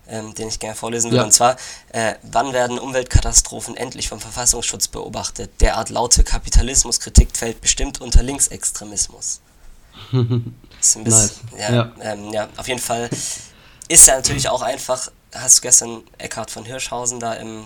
ähm, 0.08 0.34
den 0.34 0.48
ich 0.48 0.58
gerne 0.58 0.76
vorlesen 0.76 1.10
will. 1.10 1.18
Ja. 1.18 1.24
Und 1.24 1.32
zwar, 1.32 1.56
äh, 1.92 2.14
wann 2.22 2.52
werden 2.52 2.78
Umweltkatastrophen 2.78 3.76
endlich 3.76 4.08
vom 4.08 4.20
Verfassungsschutz 4.20 4.88
beobachtet? 4.88 5.50
Derart 5.60 5.90
laute 5.90 6.24
Kapitalismuskritik 6.24 7.36
fällt 7.36 7.60
bestimmt 7.60 8.00
unter 8.00 8.22
Linksextremismus. 8.22 9.40
ist 10.80 10.96
ein 10.96 11.04
bisschen, 11.04 11.48
nice. 11.52 11.58
ja, 11.58 11.74
ja. 11.74 11.92
Ähm, 12.00 12.32
ja, 12.32 12.48
auf 12.56 12.68
jeden 12.68 12.80
Fall 12.80 13.08
ist 13.88 14.06
ja 14.06 14.16
natürlich 14.16 14.48
auch 14.48 14.62
einfach, 14.62 15.10
hast 15.34 15.58
du 15.58 15.62
gestern 15.62 16.02
Eckhard 16.18 16.50
von 16.50 16.64
Hirschhausen 16.64 17.20
da 17.20 17.34
im, 17.34 17.64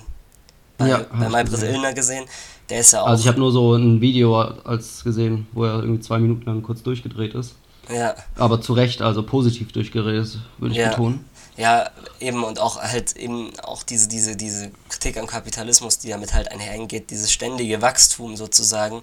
bei, 0.78 0.88
ja, 0.88 1.04
bei 1.12 1.28
Maybrit 1.28 1.62
Illner 1.62 1.92
gesehen? 1.92 2.24
Der 2.68 2.80
ist 2.80 2.92
ja 2.92 3.02
auch. 3.02 3.08
Also 3.08 3.22
ich 3.22 3.28
habe 3.28 3.38
nur 3.38 3.50
so 3.50 3.74
ein 3.74 4.00
Video 4.00 4.40
als 4.40 5.02
gesehen, 5.02 5.46
wo 5.52 5.64
er 5.64 5.80
irgendwie 5.80 6.00
zwei 6.00 6.18
Minuten 6.18 6.44
lang 6.46 6.62
kurz 6.62 6.82
durchgedreht 6.82 7.34
ist. 7.34 7.56
Ja. 7.92 8.14
Aber 8.36 8.60
zu 8.60 8.72
Recht, 8.72 9.02
also 9.02 9.24
positiv 9.24 9.72
durchgedreht 9.72 10.22
ist, 10.22 10.38
würde 10.58 10.72
ich 10.72 10.80
ja. 10.80 10.90
betonen. 10.90 11.24
Ja, 11.56 11.90
eben 12.20 12.44
und 12.44 12.58
auch 12.58 12.80
halt 12.80 13.16
eben 13.16 13.58
auch 13.60 13.82
diese, 13.82 14.08
diese, 14.08 14.36
diese 14.36 14.70
Kritik 14.88 15.18
am 15.18 15.26
Kapitalismus, 15.26 15.98
die 15.98 16.08
damit 16.08 16.32
halt 16.32 16.50
einhergeht, 16.50 17.10
dieses 17.10 17.30
ständige 17.32 17.82
Wachstum 17.82 18.36
sozusagen, 18.36 19.02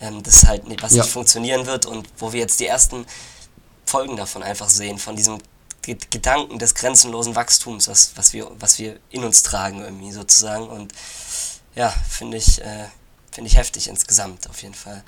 ähm, 0.00 0.22
das 0.22 0.46
halt 0.46 0.66
nicht, 0.66 0.82
was 0.82 0.94
ja. 0.94 1.02
nicht 1.02 1.12
funktionieren 1.12 1.66
wird 1.66 1.86
und 1.86 2.08
wo 2.16 2.32
wir 2.32 2.40
jetzt 2.40 2.60
die 2.60 2.66
ersten 2.66 3.06
Folgen 3.84 4.16
davon 4.16 4.42
einfach 4.42 4.68
sehen, 4.68 4.98
von 4.98 5.16
diesem 5.16 5.38
Gedanken 5.82 6.58
des 6.58 6.74
grenzenlosen 6.74 7.34
Wachstums, 7.34 7.88
was, 7.88 8.12
was, 8.14 8.32
wir, 8.32 8.50
was 8.58 8.78
wir 8.78 8.98
in 9.10 9.24
uns 9.24 9.42
tragen 9.42 9.80
irgendwie 9.80 10.12
sozusagen 10.12 10.68
und 10.68 10.92
ja, 11.74 11.88
finde 12.08 12.36
ich, 12.36 12.60
äh, 12.60 12.86
finde 13.32 13.48
ich 13.48 13.56
heftig 13.56 13.88
insgesamt 13.88 14.48
auf 14.48 14.62
jeden 14.62 14.74
Fall. 14.74 15.02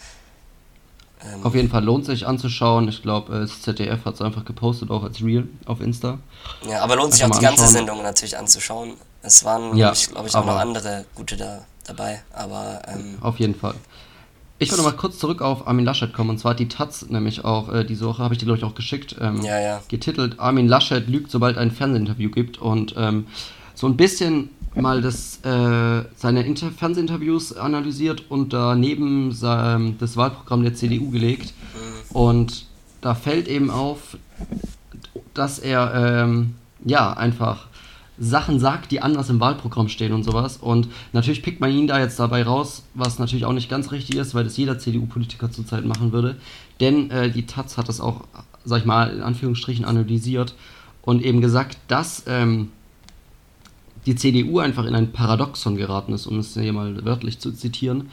Ähm, 1.25 1.45
auf 1.45 1.55
jeden 1.55 1.69
Fall 1.69 1.85
lohnt 1.85 2.05
sich 2.05 2.27
anzuschauen. 2.27 2.89
Ich 2.89 3.03
glaube, 3.03 3.41
das 3.41 3.63
ZDF 3.63 4.05
hat 4.05 4.15
es 4.15 4.21
einfach 4.21 4.45
gepostet, 4.45 4.91
auch 4.91 5.03
als 5.05 5.23
Real 5.23 5.45
auf 5.67 5.81
Insta. 5.81 6.19
Ja, 6.69 6.83
aber 6.83 6.97
lohnt 6.97 7.15
sich 7.15 7.25
auch 7.25 7.31
die 7.31 7.45
ganze 7.45 7.67
Sendung 7.69 8.03
natürlich 8.03 8.37
anzuschauen. 8.37 8.95
Es 9.23 9.45
waren, 9.45 9.77
ja, 9.77 9.93
glaube 10.11 10.29
ich, 10.29 10.35
auch 10.35 10.45
noch 10.45 10.57
andere 10.57 11.05
gute 11.15 11.37
da, 11.37 11.65
dabei, 11.87 12.23
aber... 12.33 12.83
Ähm, 12.89 13.19
auf 13.21 13.39
jeden 13.39 13.55
Fall. 13.55 13.75
Ich 14.59 14.71
wollte 14.71 14.85
mal 14.85 14.93
kurz 14.93 15.19
zurück 15.19 15.43
auf 15.43 15.67
Armin 15.67 15.85
Laschet 15.85 16.13
kommen. 16.13 16.31
Und 16.31 16.39
zwar 16.39 16.53
hat 16.53 16.61
die 16.61 16.69
Taz 16.69 17.07
nämlich 17.09 17.45
auch 17.45 17.73
äh, 17.73 17.85
diese 17.85 18.07
Woche, 18.07 18.23
habe 18.23 18.35
ich 18.35 18.39
dir, 18.39 18.47
glaube 18.47 18.59
ich, 18.59 18.65
auch 18.65 18.75
geschickt, 18.75 19.17
ähm, 19.21 19.43
ja, 19.43 19.59
ja. 19.61 19.83
getitelt 19.89 20.39
Armin 20.39 20.69
Laschet 20.69 21.09
lügt, 21.09 21.31
sobald 21.31 21.59
ein 21.59 21.73
Fernsehinterview 21.73 22.31
gibt. 22.31 22.59
Und 22.59 22.95
ähm, 22.97 23.27
so 23.75 23.89
ein 23.89 23.97
bisschen 23.97 24.51
mal 24.75 25.03
das, 25.03 25.39
äh, 25.45 26.05
seine 26.17 26.43
Inter 26.45 26.71
Fernsehinterviews 26.71 27.57
analysiert 27.57 28.31
und 28.31 28.53
daneben 28.53 29.33
sein, 29.33 29.97
das 29.99 30.17
Wahlprogramm 30.17 30.63
der 30.63 30.75
CDU 30.75 31.11
gelegt. 31.11 31.53
Und 32.13 32.67
da 33.01 33.15
fällt 33.15 33.49
eben 33.49 33.71
auf, 33.71 34.17
dass 35.35 35.59
er 35.59 36.25
ähm, 36.25 36.55
ja 36.85 37.13
einfach 37.13 37.67
Sachen 38.19 38.61
sagt, 38.61 38.93
die 38.93 39.01
anders 39.01 39.31
im 39.31 39.41
Wahlprogramm 39.41 39.89
stehen 39.89 40.13
und 40.13 40.23
sowas. 40.23 40.59
Und 40.59 40.89
natürlich 41.13 41.43
pickt 41.43 41.61
man 41.61 41.73
ihn 41.73 41.87
da 41.87 41.99
jetzt 41.99 42.19
dabei 42.19 42.43
raus, 42.43 42.85
was 42.95 43.19
natürlich 43.19 43.45
auch 43.45 43.53
nicht 43.53 43.71
ganz 43.71 43.91
richtig 43.91 44.17
ist, 44.17 44.35
weil 44.35 44.45
das 44.45 44.57
jeder 44.57 44.79
CDU-Politiker 44.79 45.51
zurzeit 45.51 45.85
machen 45.85 46.13
würde. 46.13 46.37
Denn 46.81 47.11
äh, 47.11 47.31
die 47.31 47.47
Taz 47.47 47.79
hat 47.79 47.89
das 47.89 48.01
auch, 48.01 48.25
sag 48.65 48.81
ich 48.81 48.85
mal, 48.85 49.11
in 49.11 49.23
Anführungsstrichen 49.23 49.85
analysiert 49.85 50.55
und 51.03 51.23
eben 51.23 51.41
gesagt, 51.41 51.79
dass 51.89 52.25
ähm, 52.27 52.69
die 54.07 54.17
CDU 54.17 54.59
einfach 54.59 54.85
in 54.85 54.95
ein 54.95 55.13
Paradoxon 55.13 55.77
geraten 55.77 56.13
ist, 56.13 56.27
um 56.27 56.39
es 56.39 56.55
hier 56.55 56.73
mal 56.73 57.05
wörtlich 57.05 57.39
zu 57.39 57.53
zitieren. 57.53 58.09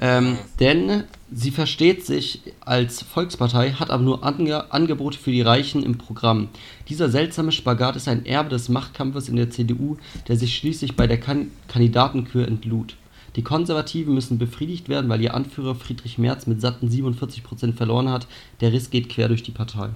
Ähm, 0.00 0.38
denn 0.58 1.04
sie 1.32 1.52
versteht 1.52 2.04
sich 2.04 2.40
als 2.60 3.02
Volkspartei, 3.02 3.72
hat 3.72 3.90
aber 3.90 4.02
nur 4.02 4.24
Ange 4.24 4.72
Angebote 4.72 5.18
für 5.18 5.30
die 5.30 5.42
Reichen 5.42 5.84
im 5.84 5.98
Programm. 5.98 6.48
Dieser 6.88 7.08
seltsame 7.08 7.52
Spagat 7.52 7.94
ist 7.94 8.08
ein 8.08 8.26
Erbe 8.26 8.50
des 8.50 8.68
Machtkampfes 8.68 9.28
in 9.28 9.36
der 9.36 9.50
CDU, 9.50 9.96
der 10.26 10.36
sich 10.36 10.56
schließlich 10.56 10.96
bei 10.96 11.06
der 11.06 11.20
kan 11.20 11.50
Kandidatenkür 11.68 12.48
entlud. 12.48 12.96
Die 13.36 13.42
Konservativen 13.42 14.14
müssen 14.14 14.38
befriedigt 14.38 14.88
werden, 14.88 15.08
weil 15.08 15.20
ihr 15.20 15.34
Anführer 15.34 15.74
Friedrich 15.74 16.18
Merz 16.18 16.46
mit 16.46 16.60
satten 16.60 16.88
47% 16.88 17.74
verloren 17.74 18.08
hat. 18.08 18.26
Der 18.60 18.72
Riss 18.72 18.90
geht 18.90 19.08
quer 19.08 19.28
durch 19.28 19.42
die 19.42 19.50
Partei. 19.50 19.90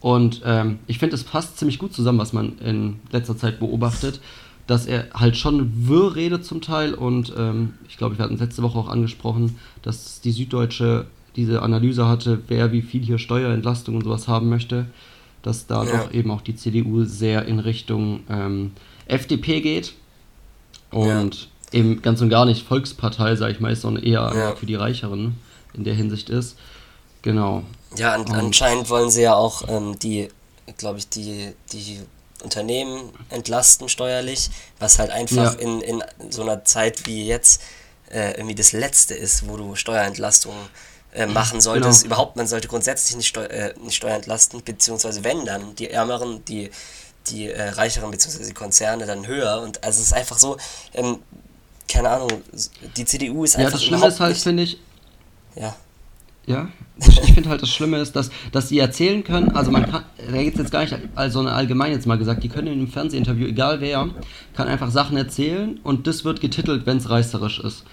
Und 0.00 0.42
ähm, 0.44 0.80
ich 0.86 0.98
finde, 0.98 1.14
es 1.14 1.24
passt 1.24 1.58
ziemlich 1.58 1.78
gut 1.78 1.94
zusammen, 1.94 2.18
was 2.18 2.34
man 2.34 2.58
in 2.58 2.96
letzter 3.10 3.38
Zeit 3.38 3.58
beobachtet 3.58 4.20
dass 4.66 4.86
er 4.86 5.06
halt 5.12 5.36
schon 5.36 5.88
wirr 5.88 6.16
redet 6.16 6.44
zum 6.44 6.60
Teil 6.60 6.94
und 6.94 7.32
ähm, 7.36 7.74
ich 7.88 7.96
glaube, 7.96 8.18
wir 8.18 8.24
hatten 8.24 8.34
es 8.34 8.40
letzte 8.40 8.62
Woche 8.62 8.78
auch 8.78 8.88
angesprochen, 8.88 9.58
dass 9.82 10.20
die 10.20 10.32
Süddeutsche 10.32 11.06
diese 11.36 11.62
Analyse 11.62 12.06
hatte, 12.06 12.40
wer 12.48 12.72
wie 12.72 12.82
viel 12.82 13.02
hier 13.02 13.18
Steuerentlastung 13.18 13.96
und 13.96 14.04
sowas 14.04 14.28
haben 14.28 14.48
möchte, 14.48 14.86
dass 15.42 15.66
da 15.66 15.84
ja. 15.84 15.90
doch 15.90 16.12
eben 16.12 16.30
auch 16.30 16.40
die 16.40 16.56
CDU 16.56 17.04
sehr 17.04 17.44
in 17.46 17.58
Richtung 17.58 18.20
ähm, 18.30 18.72
FDP 19.06 19.60
geht 19.60 19.92
und 20.90 21.48
ja. 21.72 21.78
eben 21.78 22.00
ganz 22.00 22.22
und 22.22 22.30
gar 22.30 22.46
nicht 22.46 22.66
Volkspartei, 22.66 23.36
sage 23.36 23.52
ich 23.52 23.60
mal, 23.60 23.74
sondern 23.76 24.04
eher 24.04 24.32
ja. 24.34 24.54
für 24.54 24.66
die 24.66 24.76
Reicheren 24.76 25.34
in 25.74 25.84
der 25.84 25.94
Hinsicht 25.94 26.30
ist. 26.30 26.56
Genau. 27.22 27.64
Ja, 27.96 28.14
an, 28.14 28.30
anscheinend 28.30 28.88
wollen 28.88 29.10
sie 29.10 29.22
ja 29.22 29.34
auch 29.34 29.68
ähm, 29.68 29.98
die, 29.98 30.28
glaube 30.78 30.98
ich, 30.98 31.08
die, 31.08 31.52
die 31.72 32.00
Unternehmen 32.44 33.12
entlasten 33.30 33.88
steuerlich, 33.88 34.50
was 34.78 34.98
halt 34.98 35.10
einfach 35.10 35.54
ja. 35.54 35.60
in, 35.60 35.80
in 35.80 36.04
so 36.30 36.42
einer 36.42 36.64
Zeit 36.64 37.06
wie 37.06 37.26
jetzt 37.26 37.62
äh, 38.10 38.32
irgendwie 38.32 38.54
das 38.54 38.72
Letzte 38.72 39.14
ist, 39.14 39.48
wo 39.48 39.56
du 39.56 39.74
Steuerentlastung 39.74 40.54
äh, 41.14 41.26
machen 41.26 41.60
solltest. 41.60 42.02
Genau. 42.02 42.14
Überhaupt, 42.14 42.36
man 42.36 42.46
sollte 42.46 42.68
grundsätzlich 42.68 43.16
nicht, 43.16 43.28
Steu 43.28 43.44
äh, 43.44 43.74
nicht 43.80 43.96
Steuer 43.96 44.16
entlasten, 44.16 44.62
beziehungsweise 44.62 45.24
wenn 45.24 45.44
dann, 45.44 45.74
die 45.76 45.90
Ärmeren, 45.90 46.44
die, 46.44 46.70
die 47.28 47.50
äh, 47.50 47.70
Reicheren, 47.70 48.10
beziehungsweise 48.10 48.48
die 48.48 48.54
Konzerne 48.54 49.06
dann 49.06 49.26
höher. 49.26 49.60
Und 49.62 49.82
also 49.82 50.00
es 50.00 50.08
ist 50.08 50.12
einfach 50.12 50.38
so, 50.38 50.56
ähm, 50.92 51.20
keine 51.88 52.10
Ahnung, 52.10 52.30
die 52.96 53.04
CDU 53.04 53.44
ist 53.44 53.56
einfach. 53.56 53.72
Ja, 53.72 53.76
das 53.76 53.84
Schlimme 53.84 54.06
ist 54.06 54.20
halt, 54.20 54.36
finde 54.36 54.62
ich. 54.64 54.78
Ja. 55.54 55.76
Ja, 56.46 56.68
ich 56.98 57.32
finde 57.32 57.48
halt 57.48 57.62
das 57.62 57.70
Schlimme 57.70 57.98
ist, 57.98 58.14
dass, 58.14 58.30
dass 58.52 58.68
sie 58.68 58.78
erzählen 58.78 59.24
können, 59.24 59.50
also 59.50 59.70
man 59.70 59.90
kann, 59.90 60.04
da 60.30 60.42
geht 60.42 60.54
es 60.54 60.58
jetzt 60.60 60.70
gar 60.70 60.82
nicht, 60.82 60.96
also 61.14 61.40
allgemein 61.40 61.92
jetzt 61.92 62.06
mal 62.06 62.18
gesagt, 62.18 62.44
die 62.44 62.48
können 62.48 62.68
in 62.68 62.74
einem 62.74 62.88
Fernsehinterview, 62.88 63.46
egal 63.46 63.80
wer, 63.80 64.08
kann 64.54 64.68
einfach 64.68 64.90
Sachen 64.90 65.16
erzählen 65.16 65.80
und 65.82 66.06
das 66.06 66.24
wird 66.24 66.40
getitelt, 66.40 66.86
wenn 66.86 66.98
es 66.98 67.10
reißerisch 67.10 67.60
ist. 67.60 67.84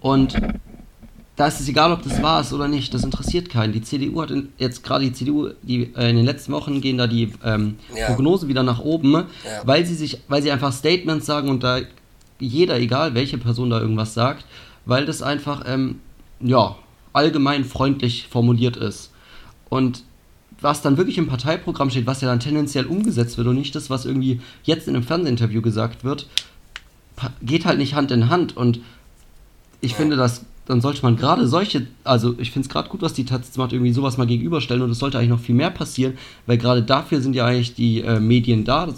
Und 0.00 0.34
da 1.36 1.46
ist 1.46 1.60
es 1.60 1.68
egal, 1.68 1.92
ob 1.92 2.02
das 2.02 2.22
wahr 2.22 2.40
ist 2.40 2.52
oder 2.52 2.68
nicht, 2.68 2.92
das 2.92 3.04
interessiert 3.04 3.48
keinen. 3.48 3.72
Die 3.72 3.82
CDU 3.82 4.20
hat 4.20 4.30
in, 4.30 4.50
jetzt 4.58 4.82
gerade 4.82 5.04
die 5.04 5.12
CDU, 5.12 5.50
die 5.62 5.94
äh, 5.94 6.10
in 6.10 6.16
den 6.16 6.26
letzten 6.26 6.52
Wochen 6.52 6.80
gehen 6.80 6.98
da 6.98 7.06
die 7.06 7.32
ähm, 7.44 7.76
ja. 7.96 8.08
Prognose 8.08 8.48
wieder 8.48 8.62
nach 8.62 8.80
oben, 8.80 9.12
ja. 9.12 9.24
weil 9.64 9.86
sie 9.86 9.94
sich, 9.94 10.20
weil 10.28 10.42
sie 10.42 10.50
einfach 10.50 10.72
Statements 10.72 11.26
sagen 11.26 11.48
und 11.48 11.62
da 11.62 11.80
jeder, 12.38 12.78
egal 12.78 13.14
welche 13.14 13.38
Person 13.38 13.70
da 13.70 13.80
irgendwas 13.80 14.12
sagt, 14.12 14.44
weil 14.84 15.06
das 15.06 15.22
einfach, 15.22 15.64
ähm, 15.66 16.00
ja, 16.40 16.76
allgemein 17.12 17.64
freundlich 17.64 18.28
formuliert 18.28 18.76
ist. 18.76 19.10
Und 19.68 20.04
was 20.60 20.82
dann 20.82 20.96
wirklich 20.96 21.18
im 21.18 21.26
Parteiprogramm 21.26 21.90
steht, 21.90 22.06
was 22.06 22.20
ja 22.20 22.28
dann 22.28 22.40
tendenziell 22.40 22.86
umgesetzt 22.86 23.38
wird 23.38 23.48
und 23.48 23.56
nicht 23.56 23.74
das, 23.74 23.88
was 23.88 24.04
irgendwie 24.04 24.40
jetzt 24.64 24.88
in 24.88 24.94
einem 24.94 25.04
Fernsehinterview 25.04 25.62
gesagt 25.62 26.04
wird, 26.04 26.26
geht 27.42 27.64
halt 27.64 27.78
nicht 27.78 27.94
Hand 27.94 28.10
in 28.10 28.28
Hand. 28.28 28.56
Und 28.56 28.80
ich 29.80 29.94
finde, 29.94 30.16
dass, 30.16 30.44
dann 30.66 30.80
sollte 30.80 31.02
man 31.02 31.16
gerade 31.16 31.46
solche, 31.46 31.86
also 32.04 32.34
ich 32.38 32.50
finde 32.50 32.66
es 32.66 32.72
gerade 32.72 32.88
gut, 32.88 33.02
was 33.02 33.14
die 33.14 33.24
Taz 33.24 33.56
macht, 33.56 33.72
irgendwie 33.72 33.92
sowas 33.92 34.18
mal 34.18 34.26
gegenüberstellen 34.26 34.82
und 34.82 34.90
es 34.90 34.98
sollte 34.98 35.18
eigentlich 35.18 35.30
noch 35.30 35.40
viel 35.40 35.54
mehr 35.54 35.70
passieren, 35.70 36.18
weil 36.46 36.58
gerade 36.58 36.82
dafür 36.82 37.20
sind 37.20 37.34
ja 37.34 37.46
eigentlich 37.46 37.74
die 37.74 38.02
äh, 38.02 38.20
Medien 38.20 38.64
da, 38.64 38.88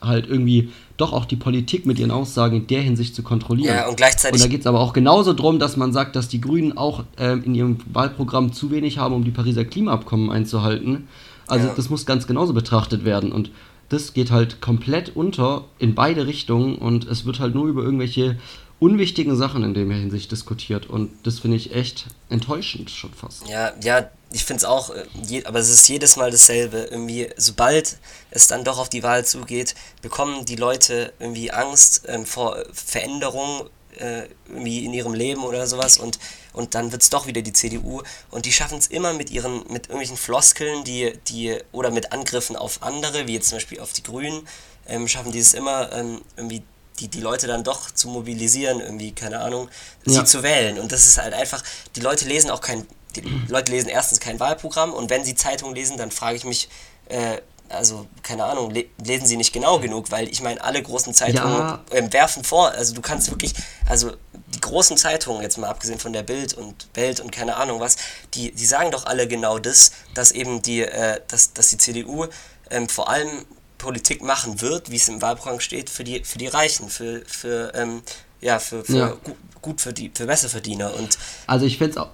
halt 0.00 0.28
irgendwie 0.28 0.70
doch 0.96 1.12
auch 1.12 1.24
die 1.24 1.36
Politik 1.36 1.86
mit 1.86 1.98
ihren 1.98 2.10
Aussagen 2.10 2.56
in 2.56 2.66
der 2.66 2.82
Hinsicht 2.82 3.14
zu 3.14 3.22
kontrollieren. 3.22 3.74
Ja, 3.74 3.88
und 3.88 3.96
gleichzeitig. 3.96 4.40
Und 4.40 4.46
da 4.46 4.50
geht 4.50 4.60
es 4.60 4.66
aber 4.66 4.80
auch 4.80 4.92
genauso 4.92 5.32
darum, 5.32 5.58
dass 5.58 5.76
man 5.76 5.92
sagt, 5.92 6.16
dass 6.16 6.28
die 6.28 6.40
Grünen 6.40 6.76
auch 6.76 7.04
ähm, 7.18 7.42
in 7.44 7.54
ihrem 7.54 7.78
Wahlprogramm 7.92 8.52
zu 8.52 8.70
wenig 8.70 8.98
haben, 8.98 9.14
um 9.14 9.24
die 9.24 9.30
Pariser 9.30 9.64
Klimaabkommen 9.64 10.30
einzuhalten. 10.30 11.08
Also 11.46 11.68
ja. 11.68 11.74
das 11.74 11.88
muss 11.88 12.06
ganz 12.06 12.26
genauso 12.26 12.52
betrachtet 12.52 13.04
werden. 13.04 13.32
Und 13.32 13.50
das 13.88 14.12
geht 14.12 14.30
halt 14.30 14.60
komplett 14.60 15.16
unter 15.16 15.64
in 15.78 15.94
beide 15.94 16.26
Richtungen 16.26 16.76
und 16.76 17.06
es 17.06 17.24
wird 17.24 17.40
halt 17.40 17.54
nur 17.54 17.66
über 17.66 17.82
irgendwelche 17.82 18.36
unwichtigen 18.80 19.34
Sachen 19.36 19.64
in 19.64 19.74
dem 19.74 19.90
Hinsicht 19.90 20.30
diskutiert 20.30 20.86
und 20.86 21.10
das 21.24 21.40
finde 21.40 21.56
ich 21.56 21.74
echt 21.74 22.06
enttäuschend 22.28 22.90
schon 22.90 23.12
fast. 23.12 23.48
Ja, 23.48 23.72
ja, 23.82 24.08
ich 24.30 24.44
finde 24.44 24.58
es 24.58 24.64
auch, 24.64 24.90
äh, 24.90 25.44
aber 25.44 25.58
es 25.58 25.68
ist 25.68 25.88
jedes 25.88 26.16
Mal 26.16 26.30
dasselbe. 26.30 26.88
Irgendwie, 26.90 27.30
sobald 27.36 27.98
es 28.30 28.46
dann 28.46 28.64
doch 28.64 28.78
auf 28.78 28.88
die 28.88 29.02
Wahl 29.02 29.24
zugeht, 29.24 29.74
bekommen 30.02 30.44
die 30.44 30.56
Leute 30.56 31.12
irgendwie 31.18 31.50
Angst 31.50 32.02
ähm, 32.06 32.26
vor 32.26 32.56
Veränderungen 32.72 33.68
äh, 33.96 34.24
irgendwie 34.48 34.84
in 34.84 34.92
ihrem 34.92 35.14
Leben 35.14 35.42
oder 35.42 35.66
sowas 35.66 35.98
und, 35.98 36.18
und 36.52 36.74
dann 36.74 36.92
wird 36.92 37.02
es 37.02 37.10
doch 37.10 37.26
wieder 37.26 37.42
die 37.42 37.52
CDU 37.52 38.02
und 38.30 38.44
die 38.46 38.52
schaffen 38.52 38.78
es 38.78 38.86
immer 38.86 39.12
mit 39.12 39.30
ihren, 39.30 39.58
mit 39.70 39.86
irgendwelchen 39.86 40.16
Floskeln, 40.16 40.84
die, 40.84 41.12
die, 41.28 41.58
oder 41.72 41.90
mit 41.90 42.12
Angriffen 42.12 42.56
auf 42.56 42.82
andere, 42.82 43.26
wie 43.26 43.34
jetzt 43.34 43.48
zum 43.48 43.56
Beispiel 43.56 43.80
auf 43.80 43.92
die 43.92 44.02
Grünen, 44.02 44.46
ähm, 44.86 45.08
schaffen 45.08 45.32
die 45.32 45.38
es 45.38 45.54
immer 45.54 45.92
ähm, 45.92 46.20
irgendwie 46.36 46.62
die, 47.00 47.08
die 47.08 47.20
Leute 47.20 47.46
dann 47.46 47.64
doch 47.64 47.90
zu 47.90 48.08
mobilisieren, 48.08 48.80
irgendwie, 48.80 49.12
keine 49.12 49.40
Ahnung, 49.40 49.68
sie 50.04 50.16
ja. 50.16 50.24
zu 50.24 50.42
wählen. 50.42 50.78
Und 50.78 50.90
das 50.92 51.06
ist 51.06 51.18
halt 51.18 51.34
einfach, 51.34 51.62
die 51.96 52.00
Leute 52.00 52.26
lesen 52.26 52.50
auch 52.50 52.60
kein, 52.60 52.86
die 53.16 53.22
Leute 53.48 53.72
lesen 53.72 53.88
erstens 53.88 54.20
kein 54.20 54.40
Wahlprogramm 54.40 54.92
und 54.92 55.10
wenn 55.10 55.24
sie 55.24 55.34
Zeitungen 55.34 55.74
lesen, 55.74 55.96
dann 55.96 56.10
frage 56.10 56.36
ich 56.36 56.44
mich, 56.44 56.68
äh, 57.08 57.38
also 57.68 58.06
keine 58.22 58.44
Ahnung, 58.44 58.70
le 58.70 58.86
lesen 59.04 59.26
sie 59.26 59.36
nicht 59.36 59.52
genau 59.52 59.78
genug, 59.78 60.10
weil 60.10 60.28
ich 60.28 60.42
meine, 60.42 60.62
alle 60.62 60.82
großen 60.82 61.12
Zeitungen 61.14 61.58
ja. 61.58 61.84
äh, 61.90 62.12
werfen 62.12 62.44
vor, 62.44 62.70
also 62.72 62.94
du 62.94 63.02
kannst 63.02 63.30
wirklich, 63.30 63.54
also 63.86 64.12
die 64.54 64.60
großen 64.60 64.96
Zeitungen, 64.96 65.42
jetzt 65.42 65.58
mal 65.58 65.68
abgesehen 65.68 65.98
von 65.98 66.12
der 66.12 66.22
Bild 66.22 66.54
und 66.54 66.88
Welt 66.94 67.20
und 67.20 67.30
keine 67.30 67.56
Ahnung 67.56 67.80
was, 67.80 67.96
die, 68.34 68.52
die 68.52 68.66
sagen 68.66 68.90
doch 68.90 69.06
alle 69.06 69.28
genau 69.28 69.58
das, 69.58 69.92
dass 70.14 70.32
eben 70.32 70.62
die, 70.62 70.82
äh, 70.82 71.20
dass, 71.28 71.52
dass 71.52 71.68
die 71.68 71.78
CDU 71.78 72.26
ähm, 72.70 72.88
vor 72.88 73.08
allem 73.08 73.44
Politik 73.76 74.22
machen 74.22 74.60
wird, 74.60 74.90
wie 74.90 74.96
es 74.96 75.08
im 75.08 75.22
Wahlprogramm 75.22 75.60
steht, 75.60 75.88
für 75.88 76.04
die, 76.04 76.24
für 76.24 76.38
die 76.38 76.48
Reichen, 76.48 76.88
für, 76.88 77.22
für, 77.26 77.72
ähm, 77.74 78.02
ja, 78.40 78.58
für, 78.58 78.84
für 78.84 78.96
ja. 78.96 79.08
Gut, 79.08 79.36
gut 79.62 79.80
für 79.80 79.92
die, 79.92 80.10
für 80.12 80.26
Besserverdiener. 80.26 80.94
Und 80.94 81.18
also 81.46 81.64
ich 81.64 81.78
finde 81.78 81.92
es 81.92 81.96
auch. 81.98 82.10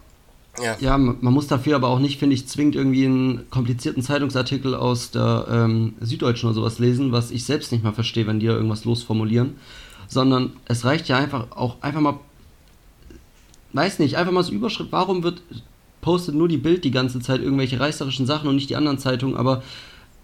Ja. 0.63 0.77
ja, 0.79 0.99
man 0.99 1.33
muss 1.33 1.49
dafür 1.49 1.77
aber 1.77 1.89
auch 1.89 1.99
nicht, 1.99 2.19
finde 2.19 2.35
ich, 2.35 2.47
zwingend 2.47 2.77
irgendwie 2.77 3.07
einen 3.07 3.51
komplizierten 3.51 4.03
Zeitungsartikel 4.03 4.75
aus 4.75 5.11
der 5.11 5.47
ähm, 5.51 5.95
Süddeutschen 6.01 6.49
oder 6.49 6.55
sowas 6.55 6.79
lesen, 6.79 7.11
was 7.11 7.31
ich 7.33 7.45
selbst 7.45 7.73
nicht 7.73 7.83
mal 7.83 7.93
verstehe, 7.93 8.27
wenn 8.27 8.39
die 8.39 8.47
da 8.47 8.53
irgendwas 8.53 8.85
losformulieren. 8.85 9.57
Sondern 10.07 10.53
es 10.67 10.85
reicht 10.85 11.09
ja 11.09 11.17
einfach 11.17 11.49
auch 11.51 11.83
einfach 11.83 12.01
mal, 12.01 12.21
weiß 13.73 13.99
nicht, 13.99 14.17
einfach 14.17 14.33
mal 14.33 14.45
so 14.45 14.53
Überschritt, 14.53 14.89
warum 14.91 15.25
wird 15.25 15.43
postet 16.05 16.35
nur 16.35 16.49
die 16.49 16.59
Bild 16.59 16.85
die 16.85 16.91
ganze 16.91 17.19
Zeit 17.21 17.41
irgendwelche 17.41 17.81
reißerischen 17.81 18.27
Sachen 18.27 18.49
und 18.49 18.57
nicht 18.57 18.69
die 18.69 18.77
anderen 18.77 18.99
Zeitungen, 18.99 19.37
aber 19.37 19.63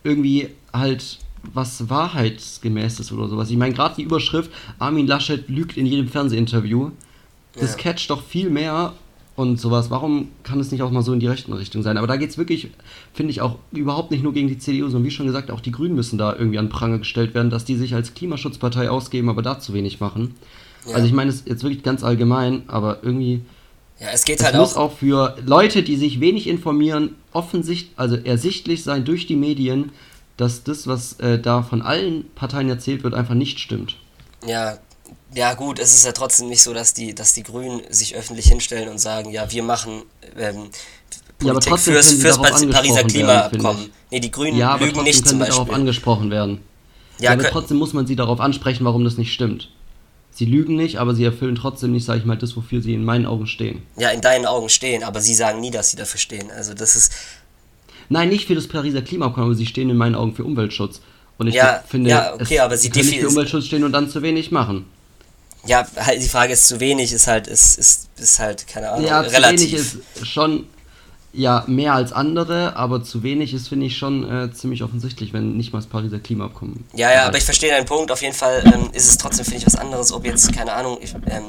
irgendwie 0.04 0.48
halt 0.74 1.18
was 1.54 1.88
wahrheitsgemäß 1.88 3.00
ist 3.00 3.12
oder 3.12 3.28
sowas. 3.28 3.50
Ich 3.50 3.56
meine, 3.56 3.74
gerade 3.74 3.94
die 3.96 4.02
Überschrift, 4.02 4.50
Armin 4.78 5.06
Laschet 5.06 5.48
lügt 5.48 5.78
in 5.78 5.86
jedem 5.86 6.08
Fernsehinterview, 6.08 6.90
das 7.54 7.72
ja. 7.72 7.78
catcht 7.78 8.10
doch 8.10 8.22
viel 8.22 8.50
mehr 8.50 8.92
und 9.40 9.60
sowas. 9.60 9.90
Warum 9.90 10.28
kann 10.42 10.60
es 10.60 10.70
nicht 10.70 10.82
auch 10.82 10.90
mal 10.90 11.02
so 11.02 11.12
in 11.12 11.20
die 11.20 11.26
rechte 11.26 11.56
Richtung 11.56 11.82
sein? 11.82 11.96
Aber 11.96 12.06
da 12.06 12.16
geht 12.16 12.30
es 12.30 12.38
wirklich, 12.38 12.70
finde 13.12 13.30
ich, 13.30 13.40
auch 13.40 13.56
überhaupt 13.72 14.10
nicht 14.10 14.22
nur 14.22 14.32
gegen 14.32 14.48
die 14.48 14.58
CDU, 14.58 14.88
sondern 14.88 15.04
wie 15.04 15.10
schon 15.10 15.26
gesagt, 15.26 15.50
auch 15.50 15.60
die 15.60 15.72
Grünen 15.72 15.94
müssen 15.94 16.18
da 16.18 16.34
irgendwie 16.36 16.58
an 16.58 16.68
Pranger 16.68 16.98
gestellt 16.98 17.34
werden, 17.34 17.50
dass 17.50 17.64
die 17.64 17.76
sich 17.76 17.94
als 17.94 18.14
Klimaschutzpartei 18.14 18.90
ausgeben, 18.90 19.28
aber 19.28 19.42
da 19.42 19.58
zu 19.58 19.72
wenig 19.72 20.00
machen. 20.00 20.34
Ja. 20.86 20.94
Also 20.94 21.06
ich 21.06 21.12
meine 21.12 21.30
es 21.30 21.44
jetzt 21.46 21.62
wirklich 21.62 21.82
ganz 21.82 22.04
allgemein, 22.04 22.62
aber 22.68 22.98
irgendwie... 23.02 23.40
Ja, 23.98 24.08
es 24.12 24.24
geht 24.24 24.42
halt 24.42 24.54
muss 24.54 24.76
auch, 24.76 24.92
auch 24.92 24.92
für 24.92 25.36
Leute, 25.44 25.82
die 25.82 25.96
sich 25.96 26.20
wenig 26.20 26.46
informieren, 26.46 27.16
offensichtlich, 27.32 27.92
also 27.96 28.16
ersichtlich 28.16 28.82
sein 28.82 29.04
durch 29.04 29.26
die 29.26 29.36
Medien, 29.36 29.92
dass 30.36 30.64
das, 30.64 30.86
was 30.86 31.20
äh, 31.20 31.38
da 31.38 31.62
von 31.62 31.82
allen 31.82 32.24
Parteien 32.34 32.68
erzählt 32.68 33.04
wird, 33.04 33.12
einfach 33.12 33.34
nicht 33.34 33.58
stimmt. 33.58 33.96
Ja, 34.46 34.78
ja 35.34 35.54
gut, 35.54 35.78
es 35.78 35.94
ist 35.94 36.04
ja 36.04 36.12
trotzdem 36.12 36.48
nicht 36.48 36.62
so, 36.62 36.74
dass 36.74 36.94
die, 36.94 37.14
dass 37.14 37.32
die 37.32 37.42
Grünen 37.42 37.82
sich 37.90 38.14
öffentlich 38.14 38.46
hinstellen 38.46 38.88
und 38.88 38.98
sagen, 38.98 39.30
ja, 39.30 39.50
wir 39.50 39.62
machen 39.62 40.02
ähm, 40.36 40.70
Politik 41.38 41.70
ja, 41.70 41.76
fürs, 41.76 42.12
fürs 42.12 42.38
Pariser 42.38 43.04
Klimaabkommen. 43.04 43.90
Nee, 44.10 44.20
die 44.20 44.30
Grünen 44.30 44.58
ja, 44.58 44.70
aber 44.72 44.86
lügen 44.86 45.02
nicht 45.02 45.26
zum 45.26 45.38
Beispiel. 45.38 45.56
darauf 45.56 45.72
angesprochen 45.72 46.30
werden. 46.30 46.60
Ja, 47.18 47.26
ja 47.26 47.32
aber 47.32 47.44
trotzdem 47.44 47.78
muss 47.78 47.92
man 47.92 48.06
sie 48.06 48.16
darauf 48.16 48.40
ansprechen, 48.40 48.84
warum 48.84 49.04
das 49.04 49.16
nicht 49.16 49.32
stimmt. 49.32 49.70
Sie 50.32 50.44
lügen 50.44 50.76
nicht, 50.76 50.98
aber 50.98 51.14
sie 51.14 51.24
erfüllen 51.24 51.56
trotzdem 51.56 51.92
nicht, 51.92 52.04
sage 52.04 52.20
ich 52.20 52.24
mal, 52.24 52.36
das, 52.36 52.56
wofür 52.56 52.82
sie 52.82 52.94
in 52.94 53.04
meinen 53.04 53.26
Augen 53.26 53.46
stehen. 53.46 53.82
Ja, 53.96 54.10
in 54.10 54.20
deinen 54.20 54.46
Augen 54.46 54.68
stehen, 54.68 55.02
aber 55.02 55.20
sie 55.20 55.34
sagen 55.34 55.60
nie, 55.60 55.70
dass 55.70 55.90
sie 55.90 55.96
dafür 55.96 56.20
stehen. 56.20 56.50
Also 56.50 56.74
das 56.74 56.94
ist, 56.94 57.12
Nein, 58.10 58.28
nicht 58.28 58.48
für 58.48 58.56
das 58.56 58.66
Pariser 58.66 59.02
Klimaabkommen, 59.02 59.48
aber 59.48 59.54
sie 59.54 59.66
stehen 59.66 59.88
in 59.88 59.96
meinen 59.96 60.16
Augen 60.16 60.34
für 60.34 60.44
Umweltschutz. 60.44 61.00
Und 61.38 61.46
ich 61.46 61.54
ja, 61.54 61.82
finde, 61.86 62.10
ja, 62.10 62.34
okay, 62.34 62.56
es, 62.56 62.60
aber 62.60 62.76
sie 62.76 62.90
können 62.90 63.06
nicht 63.06 63.20
für 63.20 63.28
Umweltschutz 63.28 63.66
stehen 63.66 63.84
und 63.84 63.92
dann 63.92 64.10
zu 64.10 64.20
wenig 64.20 64.50
machen. 64.50 64.84
Ja, 65.66 65.86
halt 65.96 66.22
die 66.22 66.28
Frage 66.28 66.52
ist, 66.52 66.68
zu 66.68 66.80
wenig 66.80 67.12
ist 67.12 67.26
halt, 67.26 67.46
ist, 67.46 67.78
ist, 67.78 68.08
ist 68.16 68.38
halt, 68.38 68.66
keine 68.66 68.90
Ahnung, 68.90 69.06
ja, 69.06 69.20
relativ. 69.20 69.60
Zu 69.60 69.98
wenig 69.98 70.22
ist 70.22 70.26
schon, 70.26 70.66
ja, 71.32 71.64
mehr 71.66 71.94
als 71.94 72.12
andere, 72.12 72.74
aber 72.76 73.04
zu 73.04 73.22
wenig 73.22 73.54
ist, 73.54 73.68
finde 73.68 73.86
ich, 73.86 73.96
schon 73.96 74.28
äh, 74.28 74.52
ziemlich 74.52 74.82
offensichtlich, 74.82 75.32
wenn 75.32 75.56
nicht 75.56 75.72
mal 75.72 75.78
das 75.78 75.86
Pariser 75.86 76.18
Klimaabkommen. 76.18 76.84
Ja, 76.94 77.12
ja, 77.12 77.26
aber 77.26 77.38
ich 77.38 77.44
verstehe 77.44 77.70
deinen 77.70 77.86
Punkt. 77.86 78.10
Auf 78.10 78.22
jeden 78.22 78.34
Fall 78.34 78.62
ähm, 78.64 78.90
ist 78.92 79.08
es 79.08 79.16
trotzdem, 79.16 79.44
finde 79.44 79.58
ich, 79.58 79.66
was 79.66 79.76
anderes, 79.76 80.12
ob 80.12 80.24
jetzt, 80.24 80.52
keine 80.52 80.72
Ahnung, 80.72 80.98
ich, 81.00 81.14
ähm, 81.14 81.44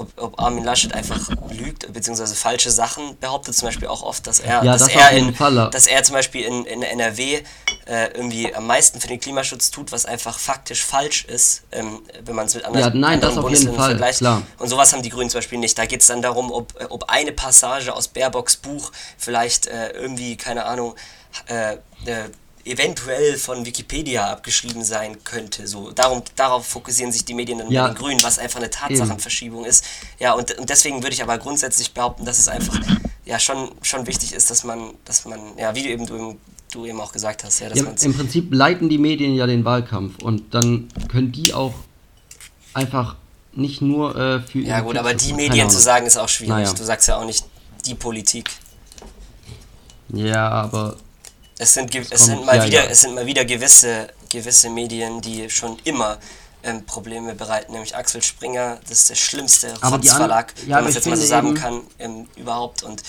ob, 0.00 0.10
ob 0.16 0.40
Armin 0.40 0.64
Laschet 0.64 0.94
einfach 0.94 1.20
lügt, 1.50 1.92
beziehungsweise 1.92 2.34
falsche 2.34 2.70
Sachen 2.70 3.18
behauptet, 3.18 3.54
zum 3.54 3.68
Beispiel 3.68 3.88
auch 3.88 4.02
oft, 4.02 4.26
dass 4.26 4.40
er, 4.40 4.64
ja, 4.64 4.72
dass 4.72 4.84
das 4.84 4.94
er 4.94 5.10
in, 5.10 5.34
dass 5.70 5.86
er 5.86 6.02
zum 6.02 6.14
Beispiel 6.14 6.44
in, 6.44 6.64
in 6.64 6.82
NRW 6.82 7.42
äh, 7.86 8.06
irgendwie 8.14 8.54
am 8.54 8.66
meisten 8.66 9.00
für 9.00 9.08
den 9.08 9.20
Klimaschutz 9.20 9.70
tut, 9.70 9.92
was 9.92 10.06
einfach 10.06 10.38
faktisch 10.38 10.84
falsch 10.84 11.24
ist, 11.24 11.62
ähm, 11.72 12.00
wenn 12.24 12.34
man 12.34 12.46
es 12.46 12.54
mit 12.54 12.64
anderen, 12.64 12.94
ja, 12.94 12.98
nein, 12.98 13.14
anderen 13.14 13.34
das 13.34 13.42
Bundesländern 13.42 13.76
Fall, 13.76 13.90
vergleicht. 13.90 14.18
Klar. 14.18 14.42
Und 14.58 14.68
sowas 14.68 14.92
haben 14.92 15.02
die 15.02 15.10
Grünen 15.10 15.30
zum 15.30 15.38
Beispiel 15.38 15.58
nicht. 15.58 15.78
Da 15.78 15.86
geht 15.86 16.00
es 16.00 16.06
dann 16.06 16.22
darum, 16.22 16.50
ob, 16.50 16.72
ob 16.88 17.10
eine 17.10 17.32
Passage 17.32 17.94
aus 17.94 18.08
Baerbocks 18.08 18.56
Buch 18.56 18.92
vielleicht 19.18 19.66
äh, 19.66 19.90
irgendwie, 19.90 20.36
keine 20.36 20.64
Ahnung, 20.64 20.94
äh, 21.46 21.74
äh 22.06 22.30
eventuell 22.70 23.36
von 23.36 23.66
Wikipedia 23.66 24.30
abgeschrieben 24.30 24.84
sein 24.84 25.22
könnte. 25.24 25.66
So, 25.66 25.90
darum, 25.90 26.22
darauf 26.36 26.66
fokussieren 26.66 27.12
sich 27.12 27.24
die 27.24 27.34
Medien 27.34 27.58
dann 27.58 27.70
ja. 27.70 27.88
den 27.88 27.96
Grünen, 27.96 28.22
was 28.22 28.38
einfach 28.38 28.60
eine 28.60 28.70
Tatsachenverschiebung 28.70 29.64
ist. 29.64 29.84
Ja, 30.18 30.32
und, 30.34 30.56
und 30.58 30.70
deswegen 30.70 31.02
würde 31.02 31.14
ich 31.14 31.22
aber 31.22 31.38
grundsätzlich 31.38 31.92
behaupten, 31.92 32.24
dass 32.24 32.38
es 32.38 32.48
einfach 32.48 32.78
ja 33.24 33.38
schon, 33.38 33.70
schon 33.82 34.06
wichtig 34.06 34.32
ist, 34.32 34.50
dass 34.50 34.64
man, 34.64 34.94
dass 35.04 35.24
man, 35.24 35.40
ja, 35.58 35.74
wie 35.74 35.82
du 35.82 35.88
eben, 35.88 36.06
du, 36.06 36.38
du 36.72 36.86
eben 36.86 37.00
auch 37.00 37.12
gesagt 37.12 37.44
hast, 37.44 37.60
ja, 37.60 37.68
dass 37.68 37.78
ja, 37.78 37.90
Im 38.02 38.14
Prinzip 38.14 38.52
leiten 38.52 38.88
die 38.88 38.98
Medien 38.98 39.34
ja 39.34 39.46
den 39.46 39.64
Wahlkampf 39.64 40.22
und 40.22 40.54
dann 40.54 40.88
können 41.08 41.32
die 41.32 41.52
auch 41.54 41.74
einfach 42.74 43.16
nicht 43.52 43.82
nur 43.82 44.16
äh, 44.16 44.40
für. 44.40 44.60
Ja, 44.60 44.80
gut, 44.80 44.96
aber 44.96 45.14
die 45.14 45.32
Medien 45.32 45.68
zu 45.70 45.78
sagen 45.78 46.06
ist 46.06 46.16
auch 46.16 46.28
schwierig. 46.28 46.50
Naja. 46.50 46.72
Du 46.72 46.84
sagst 46.84 47.08
ja 47.08 47.16
auch 47.16 47.24
nicht 47.24 47.44
die 47.86 47.94
Politik. 47.94 48.50
Ja, 50.12 50.48
aber 50.48 50.96
es 51.60 51.74
sind, 51.74 51.94
es, 51.94 52.10
es 52.10 52.26
sind 52.26 52.44
mal 52.44 52.56
ja, 52.56 52.66
wieder, 52.66 52.84
ja. 52.84 52.90
es 52.90 53.02
sind 53.02 53.14
mal 53.14 53.26
wieder 53.26 53.44
gewisse, 53.44 54.08
gewisse 54.30 54.70
Medien, 54.70 55.20
die 55.20 55.50
schon 55.50 55.78
immer 55.84 56.18
ähm, 56.62 56.84
Probleme 56.86 57.34
bereiten, 57.34 57.72
nämlich 57.72 57.94
Axel 57.94 58.22
Springer, 58.22 58.78
das 58.88 59.00
ist 59.00 59.10
der 59.10 59.14
schlimmste 59.14 59.74
Rotzverlag, 59.82 60.54
ja, 60.66 60.76
wenn 60.76 60.84
man 60.84 60.86
es 60.86 60.94
jetzt 60.94 61.06
mal 61.06 61.16
so 61.16 61.26
sagen 61.26 61.54
kann, 61.54 61.82
ähm, 61.98 62.26
überhaupt. 62.36 62.82
Und 62.82 63.02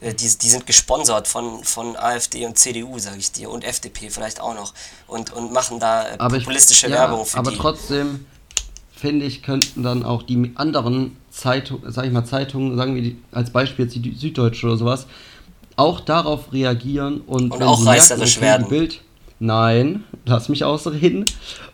äh, 0.00 0.14
die, 0.14 0.28
die 0.28 0.48
sind 0.48 0.66
gesponsert 0.66 1.26
von, 1.26 1.64
von 1.64 1.96
AfD 1.96 2.46
und 2.46 2.56
CDU, 2.56 2.98
sage 3.00 3.18
ich 3.18 3.32
dir, 3.32 3.50
und 3.50 3.64
FDP 3.64 4.10
vielleicht 4.10 4.40
auch 4.40 4.54
noch. 4.54 4.72
Und, 5.08 5.32
und 5.32 5.52
machen 5.52 5.80
da 5.80 6.08
äh, 6.08 6.16
populistische 6.16 6.86
ich, 6.86 6.92
Werbung 6.92 7.26
für 7.26 7.38
aber 7.38 7.50
die. 7.50 7.58
Aber 7.58 7.70
trotzdem, 7.70 8.26
finde 8.94 9.26
ich, 9.26 9.42
könnten 9.42 9.82
dann 9.82 10.04
auch 10.04 10.22
die 10.22 10.52
anderen 10.54 11.16
Zeitungen, 11.32 11.90
sag 11.90 12.06
ich 12.06 12.12
mal, 12.12 12.24
Zeitungen, 12.24 12.76
sagen 12.76 12.94
wir 12.94 13.02
die, 13.02 13.20
als 13.32 13.50
Beispiel 13.50 13.86
jetzt 13.86 13.96
die 13.96 14.14
Süddeutsche 14.14 14.66
oder 14.66 14.76
sowas, 14.76 15.06
auch 15.76 16.00
darauf 16.00 16.52
reagieren 16.52 17.20
und, 17.20 17.52
und 17.52 17.62
auch 17.62 17.84
reißerisch 17.84 18.40
merken, 18.40 18.64
okay, 18.64 18.70
werden. 18.72 18.88
Bild, 18.88 19.00
nein, 19.38 20.04
lass 20.26 20.48
mich 20.48 20.64
ausreden 20.64 21.26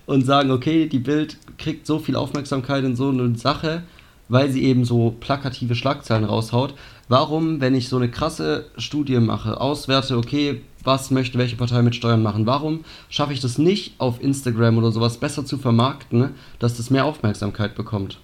und 0.07 0.27
sagen, 0.27 0.51
okay, 0.51 0.87
die 0.89 0.99
Bild 0.99 1.37
kriegt 1.59 1.87
so 1.87 1.99
viel 1.99 2.17
Aufmerksamkeit 2.17 2.85
in 2.85 2.97
so 2.97 3.09
eine 3.09 3.37
Sache, 3.37 3.83
weil 4.29 4.51
sie 4.51 4.65
eben 4.65 4.85
so 4.85 5.15
plakative 5.21 5.75
Schlagzeilen 5.75 6.25
raushaut. 6.25 6.75
Warum, 7.09 7.61
wenn 7.61 7.75
ich 7.75 7.89
so 7.89 7.97
eine 7.97 8.11
krasse 8.11 8.67
Studie 8.79 9.19
mache, 9.21 9.61
auswerte, 9.61 10.17
okay, 10.17 10.63
was 10.85 11.11
möchte 11.11 11.39
welche 11.39 11.57
Partei 11.57 11.83
mit 11.83 11.95
Steuern 11.95 12.23
machen, 12.23 12.47
warum 12.47 12.85
schaffe 13.09 13.33
ich 13.33 13.41
das 13.41 13.59
nicht 13.59 13.95
auf 13.99 14.21
Instagram 14.23 14.79
oder 14.79 14.91
sowas 14.91 15.19
besser 15.19 15.45
zu 15.45 15.59
vermarkten, 15.59 16.31
dass 16.59 16.77
das 16.77 16.91
mehr 16.91 17.05
Aufmerksamkeit 17.05 17.75
bekommt? 17.75 18.19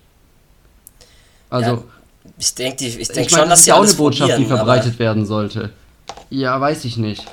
Also, 1.50 1.84
ich 2.38 2.54
denke 2.54 2.84
ich 2.86 2.98
Ich, 2.98 3.08
denk 3.08 3.30
schon, 3.30 3.40
das 3.40 3.48
dass 3.48 3.58
ist 3.60 3.64
sie 3.64 3.70
ja 3.70 3.76
auch 3.76 3.82
eine 3.84 3.92
Botschaft, 3.94 4.38
die 4.38 4.46
verbreitet 4.46 4.98
werden 4.98 5.26
sollte. 5.26 5.70
Ja, 6.30 6.60
weiß 6.60 6.84
ich 6.84 6.96
nicht. 6.96 7.24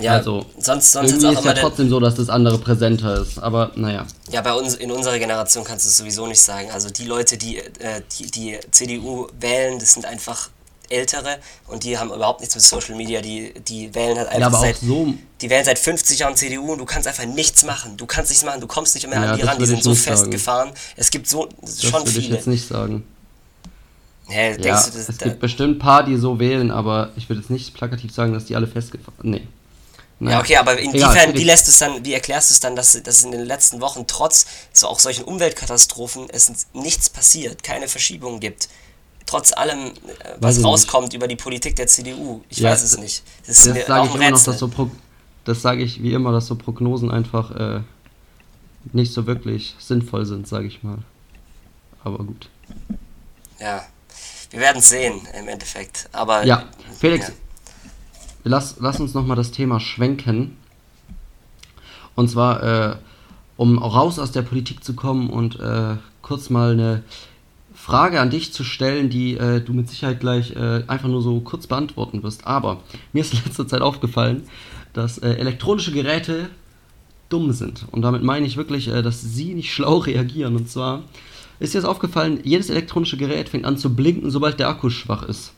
Ja, 0.00 0.12
also, 0.12 0.46
sonst, 0.58 0.92
sonst 0.92 1.12
ist 1.12 1.24
ist 1.24 1.44
ja 1.44 1.54
trotzdem 1.54 1.88
so, 1.88 1.98
dass 1.98 2.14
das 2.14 2.28
andere 2.28 2.58
präsenter 2.58 3.20
ist. 3.20 3.38
Aber 3.40 3.72
naja. 3.74 4.06
Ja, 4.30 4.42
bei 4.42 4.52
uns 4.52 4.74
in 4.74 4.92
unserer 4.92 5.18
Generation 5.18 5.64
kannst 5.64 5.84
du 5.84 5.88
es 5.88 5.96
sowieso 5.96 6.26
nicht 6.28 6.40
sagen. 6.40 6.70
Also 6.70 6.88
die 6.88 7.04
Leute, 7.04 7.36
die 7.36 7.58
äh, 7.58 8.02
die, 8.18 8.30
die 8.30 8.58
CDU 8.70 9.26
wählen, 9.40 9.78
das 9.80 9.94
sind 9.94 10.06
einfach 10.06 10.50
ältere 10.90 11.38
und 11.66 11.82
die 11.84 11.98
haben 11.98 12.12
überhaupt 12.12 12.40
nichts 12.40 12.54
mit 12.54 12.62
Social 12.64 12.94
Media. 12.94 13.20
Die, 13.20 13.52
die 13.66 13.92
wählen 13.94 14.16
halt 14.16 14.28
einfach 14.28 14.52
Ja, 14.52 14.58
seit 14.60 14.76
so. 14.76 15.12
die 15.40 15.50
wählen 15.50 15.64
seit 15.64 15.78
50 15.80 16.20
Jahren 16.20 16.36
CDU 16.36 16.72
und 16.72 16.78
du 16.78 16.84
kannst 16.84 17.08
einfach 17.08 17.26
nichts 17.26 17.64
machen. 17.64 17.96
Du 17.96 18.06
kannst 18.06 18.30
nichts 18.30 18.44
machen, 18.44 18.60
du 18.60 18.68
kommst 18.68 18.94
nicht 18.94 19.08
mehr 19.08 19.20
Ja, 19.20 19.30
an 19.32 19.36
die 19.36 19.42
das 19.42 19.50
ran, 19.50 19.58
die 19.58 19.66
sind 19.66 19.78
ich 19.78 19.84
so 19.84 19.94
festgefahren. 19.96 20.70
Es 20.96 21.10
gibt 21.10 21.28
so 21.28 21.48
Das 21.60 21.82
schon 21.82 21.92
würde 22.06 22.10
ich 22.10 22.24
viele. 22.26 22.36
jetzt 22.36 22.46
nicht 22.46 22.68
sagen. 22.68 23.04
Hä, 24.28 24.56
denkst 24.58 24.66
Ja, 24.66 24.80
du, 24.86 24.98
das, 24.98 25.08
es 25.08 25.16
da, 25.18 25.26
gibt 25.26 25.40
bestimmt 25.40 25.76
ein 25.76 25.78
paar, 25.78 26.04
die 26.04 26.16
so 26.16 26.38
wählen, 26.38 26.70
aber 26.70 27.12
ich 27.16 27.28
würde 27.28 27.40
jetzt 27.40 27.50
nicht 27.50 27.74
plakativ 27.74 28.12
sagen, 28.12 28.32
dass 28.32 28.44
die 28.44 28.56
alle 28.56 28.66
festgefahren 28.66 29.14
Nee. 29.22 29.46
Ja, 30.24 30.24
Naja. 30.26 30.40
okay, 30.40 30.56
aber 30.56 30.78
inwiefern, 30.78 31.34
wie 31.34 31.44
lässt 31.44 31.68
es 31.68 31.78
dann, 31.78 32.04
wie 32.04 32.12
erklärst 32.12 32.50
du 32.50 32.54
es 32.54 32.60
dann, 32.60 32.74
dass, 32.76 33.00
dass 33.02 33.22
in 33.24 33.30
den 33.32 33.44
letzten 33.44 33.80
Wochen 33.80 34.06
trotz 34.06 34.46
so 34.72 34.88
auch 34.88 34.98
solchen 34.98 35.24
Umweltkatastrophen 35.24 36.28
es 36.30 36.66
nichts 36.74 37.08
passiert, 37.08 37.62
keine 37.62 37.88
Verschiebungen 37.88 38.40
gibt? 38.40 38.68
Trotz 39.26 39.52
allem, 39.52 39.88
äh, 39.88 39.92
was 40.40 40.58
ich 40.58 40.64
nicht. 40.64 40.64
rauskommt 40.64 41.14
über 41.14 41.28
die 41.28 41.36
Politik 41.36 41.76
der 41.76 41.86
CDU. 41.86 42.42
Ich 42.48 42.58
Ja, 42.58 42.70
weiß 42.70 42.82
es 42.82 42.98
nicht. 42.98 43.22
Das 43.46 43.62
Das 43.62 43.84
sage 43.86 44.06
ich 44.08 44.14
ein 44.14 44.16
immer 44.16 44.30
noch, 44.30 44.38
Rätsel. 44.38 44.46
dass 44.46 44.58
so 44.58 44.68
Pro 44.68 44.90
das 45.44 45.62
sage 45.62 45.82
ich 45.82 46.02
wie 46.02 46.12
immer, 46.12 46.32
dass 46.32 46.46
so 46.46 46.56
Prognosen 46.56 47.10
einfach 47.10 47.50
äh, 47.52 47.80
nicht 48.92 49.12
so 49.12 49.26
wirklich 49.26 49.76
sinnvoll 49.78 50.26
sind, 50.26 50.46
sage 50.48 50.66
ich 50.66 50.82
mal. 50.82 50.98
Aber 52.04 52.18
gut. 52.24 52.48
Ja, 53.60 53.86
wir 54.50 54.60
werden 54.60 54.78
es 54.78 54.88
sehen 54.88 55.20
im 55.38 55.48
Endeffekt. 55.48 56.08
Aber 56.12 56.44
Ja, 56.44 56.64
Felix, 56.98 57.28
ja. 57.28 57.34
lass, 58.44 58.76
lass 58.80 59.00
uns 59.00 59.14
nochmal 59.14 59.36
das 59.36 59.50
Thema 59.50 59.80
schwenken. 59.80 60.56
Und 62.14 62.28
zwar, 62.30 62.62
äh, 62.62 62.96
um 63.56 63.78
raus 63.78 64.18
aus 64.18 64.32
der 64.32 64.42
Politik 64.42 64.82
zu 64.82 64.94
kommen 64.94 65.30
und 65.30 65.60
äh, 65.60 65.96
kurz 66.22 66.50
mal 66.50 66.72
eine 66.72 67.02
Frage 67.74 68.20
an 68.20 68.30
dich 68.30 68.52
zu 68.52 68.64
stellen, 68.64 69.08
die 69.08 69.36
äh, 69.36 69.60
du 69.60 69.72
mit 69.72 69.88
Sicherheit 69.88 70.20
gleich 70.20 70.50
äh, 70.56 70.82
einfach 70.88 71.08
nur 71.08 71.22
so 71.22 71.40
kurz 71.40 71.66
beantworten 71.66 72.22
wirst. 72.22 72.46
Aber 72.46 72.80
mir 73.12 73.20
ist 73.20 73.32
in 73.32 73.40
letzter 73.44 73.68
Zeit 73.68 73.82
aufgefallen, 73.82 74.42
dass 74.94 75.18
äh, 75.18 75.30
elektronische 75.30 75.92
Geräte 75.92 76.50
dumm 77.28 77.52
sind. 77.52 77.86
Und 77.92 78.02
damit 78.02 78.22
meine 78.22 78.46
ich 78.46 78.56
wirklich, 78.56 78.88
äh, 78.88 79.02
dass 79.02 79.22
sie 79.22 79.54
nicht 79.54 79.72
schlau 79.72 79.98
reagieren. 79.98 80.56
Und 80.56 80.68
zwar 80.68 81.04
ist 81.60 81.74
dir 81.74 81.80
das 81.80 81.88
aufgefallen, 81.88 82.40
jedes 82.44 82.70
elektronische 82.70 83.16
Gerät 83.16 83.48
fängt 83.48 83.64
an 83.64 83.76
zu 83.78 83.94
blinken, 83.94 84.30
sobald 84.30 84.58
der 84.60 84.68
Akku 84.68 84.90
schwach 84.90 85.22
ist. 85.24 85.52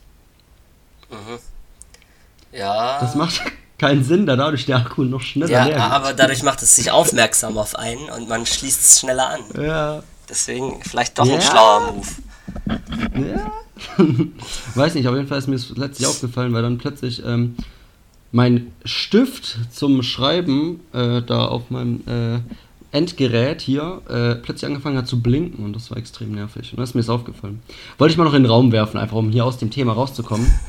ja, 2.51 2.99
Das 2.99 3.15
macht 3.15 3.41
keinen 3.77 4.03
Sinn, 4.03 4.25
da 4.25 4.35
dadurch 4.35 4.65
der 4.65 4.77
Akku 4.77 5.03
noch 5.03 5.21
schneller 5.21 5.47
leer 5.47 5.59
ja, 5.59 5.83
geht. 5.85 5.93
aber 5.93 6.13
dadurch 6.13 6.43
macht 6.43 6.61
es 6.61 6.75
sich 6.75 6.91
aufmerksam 6.91 7.57
auf 7.57 7.75
einen 7.75 8.09
und 8.09 8.29
man 8.29 8.45
schließt 8.45 8.81
es 8.81 8.99
schneller 8.99 9.29
an. 9.29 9.41
Ja, 9.61 10.03
Deswegen 10.29 10.81
vielleicht 10.83 11.19
doch 11.19 11.25
Ja. 11.25 11.35
ein 11.35 11.41
schlauer 11.41 11.93
Move. 11.93 13.27
ja. 13.27 13.51
Weiß 14.75 14.93
nicht, 14.93 15.07
auf 15.07 15.15
jeden 15.15 15.27
Fall 15.27 15.39
ist 15.39 15.47
mir 15.47 15.55
das 15.55 15.69
letztlich 15.75 16.07
aufgefallen, 16.07 16.53
weil 16.53 16.61
dann 16.61 16.77
plötzlich 16.77 17.23
ähm, 17.25 17.55
mein 18.31 18.71
Stift 18.85 19.57
zum 19.71 20.03
Schreiben 20.03 20.79
äh, 20.93 21.21
da 21.23 21.45
auf 21.47 21.69
meinem 21.71 22.01
äh, 22.07 22.39
Endgerät 22.91 23.61
hier 23.61 24.01
äh, 24.09 24.35
plötzlich 24.35 24.65
angefangen 24.65 24.97
hat 24.97 25.07
zu 25.07 25.21
blinken 25.21 25.63
und 25.63 25.73
das 25.73 25.89
war 25.91 25.97
extrem 25.97 26.33
nervig. 26.33 26.71
Und 26.73 26.79
das 26.79 26.89
ist 26.89 26.95
mir 26.95 27.01
das 27.01 27.09
aufgefallen. 27.09 27.61
Wollte 27.97 28.11
ich 28.11 28.17
mal 28.17 28.25
noch 28.25 28.33
in 28.33 28.43
den 28.43 28.51
Raum 28.51 28.71
werfen, 28.71 28.97
einfach 28.99 29.15
um 29.17 29.29
hier 29.31 29.45
aus 29.45 29.57
dem 29.57 29.71
Thema 29.71 29.93
rauszukommen. 29.93 30.51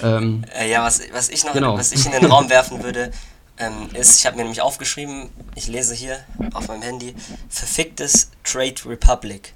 Ähm, 0.00 0.44
Äh, 0.56 0.70
ja, 0.70 0.84
was, 0.84 1.00
was 1.12 1.28
ich 1.28 1.44
noch, 1.44 1.52
Genau. 1.54 1.76
was 1.76 1.90
ich 1.90 2.06
in 2.06 2.12
den 2.12 2.26
Raum 2.26 2.48
werfen 2.48 2.84
würde, 2.84 3.10
ähm, 3.58 3.72
ist, 3.94 4.20
ich 4.20 4.26
habe 4.26 4.36
mir 4.36 4.42
nämlich 4.44 4.60
aufgeschrieben, 4.62 5.28
ich 5.56 5.66
lese 5.66 5.92
hier 5.92 6.18
auf 6.54 6.68
meinem 6.68 6.82
Handy, 6.82 7.16
verficktes 7.48 8.30
Trade 8.44 8.76
Republic. 8.86 9.54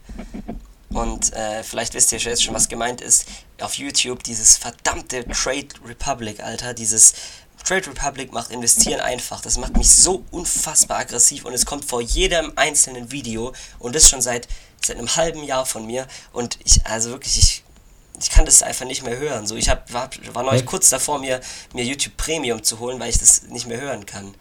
Und 0.88 1.32
äh, 1.32 1.62
vielleicht 1.62 1.94
wisst 1.94 2.10
ihr 2.10 2.18
jetzt 2.18 2.42
schon, 2.42 2.54
was 2.54 2.68
gemeint 2.68 3.00
ist. 3.00 3.26
Auf 3.60 3.74
YouTube 3.74 4.24
dieses 4.24 4.56
verdammte 4.56 5.24
Trade 5.28 5.68
Republic, 5.86 6.42
Alter, 6.42 6.74
dieses 6.74 7.14
Trade 7.64 7.86
Republic 7.86 8.32
macht 8.32 8.50
Investieren 8.50 9.00
einfach. 9.00 9.40
Das 9.40 9.58
macht 9.58 9.76
mich 9.76 9.90
so 9.90 10.24
unfassbar 10.30 10.98
aggressiv 10.98 11.44
und 11.44 11.52
es 11.52 11.66
kommt 11.66 11.84
vor 11.84 12.00
jedem 12.00 12.52
einzelnen 12.56 13.10
Video 13.10 13.52
und 13.78 13.94
das 13.94 14.08
schon 14.08 14.20
seit, 14.20 14.48
seit 14.84 14.98
einem 14.98 15.14
halben 15.16 15.44
Jahr 15.44 15.66
von 15.66 15.86
mir. 15.86 16.06
Und 16.32 16.58
ich, 16.64 16.84
also 16.86 17.10
wirklich, 17.10 17.38
ich, 17.38 17.62
ich 18.20 18.30
kann 18.30 18.44
das 18.44 18.62
einfach 18.62 18.86
nicht 18.86 19.04
mehr 19.04 19.18
hören. 19.18 19.46
So, 19.46 19.56
ich 19.56 19.68
hab, 19.68 19.92
war, 19.92 20.10
war 20.32 20.42
neulich 20.42 20.66
kurz 20.66 20.88
davor, 20.90 21.18
mir, 21.18 21.40
mir 21.72 21.84
YouTube 21.84 22.16
Premium 22.16 22.62
zu 22.62 22.78
holen, 22.78 22.98
weil 23.00 23.10
ich 23.10 23.18
das 23.18 23.42
nicht 23.44 23.66
mehr 23.66 23.80
hören 23.80 24.06
kann. 24.06 24.34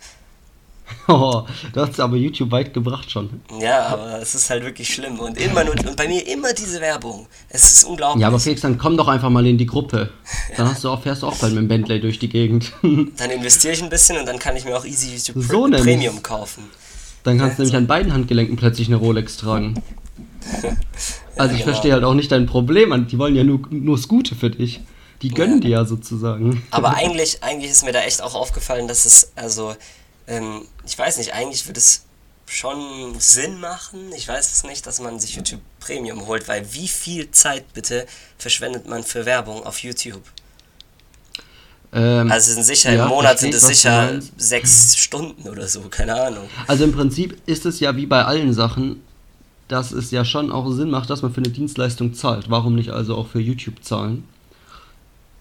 oh, 1.08 1.43
das 1.73 1.89
hat 1.89 1.99
aber 1.99 2.15
YouTube 2.17 2.51
weit 2.51 2.73
gebracht 2.73 3.10
schon. 3.12 3.41
Ja, 3.60 3.86
aber 3.88 4.19
es 4.21 4.36
ist 4.36 4.49
halt 4.49 4.63
wirklich 4.63 4.93
schlimm. 4.93 5.19
Und 5.19 5.38
immer 5.39 5.63
nur, 5.63 5.73
und 5.73 5.95
bei 5.95 6.08
mir 6.08 6.25
immer 6.27 6.54
diese 6.54 6.80
Werbung. 6.82 7.27
Es 7.49 7.71
ist 7.71 7.84
unglaublich. 7.86 8.21
Ja, 8.21 8.27
aber 8.27 8.39
Felix, 8.39 8.62
dann 8.62 8.77
komm 8.77 8.97
doch 8.97 9.08
einfach 9.08 9.30
mal 9.30 9.45
in 9.45 9.58
die 9.58 9.65
Gruppe. 9.65 10.10
Dann 10.58 10.69
hast 10.69 10.84
du 10.84 10.89
auch, 10.89 11.01
fährst 11.01 11.23
du 11.23 11.27
auch 11.27 11.36
bald 11.36 11.54
mit 11.54 11.62
dem 11.63 11.67
Bentley 11.67 11.99
durch 12.01 12.19
die 12.19 12.30
Gegend. 12.30 12.71
Dann 12.82 13.30
investiere 13.32 13.73
ich 13.73 13.84
ein 13.84 13.89
bisschen 13.89 14.17
und 14.17 14.25
dann 14.25 14.39
kann 14.39 14.56
ich 14.56 14.65
mir 14.65 14.77
auch 14.77 14.86
easy 14.86 15.13
YouTube 15.15 15.43
So. 15.43 15.63
Premium 15.69 16.21
kaufen. 16.23 16.63
Dann 17.23 17.38
kannst 17.38 17.58
du 17.58 17.63
nämlich 17.63 17.77
an 17.77 17.88
beiden 17.88 18.13
Handgelenken 18.13 18.56
plötzlich 18.56 18.88
eine 18.88 18.95
Rolex 18.97 19.38
tragen. 19.38 19.82
Also 21.38 21.54
ich 21.56 21.62
genau. 21.62 21.71
verstehe 21.71 21.93
halt 21.93 22.04
auch 22.04 22.13
nicht 22.13 22.32
dein 22.32 22.45
Problem. 22.45 22.91
an- 22.91 23.08
Die 23.08 23.17
wollen 23.17 23.36
ja 23.36 23.43
nur, 23.43 23.62
nur 23.69 23.95
das 23.95 24.08
Gute 24.08 24.36
für 24.36 24.49
dich. 24.49 24.82
Die 25.21 25.30
gönnen 25.30 25.62
dir 25.62 25.69
ja 25.69 25.86
sozusagen. 25.86 26.63
Aber 26.71 26.95
eigentlich, 26.95 27.43
eigentlich 27.43 27.71
ist 27.71 27.84
mir 27.86 27.91
da 27.93 28.01
echt 28.01 28.21
auch 28.21 28.34
aufgefallen, 28.36 28.88
dass 28.88 29.06
es, 29.06 29.32
also, 29.36 29.75
ähm, 30.27 30.67
ich 30.86 30.97
weiß 30.97 31.17
nicht, 31.17 31.34
eigentlich 31.34 31.67
würde 31.67 31.79
es 31.79 32.03
schon 32.47 33.17
Sinn 33.19 33.60
machen, 33.60 34.12
ich 34.15 34.27
weiß 34.27 34.51
es 34.51 34.63
nicht, 34.63 34.86
dass 34.86 34.99
man 34.99 35.19
sich 35.19 35.36
YouTube 35.36 35.62
Premium 35.79 36.27
holt, 36.27 36.47
weil 36.47 36.65
wie 36.73 36.88
viel 36.88 37.31
Zeit 37.31 37.71
bitte 37.73 38.05
verschwendet 38.38 38.88
man 38.88 39.03
für 39.03 39.25
Werbung 39.25 39.65
auf 39.65 39.79
YouTube? 39.79 40.23
Ähm, 41.93 42.31
Also 42.31 42.53
sind 42.53 42.63
sicher 42.63 42.93
Ja, 42.93 43.03
im 43.03 43.10
Monat 43.10 43.39
sind 43.39 43.53
es 43.53 43.67
sicher 43.67 44.19
sechs 44.38 44.97
Stunden 44.97 45.47
oder 45.49 45.67
so, 45.67 45.81
keine 45.89 46.15
Ahnung. 46.21 46.49
also 46.67 46.84
im 46.84 46.91
Prinzip 46.93 47.41
ist 47.45 47.65
es 47.65 47.79
ja 47.79 47.95
wie 47.95 48.05
bei 48.05 48.23
allen 48.23 48.53
Sachen, 48.53 49.01
dass 49.67 49.91
es 49.93 50.12
ja 50.12 50.25
schon 50.25 50.51
auch 50.51 50.69
Sinn 50.71 50.89
macht, 50.89 51.10
dass 51.10 51.21
man 51.21 51.34
für 51.34 51.39
eine 51.41 51.49
Dienstleistung 51.49 52.13
zahlt. 52.13 52.49
Warum 52.49 52.75
nicht 52.75 52.89
also 52.89 53.15
auch 53.15 53.27
für 53.27 53.39
YouTube 53.39 53.84
zahlen? 53.84 54.27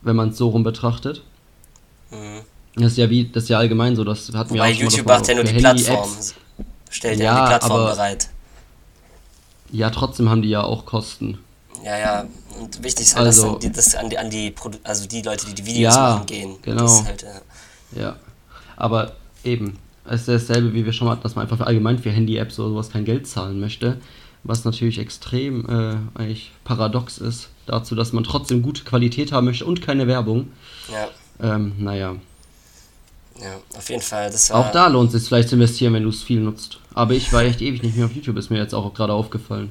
Wenn 0.02 0.14
man 0.16 0.30
es 0.30 0.38
so 0.38 0.48
rum 0.48 0.62
betrachtet. 0.62 1.22
Mhm. 2.10 2.42
Das 2.76 2.92
ist 2.92 2.98
ja 2.98 3.10
wie, 3.10 3.26
das 3.28 3.44
ist 3.44 3.48
ja 3.48 3.58
allgemein 3.58 3.96
so, 3.96 4.04
das 4.04 4.32
wir 4.32 4.38
Weil 4.38 4.60
auch 4.60 4.66
schon 4.68 4.76
YouTube 4.84 5.06
macht 5.06 5.26
ja 5.28 5.34
nur 5.34 5.44
die. 5.44 5.52
Plattform, 5.54 6.08
stellt 6.88 7.18
ja, 7.18 7.24
Ja, 7.24 7.40
die 7.42 7.48
Plattform 7.48 7.80
aber- 7.80 7.90
bereit. 7.90 8.28
Ja, 9.72 9.90
trotzdem 9.90 10.28
haben 10.30 10.42
die 10.42 10.48
ja 10.48 10.62
auch 10.62 10.84
Kosten. 10.86 11.38
Ja, 11.84 11.98
ja, 11.98 12.26
und 12.60 12.82
wichtig 12.82 13.06
ist 13.06 13.16
halt, 13.16 13.26
Also- 13.26 13.52
dass, 13.52 13.58
die, 13.60 13.72
dass 13.72 13.94
an 13.94 14.10
die, 14.10 14.18
an 14.18 14.30
die 14.30 14.50
Produ 14.50 14.78
also 14.84 15.06
die 15.08 15.22
Leute, 15.22 15.46
die 15.46 15.54
die 15.54 15.66
Videos 15.66 15.94
Ja, 15.94 16.14
machen, 16.14 16.26
gehen. 16.26 16.56
genau. 16.62 17.04
Halt, 17.04 17.22
äh, 17.22 18.00
Ja, 18.00 18.16
aber 18.76 19.12
eben, 19.44 19.78
es 20.04 20.22
ist 20.22 20.28
dasselbe, 20.48 20.74
wie 20.74 20.84
wir 20.84 20.92
schon 20.92 21.06
mal 21.06 21.12
hatten, 21.12 21.22
dass 21.22 21.36
man 21.36 21.48
einfach 21.48 21.64
allgemein 21.66 21.98
für 21.98 22.10
Handy-Apps 22.10 22.58
oder 22.58 22.70
sowas 22.70 22.90
kein 22.90 23.04
Geld 23.04 23.26
zahlen 23.26 23.60
möchte, 23.60 23.98
was 24.44 24.64
natürlich 24.64 24.98
extrem 24.98 25.66
äh, 25.68 25.96
eigentlich 26.20 26.50
paradox 26.64 27.18
ist, 27.18 27.48
dazu, 27.66 27.94
dass 27.94 28.12
man 28.12 28.24
trotzdem 28.24 28.62
gute 28.62 28.84
Qualität 28.84 29.32
haben 29.32 29.46
möchte 29.46 29.64
und 29.64 29.80
keine 29.82 30.06
Werbung. 30.06 30.48
ja, 30.92 31.08
Ähm, 31.54 31.72
naja, 31.78 32.16
ja, 33.42 33.60
auf 33.76 33.88
jeden 33.88 34.02
Fall. 34.02 34.30
Das 34.30 34.50
war, 34.50 34.60
auch 34.60 34.72
da 34.72 34.86
lohnt 34.88 35.12
es 35.12 35.20
sich 35.20 35.28
vielleicht 35.28 35.48
zu 35.48 35.54
investieren, 35.56 35.94
wenn 35.94 36.02
du 36.02 36.08
es 36.08 36.22
viel 36.22 36.40
nutzt. 36.40 36.78
Aber 36.94 37.14
ich 37.14 37.32
war 37.32 37.42
echt 37.42 37.60
ewig 37.60 37.82
nicht 37.82 37.96
mehr 37.96 38.06
auf 38.06 38.12
YouTube, 38.14 38.36
ist 38.36 38.50
mir 38.50 38.58
jetzt 38.58 38.74
auch 38.74 38.92
gerade 38.94 39.12
aufgefallen. 39.12 39.70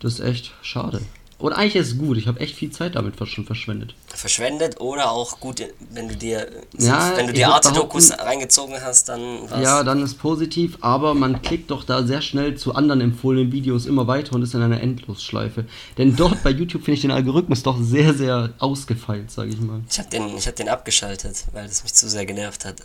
Das 0.00 0.14
ist 0.14 0.20
echt 0.20 0.52
schade. 0.62 1.00
Und 1.38 1.52
eigentlich 1.52 1.76
ist 1.76 1.92
es 1.92 1.98
gut, 1.98 2.16
ich 2.16 2.26
habe 2.26 2.40
echt 2.40 2.56
viel 2.56 2.70
Zeit 2.72 2.96
damit 2.96 3.14
schon 3.28 3.46
verschwendet. 3.46 3.94
verschwendet 4.08 4.80
oder 4.80 5.12
auch 5.12 5.38
gut, 5.38 5.62
wenn 5.90 6.08
du 6.08 6.16
dir, 6.16 6.50
Ja, 6.76 7.12
wenn 7.16 7.28
du 7.28 7.32
dir 7.32 7.48
Arte-Dokus 7.50 8.18
reingezogen 8.18 8.74
hast, 8.82 9.08
dann 9.08 9.48
war's. 9.48 9.62
Ja, 9.62 9.84
dann 9.84 10.02
ist 10.02 10.18
positiv, 10.18 10.78
aber 10.80 11.14
man 11.14 11.40
klickt 11.40 11.70
doch 11.70 11.84
da 11.84 12.02
sehr 12.02 12.22
schnell 12.22 12.56
zu 12.56 12.74
anderen 12.74 13.00
empfohlenen 13.00 13.52
Videos 13.52 13.86
immer 13.86 14.08
weiter 14.08 14.34
und 14.34 14.42
ist 14.42 14.54
in 14.54 14.62
einer 14.62 14.80
Endlosschleife. 14.80 15.64
Denn 15.96 16.16
dort 16.16 16.42
bei 16.42 16.50
YouTube 16.50 16.82
finde 16.82 16.96
ich 16.96 17.02
den 17.02 17.12
Algorithmus 17.12 17.62
doch 17.62 17.78
sehr, 17.80 18.14
sehr 18.14 18.52
ausgefeilt, 18.58 19.30
sage 19.30 19.50
ich 19.50 19.60
mal. 19.60 19.80
Ich 19.88 20.00
habe 20.00 20.10
den, 20.10 20.36
ich 20.36 20.48
hab 20.48 20.56
den 20.56 20.68
abgeschaltet, 20.68 21.44
weil 21.52 21.68
das 21.68 21.84
mich 21.84 21.94
zu 21.94 22.08
sehr 22.08 22.26
genervt 22.26 22.64
hat. 22.64 22.76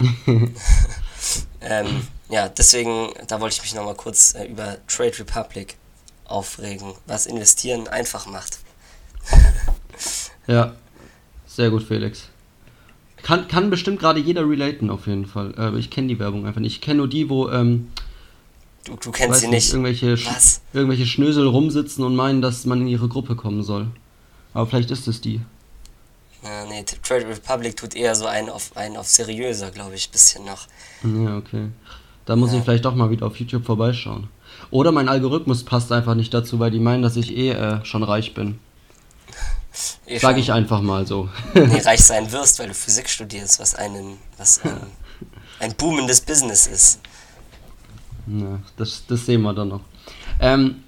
ähm, 1.60 2.08
ja, 2.28 2.48
deswegen, 2.48 3.10
da 3.28 3.40
wollte 3.40 3.54
ich 3.54 3.62
mich 3.62 3.74
nochmal 3.74 3.94
kurz 3.94 4.34
äh, 4.34 4.46
über 4.46 4.78
Trade 4.88 5.16
Republic 5.20 5.76
aufregen, 6.28 6.92
was 7.06 7.26
Investieren 7.26 7.88
einfach 7.88 8.26
macht. 8.26 8.58
Ja, 10.46 10.74
sehr 11.46 11.68
gut, 11.70 11.82
Felix. 11.82 12.28
Kann, 13.22 13.48
kann 13.48 13.68
bestimmt 13.68 14.00
gerade 14.00 14.18
jeder 14.20 14.48
relaten, 14.48 14.88
auf 14.90 15.06
jeden 15.06 15.26
Fall. 15.26 15.54
Aber 15.56 15.76
ich 15.76 15.90
kenne 15.90 16.08
die 16.08 16.18
Werbung 16.18 16.46
einfach 16.46 16.60
nicht. 16.60 16.72
Ich 16.76 16.80
kenne 16.80 16.98
nur 16.98 17.08
die, 17.08 17.28
wo, 17.28 17.50
ähm, 17.50 17.88
Du, 18.84 18.96
du 18.96 19.10
kennst 19.10 19.40
sie 19.40 19.48
nicht. 19.48 19.70
Irgendwelche, 19.70 20.14
Sch- 20.14 20.60
irgendwelche 20.72 21.04
Schnösel 21.04 21.46
rumsitzen 21.46 22.02
und 22.04 22.16
meinen, 22.16 22.40
dass 22.40 22.64
man 22.64 22.80
in 22.80 22.86
ihre 22.88 23.08
Gruppe 23.08 23.36
kommen 23.36 23.62
soll. 23.62 23.88
Aber 24.54 24.66
vielleicht 24.66 24.90
ist 24.90 25.06
es 25.08 25.20
die. 25.20 25.42
Ja, 26.42 26.64
nee, 26.66 26.82
Trade 27.02 27.26
Republic 27.28 27.76
tut 27.76 27.94
eher 27.94 28.14
so 28.14 28.24
einen 28.26 28.48
auf, 28.48 28.74
einen 28.76 28.96
auf 28.96 29.08
seriöser, 29.08 29.70
glaube 29.72 29.96
ich, 29.96 30.08
bisschen 30.10 30.46
noch. 30.46 30.66
Ja, 31.02 31.36
okay. 31.36 31.68
Da 32.24 32.36
muss 32.36 32.52
Ja. 32.52 32.58
ich 32.58 32.64
vielleicht 32.64 32.86
doch 32.86 32.94
mal 32.94 33.10
wieder 33.10 33.26
auf 33.26 33.36
YouTube 33.36 33.66
vorbeischauen. 33.66 34.28
Oder 34.70 34.92
mein 34.92 35.08
Algorithmus 35.08 35.64
passt 35.64 35.90
einfach 35.92 36.14
nicht 36.14 36.32
dazu, 36.34 36.58
weil 36.58 36.70
die 36.70 36.80
meinen, 36.80 37.02
dass 37.02 37.16
ich 37.16 37.36
eh 37.36 37.52
äh, 37.52 37.84
schon 37.84 38.02
reich 38.02 38.34
bin. 38.34 38.58
Eh 40.06 40.18
Sag 40.18 40.32
schon, 40.32 40.40
ich 40.40 40.52
einfach 40.52 40.80
mal 40.80 41.06
so. 41.06 41.28
Nee, 41.54 41.80
reich 41.84 42.04
sein 42.04 42.30
wirst, 42.32 42.58
weil 42.58 42.68
du 42.68 42.74
Physik 42.74 43.08
studierst, 43.08 43.60
was 43.60 43.74
einen, 43.74 44.18
was 44.36 44.60
ein, 44.64 44.76
ein 45.60 45.74
boomendes 45.76 46.20
Business 46.20 46.66
ist. 46.66 47.00
Ja, 48.26 48.58
das, 48.76 49.04
das 49.06 49.24
sehen 49.24 49.42
wir 49.42 49.54
dann 49.54 49.68
noch. 49.68 49.80
Ähm, 50.40 50.82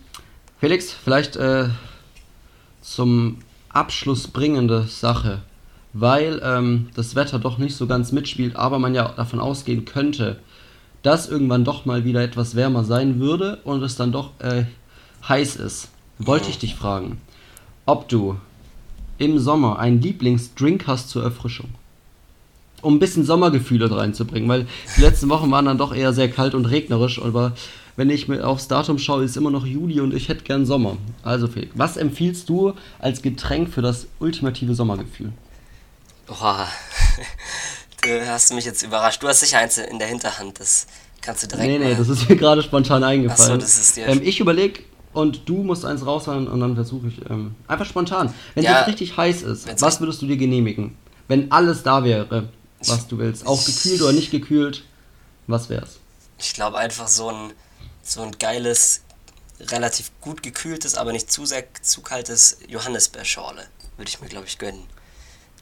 Felix, 0.59 0.93
vielleicht 0.93 1.37
äh, 1.37 1.69
zum 2.83 3.39
Abschluss 3.71 4.29
bringende 4.29 4.83
Sache, 4.89 5.43
weil 5.93 6.41
ähm, 6.45 6.91
das 6.95 7.15
Wetter 7.15 7.39
doch 7.39 7.59
nicht 7.59 7.77
so 7.77 7.87
ganz 7.87 8.13
mitspielt, 8.13 8.57
aber 8.57 8.79
man 8.79 8.95
ja 8.95 9.09
davon 9.09 9.41
ausgehen 9.41 9.85
könnte, 9.85 10.41
dass 11.03 11.29
irgendwann 11.29 11.65
doch 11.65 11.85
mal 11.85 12.05
wieder 12.05 12.23
etwas 12.23 12.55
wärmer 12.55 12.85
sein 12.85 13.21
würde 13.21 13.59
und 13.65 13.83
es 13.83 13.97
dann 13.97 14.13
doch 14.13 14.31
äh, 14.41 14.65
heiß 15.29 15.57
ist. 15.57 15.89
Wollte 16.19 16.51
ich 16.51 16.59
dich 16.59 16.75
fragen, 16.75 17.21
ob 17.87 18.09
du 18.09 18.37
im 19.19 19.39
Sommer 19.39 19.79
einen 19.79 20.01
Lieblingsdrink 20.01 20.87
hast 20.87 21.11
zur 21.11 21.23
Erfrischung? 21.23 21.71
um 22.83 22.95
ein 22.95 22.99
bisschen 22.99 23.25
Sommergefühle 23.25 23.95
reinzubringen, 23.95 24.49
weil 24.49 24.67
die 24.97 25.03
letzten 25.03 25.29
Wochen 25.29 25.51
waren 25.51 25.67
dann 25.67 25.79
doch 25.79 25.95
eher 25.95 26.13
sehr 26.13 26.31
kalt 26.31 26.55
und 26.55 26.67
regnerisch, 26.67 27.21
aber 27.21 27.53
wenn 27.97 28.11
ich 28.11 28.29
mir 28.29 28.47
aufs 28.47 28.69
Datum 28.69 28.99
schaue, 28.99 29.25
ist 29.25 29.37
immer 29.37 29.51
noch 29.51 29.67
Juli 29.67 30.01
und 30.01 30.15
ich 30.15 30.29
hätte 30.29 30.45
gern 30.45 30.65
Sommer. 30.65 30.97
Also 31.23 31.49
Felix, 31.49 31.73
was 31.75 31.97
empfiehlst 31.97 32.49
du 32.49 32.73
als 32.99 33.21
Getränk 33.21 33.69
für 33.69 33.83
das 33.83 34.07
ultimative 34.21 34.75
Sommergefühl? 34.75 35.33
Boah, 36.27 36.67
du 38.03 38.27
hast 38.29 38.53
mich 38.53 38.65
jetzt 38.65 38.83
überrascht. 38.83 39.23
Du 39.23 39.29
hast 39.29 39.41
sicher 39.41 39.59
eins 39.59 39.79
in 39.79 39.99
der 39.99 40.09
Hinterhand, 40.09 40.59
das 40.61 40.87
kannst 41.21 41.43
du 41.43 41.47
direkt 41.49 41.69
nee, 41.69 41.79
nee, 41.79 41.95
das 41.95 42.09
ist 42.09 42.29
mir 42.29 42.37
gerade 42.37 42.63
spontan 42.63 43.05
eingefallen. 43.05 43.41
Ach 43.53 43.55
so, 43.55 43.57
das 43.59 43.79
ist 43.79 43.97
dir- 43.97 44.07
ähm, 44.07 44.21
ich 44.23 44.41
überlege 44.41 44.83
und 45.13 45.49
du 45.49 45.63
musst 45.63 45.85
eins 45.85 46.05
raushauen 46.07 46.49
und 46.49 46.61
dann 46.61 46.75
versuche 46.75 47.09
ich 47.09 47.21
ähm, 47.31 47.55
einfach 47.69 47.87
spontan. 47.87 48.33
Wenn 48.55 48.65
es 48.65 48.71
Ja, 48.71 48.79
jetzt 48.79 48.89
richtig 48.89 49.17
heiß 49.17 49.43
ist, 49.43 49.81
was 49.83 50.01
würdest 50.01 50.23
du 50.23 50.27
dir 50.27 50.37
genehmigen? 50.37 50.97
Wenn 51.29 51.51
alles 51.53 51.83
da 51.83 52.03
wäre, 52.05 52.49
was 52.87 53.07
du 53.07 53.19
willst, 53.19 53.47
auch 53.47 53.65
gekühlt 53.65 54.01
oder 54.03 54.13
nicht 54.13 54.31
gekühlt, 54.31 54.85
was 55.47 55.69
wär's? 55.69 55.99
Ich 56.39 56.55
glaube 56.55 56.79
einfach 56.79 57.09
so 57.09 57.29
ein, 57.31 57.53
so 58.03 58.23
ein 58.23 58.33
geiles, 58.39 59.03
relativ 59.61 60.11
gut 60.21 60.43
gekühltes, 60.43 60.95
aber 60.95 61.13
nicht 61.13 61.31
zu 61.31 61.45
sehr 61.45 61.65
zu 61.83 62.01
kaltes 62.01 62.59
Johannisbeerschorle 62.69 63.67
würde 63.97 64.09
ich 64.09 64.21
mir, 64.23 64.29
glaube 64.29 64.47
ich, 64.47 64.57
gönnen. 64.59 64.85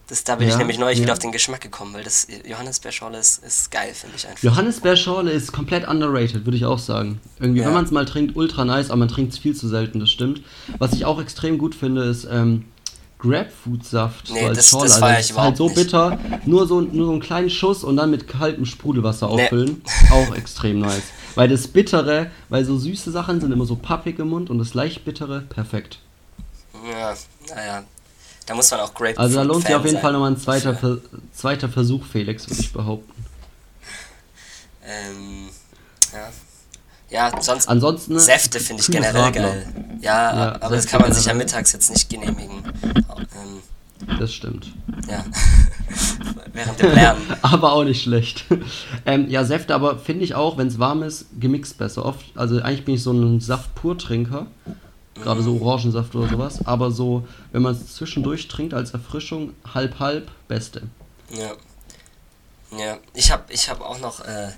Das, 0.09 0.25
da 0.25 0.37
bin 0.37 0.47
ich 0.49 0.53
Ja, 0.55 0.59
nämlich 0.59 0.79
neulich 0.79 0.99
ja. 0.99 1.05
wieder 1.05 1.12
auf 1.12 1.18
den 1.18 1.33
Geschmack 1.33 1.61
gekommen, 1.61 1.92
weil 1.94 2.03
das 2.03 2.27
Johannisbeerschorle 2.47 3.18
ist, 3.18 3.44
ist 3.44 3.71
geil, 3.71 3.90
finde 3.92 4.16
ich 4.16 4.27
einfach. 4.27 4.42
Johannisbeerschorle 4.42 5.31
ist 5.31 5.53
komplett 5.53 5.87
underrated, 5.87 6.47
würde 6.47 6.57
ich 6.57 6.64
auch 6.64 6.79
sagen. 6.79 7.21
Irgendwie, 7.38 7.61
Ja. 7.61 7.66
wenn 7.66 7.75
man 7.75 7.85
es 7.85 7.90
mal 7.90 8.07
trinkt, 8.07 8.35
ultra 8.35 8.64
nice, 8.64 8.88
aber 8.90 9.01
man 9.01 9.09
trinkt 9.09 9.35
es 9.35 9.38
viel 9.38 9.55
zu 9.55 9.68
selten, 9.68 10.01
das 10.01 10.11
stimmt. 10.11 10.40
Was 10.79 10.94
ich 10.94 11.05
auch 11.05 11.21
extrem 11.21 11.59
gut 11.59 11.75
finde, 11.75 12.05
ist 12.05 12.27
ähm, 12.31 12.64
Grapefruitsaft 13.18 14.31
Nee, 14.31 14.40
so 14.40 14.47
als 14.47 14.57
das- 14.57 14.64
das 14.64 14.71
Schorle. 14.71 14.88
feier 14.90 15.16
Also, 15.16 15.21
ich 15.21 15.31
ist 15.31 15.37
halt 15.38 15.57
so 15.57 15.64
überhaupt 15.66 15.77
nicht. 15.77 15.87
bitter, 15.87 16.18
nur 16.47 16.66
so, 16.66 16.81
nur 16.81 17.07
so 17.07 17.12
einen 17.12 17.21
kleinen 17.21 17.51
Schuss 17.51 17.85
und 17.85 17.97
dann 17.97 18.11
mit 18.11 18.29
kaltem 18.29 18.64
Sprudelwasser 18.64 19.29
Nee. 19.35 19.44
auffüllen. 19.44 19.83
Auch 20.11 20.35
extrem 20.35 20.79
nice. 20.81 21.03
Weil 21.35 21.49
das 21.49 21.68
Bittere, 21.68 22.31
weil 22.49 22.64
so 22.64 22.79
süße 22.79 23.11
Sachen 23.11 23.40
sind 23.40 23.53
immer 23.53 23.66
so 23.66 23.77
pappig 23.77 24.18
im 24.18 24.29
Mund 24.29 24.49
und 24.51 24.59
das 24.59 24.73
leicht 24.75 25.05
Bittere, 25.05 25.42
perfekt. 25.42 25.99
Ja, 26.90 27.14
naja. 27.55 27.85
Da 28.48 28.54
muss 28.54 28.70
man 28.70 28.80
auch 28.80 28.94
Grapefruit 28.94 29.18
Also 29.18 29.37
da 29.37 29.42
lohnt 29.42 29.66
sich 29.66 29.74
auf 29.74 29.82
jeden 29.84 29.96
sein. 29.96 30.02
Fall 30.02 30.12
nochmal 30.14 30.30
ein 30.32 30.38
zweiter, 30.38 30.74
Ver 30.80 30.98
zweiter 31.34 31.68
Versuch, 31.68 32.04
Felix, 32.04 32.48
würde 32.48 32.61
ich 32.62 32.72
behaupten. 32.72 33.12
Ähm, 34.84 35.48
ja. 36.12 36.30
Ja, 37.11 37.42
sonst 37.42 37.68
Ansonsten. 37.68 38.18
Säfte 38.18 38.58
finde 38.61 38.82
ich 38.82 38.90
generell 38.90 39.20
Radler. 39.22 39.42
geil. 39.50 39.66
Ja, 40.00 40.34
Ja, 40.34 40.52
aber 40.61 40.74
das 40.76 40.84
Säfte 40.84 40.88
kann 40.90 41.00
man 41.02 41.12
sich 41.12 41.26
ja 41.26 41.34
mittags 41.34 41.72
jetzt 41.72 41.90
nicht 41.90 42.08
genehmigen. 42.08 42.64
Ähm, 42.84 44.16
Das 44.18 44.32
stimmt. 44.32 44.72
ja. 45.11 45.24
Während 46.52 46.80
dem 46.80 46.92
Lernen. 46.94 47.20
aber 47.42 47.72
auch 47.72 47.84
nicht 47.84 48.02
schlecht. 48.02 48.44
ähm, 49.06 49.28
ja, 49.28 49.44
Säfte, 49.44 49.74
aber 49.74 49.98
finde 49.98 50.24
ich 50.24 50.34
auch, 50.34 50.56
wenn 50.58 50.68
es 50.68 50.78
warm 50.78 51.02
ist, 51.02 51.26
gemixt 51.38 51.76
besser. 51.78 52.04
Oft, 52.04 52.24
also 52.34 52.61
eigentlich 52.62 52.84
bin 52.87 52.94
ich 52.94 53.02
so 53.02 53.12
ein 53.12 53.40
Saft-Pur-Trinker. 53.40 54.46
Gerade 55.22 55.42
so 55.42 55.61
Orangensaft 55.61 56.14
oder 56.14 56.28
sowas. 56.28 56.66
Aber 56.66 56.90
so, 56.90 57.26
wenn 57.52 57.62
man 57.62 57.72
es 57.72 57.94
zwischendurch 57.94 58.48
trinkt 58.48 58.74
als 58.74 58.92
Erfrischung, 58.92 59.52
halb-halb, 59.74 60.31
beste. 60.48 60.83
Ja. 61.31 61.52
Ja, 62.76 62.98
ich 63.14 63.31
habe 63.31 63.44
ich 63.50 63.70
hab 63.70 63.81
auch 63.81 63.98
noch 63.98 64.20
eine 64.20 64.54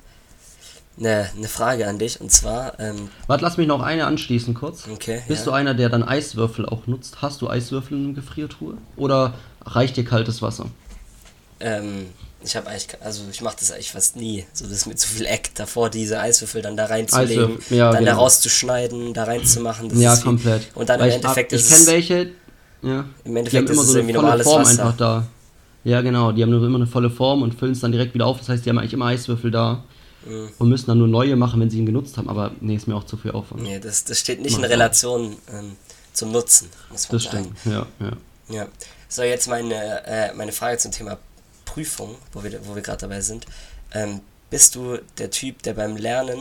ne, 0.96 1.30
ne 1.36 1.48
Frage 1.48 1.86
an 1.86 1.98
dich 1.98 2.20
und 2.20 2.30
zwar, 2.30 2.78
ähm, 2.80 3.08
Warte, 3.28 3.44
lass 3.44 3.56
mich 3.56 3.68
noch 3.68 3.82
eine 3.82 4.06
anschließen 4.06 4.54
kurz. 4.54 4.88
okay. 4.92 5.22
Bist 5.28 5.46
ja. 5.46 5.52
du 5.52 5.52
einer, 5.52 5.74
der 5.74 5.88
dann 5.88 6.02
Eiswürfel 6.02 6.66
auch 6.66 6.86
nutzt? 6.86 7.22
Hast 7.22 7.40
du 7.40 7.48
Eiswürfel 7.48 7.96
in 7.96 8.14
der 8.14 8.22
Gefriertruhe? 8.22 8.78
Oder 8.96 9.34
reicht 9.64 9.96
dir 9.96 10.04
kaltes 10.04 10.42
Wasser? 10.42 10.66
Ähm, 11.60 12.06
ich 12.42 12.56
habe 12.56 12.68
eigentlich, 12.68 12.88
also 13.02 13.22
ich 13.30 13.40
mache 13.42 13.56
das 13.60 13.70
eigentlich 13.72 13.92
fast 13.92 14.16
nie. 14.16 14.46
So, 14.52 14.64
das 14.64 14.74
ist 14.74 14.86
mir 14.86 14.94
zu 14.96 15.08
viel 15.08 15.26
Eck 15.26 15.50
davor, 15.54 15.90
diese 15.90 16.18
Eiswürfel 16.20 16.62
dann 16.62 16.76
da 16.76 16.86
reinzulegen, 16.86 17.44
Eiswürfel, 17.44 17.76
ja, 17.76 17.92
dann 17.92 18.04
da 18.04 18.10
genau. 18.12 18.22
rauszuschneiden, 18.22 19.14
da 19.14 19.24
reinzumachen. 19.24 19.88
Das 19.88 19.98
ja, 19.98 20.16
komplett. 20.16 20.68
Und 20.74 20.88
dann 20.88 21.00
Weil 21.00 21.06
im 21.06 21.10
ich, 21.10 21.16
Endeffekt 21.16 21.52
ich 21.52 21.60
ist 21.60 21.68
kenne 21.68 21.80
es, 21.82 21.86
welche, 21.86 22.30
ja, 22.82 23.04
im 23.24 23.32
die 23.32 23.38
Endeffekt 23.38 23.68
haben 23.68 23.72
immer 23.74 23.82
ist 23.82 23.88
es 23.88 23.92
so 23.94 23.98
eine 23.98 24.14
volle 24.14 24.44
Form 24.44 24.62
Wasser. 24.62 24.82
einfach 24.84 24.96
da. 24.96 25.26
Ja, 25.84 26.00
genau, 26.02 26.32
die 26.32 26.42
haben 26.42 26.50
nur 26.50 26.64
immer 26.64 26.76
eine 26.76 26.86
volle 26.86 27.10
Form 27.10 27.42
und 27.42 27.54
füllen 27.54 27.72
es 27.72 27.80
dann 27.80 27.92
direkt 27.92 28.14
wieder 28.14 28.26
auf. 28.26 28.38
Das 28.38 28.48
heißt, 28.50 28.64
die 28.66 28.70
haben 28.70 28.78
eigentlich 28.78 28.92
immer 28.92 29.06
Eiswürfel 29.06 29.50
da 29.50 29.82
Mhm. 30.26 30.50
und 30.58 30.68
müssen 30.68 30.86
dann 30.86 30.98
nur 30.98 31.08
neue 31.08 31.34
machen, 31.34 31.60
wenn 31.60 31.70
sie 31.70 31.78
ihn 31.78 31.86
genutzt 31.86 32.18
haben. 32.18 32.28
Aber 32.28 32.50
nee, 32.60 32.74
ist 32.74 32.86
mir 32.86 32.94
auch 32.94 33.04
zu 33.04 33.16
viel 33.16 33.30
Aufwand. 33.30 33.62
Nee, 33.62 33.80
das, 33.80 34.04
das 34.04 34.18
steht 34.18 34.42
nicht 34.42 34.54
in 34.54 34.60
Macht 34.60 34.70
Relation 34.70 35.36
ähm, 35.50 35.76
zum 36.12 36.30
Nutzen, 36.30 36.68
muss 36.90 37.08
man 37.08 37.16
das 37.22 37.32
sagen. 37.32 37.54
stimmt, 37.58 37.74
ja, 37.74 38.06
ja. 38.06 38.12
Ja. 38.54 38.68
So, 39.08 39.22
jetzt 39.22 39.48
meine, 39.48 40.04
äh, 40.06 40.34
meine 40.34 40.52
Frage 40.52 40.76
zum 40.76 40.92
Thema 40.92 41.16
Prüfung, 41.74 42.16
wo 42.32 42.42
wir, 42.42 42.60
wo 42.66 42.74
wir 42.74 42.82
gerade 42.82 43.00
dabei 43.02 43.20
sind. 43.20 43.46
Ähm, 43.92 44.20
bist 44.50 44.74
du 44.74 44.98
der 45.18 45.30
Typ, 45.30 45.62
der 45.62 45.74
beim 45.74 45.96
Lernen 45.96 46.40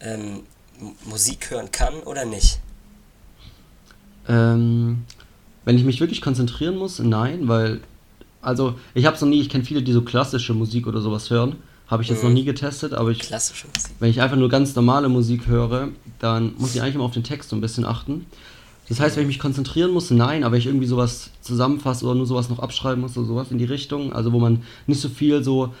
ähm, 0.00 0.40
Musik 1.04 1.50
hören 1.50 1.70
kann 1.70 1.94
oder 2.00 2.24
nicht? 2.24 2.58
Ähm, 4.28 5.04
wenn 5.64 5.76
ich 5.78 5.84
mich 5.84 6.00
wirklich 6.00 6.20
konzentrieren 6.20 6.76
muss, 6.76 6.98
nein, 6.98 7.46
weil, 7.48 7.80
also 8.40 8.78
ich 8.94 9.06
habe 9.06 9.14
es 9.14 9.22
noch 9.22 9.28
nie, 9.28 9.40
ich 9.40 9.48
kenne 9.48 9.64
viele, 9.64 9.82
die 9.82 9.92
so 9.92 10.02
klassische 10.02 10.54
Musik 10.54 10.86
oder 10.86 11.00
sowas 11.00 11.30
hören. 11.30 11.56
Habe 11.86 12.02
ich 12.02 12.08
jetzt 12.08 12.22
Mhm. 12.22 12.30
noch 12.30 12.34
nie 12.34 12.44
getestet, 12.44 12.94
aber 12.94 13.10
ich. 13.10 13.18
Wenn 14.00 14.10
ich 14.10 14.20
einfach 14.22 14.36
nur 14.36 14.48
ganz 14.48 14.74
normale 14.74 15.08
Musik 15.08 15.46
höre, 15.46 15.88
dann 16.20 16.54
muss 16.56 16.74
ich 16.74 16.80
eigentlich 16.80 16.94
immer 16.94 17.04
auf 17.04 17.12
den 17.12 17.24
Text 17.24 17.50
so 17.50 17.56
ein 17.56 17.60
bisschen 17.60 17.84
achten. 17.84 18.26
Das 18.88 19.00
heißt, 19.00 19.16
wenn 19.16 19.22
ich 19.22 19.28
mich 19.28 19.38
konzentrieren 19.38 19.90
muss, 19.92 20.10
nein, 20.10 20.44
aber 20.44 20.56
ich 20.56 20.66
irgendwie 20.66 20.86
sowas 20.86 21.30
zusammenfasse 21.40 22.04
oder 22.04 22.14
nur 22.14 22.26
sowas 22.26 22.50
noch 22.50 22.58
abschreiben 22.58 23.00
muss 23.00 23.16
oder 23.16 23.26
sowas 23.26 23.50
in 23.50 23.58
die 23.58 23.64
Richtung, 23.64 24.12
also 24.12 24.32
wo 24.32 24.38
man 24.40 24.62
nicht 24.86 25.00
so 25.00 25.08
viel 25.08 25.42
so 25.42 25.72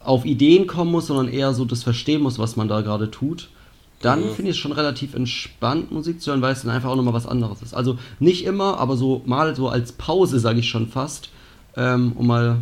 auf 0.00 0.24
Ideen 0.26 0.66
kommen 0.66 0.90
muss, 0.90 1.06
sondern 1.06 1.28
eher 1.28 1.54
so 1.54 1.64
das 1.64 1.82
verstehen 1.82 2.20
muss, 2.22 2.38
was 2.38 2.56
man 2.56 2.68
da 2.68 2.82
gerade 2.82 3.10
tut, 3.10 3.48
dann 4.02 4.20
Mhm. 4.20 4.30
finde 4.34 4.50
ich 4.50 4.56
es 4.56 4.58
schon 4.58 4.72
relativ 4.72 5.14
entspannt, 5.14 5.90
Musik 5.92 6.20
zu 6.20 6.30
hören, 6.30 6.42
weil 6.42 6.52
es 6.52 6.62
dann 6.62 6.70
einfach 6.72 6.90
auch 6.90 6.96
nochmal 6.96 7.14
was 7.14 7.26
anderes 7.26 7.62
ist. 7.62 7.72
Also 7.72 7.98
nicht 8.18 8.44
immer, 8.44 8.78
aber 8.78 8.96
so 8.98 9.22
mal 9.24 9.56
so 9.56 9.68
als 9.68 9.92
Pause, 9.92 10.38
sage 10.40 10.58
ich 10.60 10.68
schon 10.68 10.88
fast, 10.88 11.30
ähm, 11.76 12.12
um 12.16 12.26
mal 12.26 12.58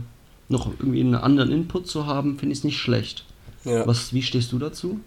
noch 0.48 0.68
irgendwie 0.78 1.00
einen 1.00 1.16
anderen 1.16 1.50
Input 1.50 1.88
zu 1.88 2.06
haben, 2.06 2.38
finde 2.38 2.52
ich 2.52 2.58
es 2.58 2.64
nicht 2.64 2.78
schlecht. 2.78 3.24
Ja. 3.64 3.86
Was, 3.86 4.12
wie 4.12 4.22
stehst 4.22 4.52
du 4.52 4.58
dazu? 4.58 5.00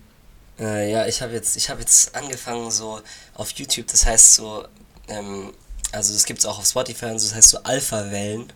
Äh, 0.59 0.91
ja, 0.91 1.05
ich 1.05 1.21
habe 1.21 1.33
jetzt, 1.33 1.57
ich 1.57 1.69
habe 1.69 1.81
jetzt 1.81 2.15
angefangen 2.15 2.71
so 2.71 3.01
auf 3.33 3.51
YouTube, 3.51 3.87
das 3.87 4.05
heißt 4.05 4.35
so, 4.35 4.65
ähm, 5.07 5.51
also 5.91 6.13
das 6.13 6.25
gibt 6.25 6.39
es 6.39 6.45
auch 6.45 6.59
auf 6.59 6.65
Spotify 6.65 7.07
und 7.07 7.19
so, 7.19 7.27
das 7.27 7.35
heißt 7.35 7.49
so 7.49 7.57
Alpha-Wellen, 7.63 8.51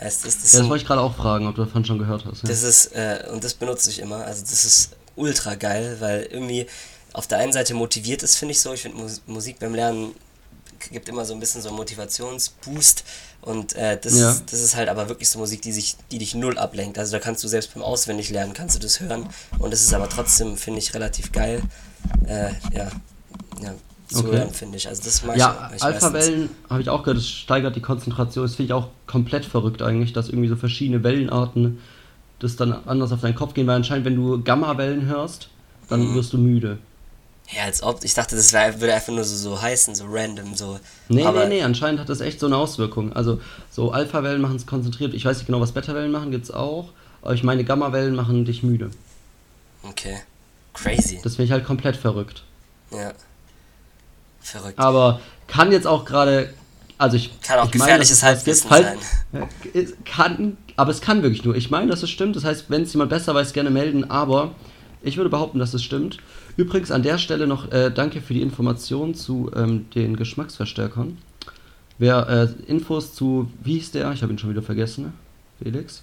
heißt 0.00 0.26
das. 0.26 0.42
Das, 0.42 0.52
Ja, 0.52 0.60
das 0.60 0.68
wollte 0.68 0.82
ich 0.82 0.88
gerade 0.88 1.00
auch 1.00 1.16
fragen, 1.16 1.46
ob 1.46 1.54
du 1.54 1.64
davon 1.64 1.84
schon 1.84 1.98
gehört 1.98 2.24
hast. 2.24 2.42
Ja. 2.42 2.48
Das 2.48 2.62
ist, 2.62 2.86
äh, 2.94 3.24
und 3.32 3.44
das 3.44 3.54
benutze 3.54 3.90
ich 3.90 3.98
immer. 3.98 4.24
Also 4.24 4.42
das 4.42 4.64
ist 4.64 4.90
ultra 5.16 5.54
geil, 5.54 5.96
weil 6.00 6.22
irgendwie 6.30 6.66
auf 7.12 7.26
der 7.26 7.38
einen 7.38 7.52
Seite 7.52 7.74
motiviert 7.74 8.22
es, 8.22 8.36
finde 8.36 8.52
ich 8.52 8.60
so. 8.60 8.72
Ich 8.72 8.82
finde 8.82 8.98
Mus 8.98 9.22
Musik 9.26 9.58
beim 9.58 9.74
Lernen 9.74 10.14
gibt 10.90 11.08
immer 11.08 11.24
so 11.24 11.34
ein 11.34 11.40
bisschen 11.40 11.62
so 11.62 11.68
einen 11.68 11.76
Motivationsboost. 11.78 13.04
Und 13.42 13.74
äh, 13.74 13.98
das, 14.00 14.18
Ja. 14.18 14.30
ist, 14.32 14.52
das 14.52 14.60
ist 14.60 14.76
halt 14.76 14.88
aber 14.88 15.08
wirklich 15.08 15.28
so 15.28 15.38
Musik, 15.38 15.62
die 15.62 15.72
sich, 15.72 15.96
die 16.10 16.18
dich 16.18 16.34
null 16.34 16.58
ablenkt. 16.58 16.98
Also 16.98 17.12
da 17.12 17.18
kannst 17.18 17.42
du 17.44 17.48
selbst 17.48 17.72
beim 17.74 17.82
Auswendig 17.82 18.30
lernen, 18.30 18.52
kannst 18.52 18.74
du 18.76 18.80
das 18.80 19.00
hören. 19.00 19.28
Und 19.58 19.72
das 19.72 19.80
ist 19.82 19.94
aber 19.94 20.08
trotzdem, 20.08 20.56
finde 20.56 20.80
ich, 20.80 20.94
relativ 20.94 21.32
geil. 21.32 21.62
Äh, 22.26 22.50
ja, 22.74 22.88
ja, 23.62 23.74
zu 24.08 24.20
Okay. 24.26 24.36
hören, 24.38 24.50
finde 24.52 24.76
ich. 24.76 24.88
Also 24.88 25.02
das 25.04 25.22
mag 25.24 25.36
ja, 25.36 25.70
ich. 25.74 25.82
Alpha-Wellen 25.82 26.50
habe 26.70 26.80
ich 26.82 26.88
auch 26.90 27.02
gehört, 27.02 27.18
das 27.18 27.28
steigert 27.28 27.76
die 27.76 27.80
Konzentration. 27.82 28.44
Das 28.44 28.54
finde 28.56 28.66
ich 28.66 28.72
auch 28.72 28.88
komplett 29.06 29.44
verrückt 29.44 29.82
eigentlich, 29.82 30.12
dass 30.12 30.28
irgendwie 30.28 30.48
so 30.48 30.56
verschiedene 30.56 31.02
Wellenarten 31.04 31.78
das 32.40 32.56
dann 32.56 32.72
anders 32.72 33.12
auf 33.12 33.20
deinen 33.20 33.34
Kopf 33.34 33.54
gehen, 33.54 33.66
weil 33.66 33.76
anscheinend, 33.76 34.04
wenn 34.06 34.16
du 34.16 34.42
Gamma-Wellen 34.42 35.06
hörst, 35.06 35.48
dann 35.88 36.00
Mhm. 36.10 36.14
wirst 36.14 36.32
du 36.32 36.38
müde. 36.38 36.78
Ja, 37.50 37.64
als 37.64 37.82
ob. 37.82 38.04
Ich 38.04 38.14
dachte, 38.14 38.36
das 38.36 38.52
wär, 38.52 38.80
würde 38.80 38.94
einfach 38.94 39.12
nur 39.12 39.24
so, 39.24 39.36
so 39.36 39.60
heißen, 39.60 39.94
so 39.94 40.04
random, 40.08 40.54
so. 40.54 40.78
Nee, 41.08 41.24
Aber 41.24 41.44
nee, 41.44 41.56
nee, 41.56 41.62
anscheinend 41.62 42.00
hat 42.00 42.08
das 42.08 42.20
echt 42.20 42.40
so 42.40 42.46
eine 42.46 42.56
Auswirkung. 42.56 43.14
Also, 43.14 43.40
so 43.70 43.90
Alpha-Wellen 43.90 44.42
machen 44.42 44.56
es 44.56 44.66
konzentriert. 44.66 45.14
Ich 45.14 45.24
weiß 45.24 45.38
nicht 45.38 45.46
genau, 45.46 45.60
was 45.60 45.72
Beta-Wellen 45.72 46.12
machen, 46.12 46.30
gibt's 46.30 46.50
auch. 46.50 46.90
Aber 47.22 47.34
ich 47.34 47.42
meine, 47.42 47.64
Gamma-Wellen 47.64 48.14
machen 48.14 48.44
dich 48.44 48.62
müde. 48.62 48.90
Okay. 49.82 50.18
Crazy. 50.74 51.20
Das 51.22 51.36
finde 51.36 51.44
ich 51.44 51.52
halt 51.52 51.64
komplett 51.64 51.96
verrückt. 51.96 52.44
Ja. 52.90 53.12
Verrückt. 54.40 54.78
Aber 54.78 55.20
kann 55.46 55.72
jetzt 55.72 55.86
auch 55.86 56.04
gerade. 56.04 56.52
Also 56.98 57.16
ich. 57.16 57.40
Kann 57.40 57.60
auch 57.60 57.66
ich 57.66 57.72
gefährliches 57.72 58.22
Halbwissen 58.22 58.68
gibt, 58.68 58.84
sein. 59.32 59.88
Kann, 60.04 60.56
aber 60.76 60.90
es 60.90 61.00
kann 61.00 61.22
wirklich 61.22 61.44
nur. 61.44 61.54
Ich 61.54 61.70
meine, 61.70 61.90
dass 61.90 62.02
es 62.02 62.10
stimmt. 62.10 62.36
Das 62.36 62.44
heißt, 62.44 62.66
wenn 62.68 62.82
es 62.82 62.92
jemand 62.92 63.10
besser 63.10 63.34
weiß, 63.34 63.52
gerne 63.52 63.70
melden. 63.70 64.10
Aber 64.10 64.54
ich 65.02 65.16
würde 65.16 65.30
behaupten, 65.30 65.58
dass 65.58 65.74
es 65.74 65.82
stimmt. 65.82 66.18
Übrigens 66.58 66.90
an 66.90 67.02
der 67.02 67.16
Stelle 67.18 67.46
noch 67.46 67.70
äh, 67.72 67.90
danke 67.90 68.20
für 68.20 68.34
die 68.34 68.42
Information 68.42 69.14
zu 69.14 69.50
ähm, 69.54 69.88
den 69.94 70.16
Geschmacksverstärkern. 70.16 71.16
Wer 71.98 72.28
äh, 72.28 72.70
Infos 72.70 73.14
zu, 73.14 73.48
wie 73.62 73.74
hieß 73.74 73.92
der? 73.92 74.12
Ich 74.12 74.22
habe 74.22 74.32
ihn 74.32 74.38
schon 74.38 74.50
wieder 74.50 74.62
vergessen, 74.62 75.12
Felix. 75.62 76.02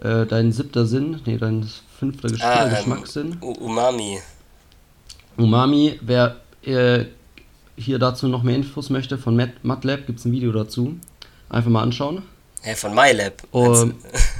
Äh, 0.00 0.24
dein 0.26 0.52
siebter 0.52 0.86
Sinn, 0.86 1.20
nee, 1.26 1.36
dein 1.36 1.68
fünfter 1.98 2.28
Gesch 2.28 2.42
Ah, 2.42 2.64
ähm, 2.66 2.70
Geschmackssinn. 2.76 3.36
U- 3.42 3.50
Umami. 3.52 4.18
Umami, 5.36 5.98
wer 6.00 6.36
äh, 6.62 7.06
hier 7.76 7.98
dazu 7.98 8.28
noch 8.28 8.42
mehr 8.44 8.54
Infos 8.56 8.88
möchte, 8.88 9.18
von 9.18 9.34
Mat 9.36 9.50
MATLAB 9.64 10.06
gibt 10.06 10.20
es 10.20 10.24
ein 10.24 10.32
Video 10.32 10.52
dazu. 10.52 10.96
Einfach 11.48 11.70
mal 11.70 11.82
anschauen. 11.82 12.22
Hey, 12.62 12.74
von 12.76 12.94
MyLab. 12.94 13.42
Um, 13.52 13.94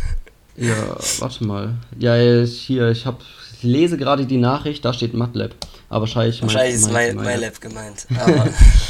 ja, 0.56 0.96
warte 1.18 1.44
mal. 1.44 1.74
Ja, 1.98 2.16
ich- 2.16 2.60
hier, 2.62 2.90
ich 2.90 3.06
hab, 3.06 3.22
ich 3.58 3.62
lese 3.62 3.96
gerade 3.96 4.26
die 4.26 4.36
Nachricht, 4.38 4.84
da 4.84 4.92
steht 4.92 5.14
MATLAB. 5.14 5.52
Aber 5.88 6.00
wahrscheinlich. 6.00 6.42
Wahrscheinlich 6.42 6.74
ist 6.76 6.90
meint- 6.90 7.14
MyLab 7.16 7.60
gemeint. 7.60 8.06
Aber, 8.18 8.48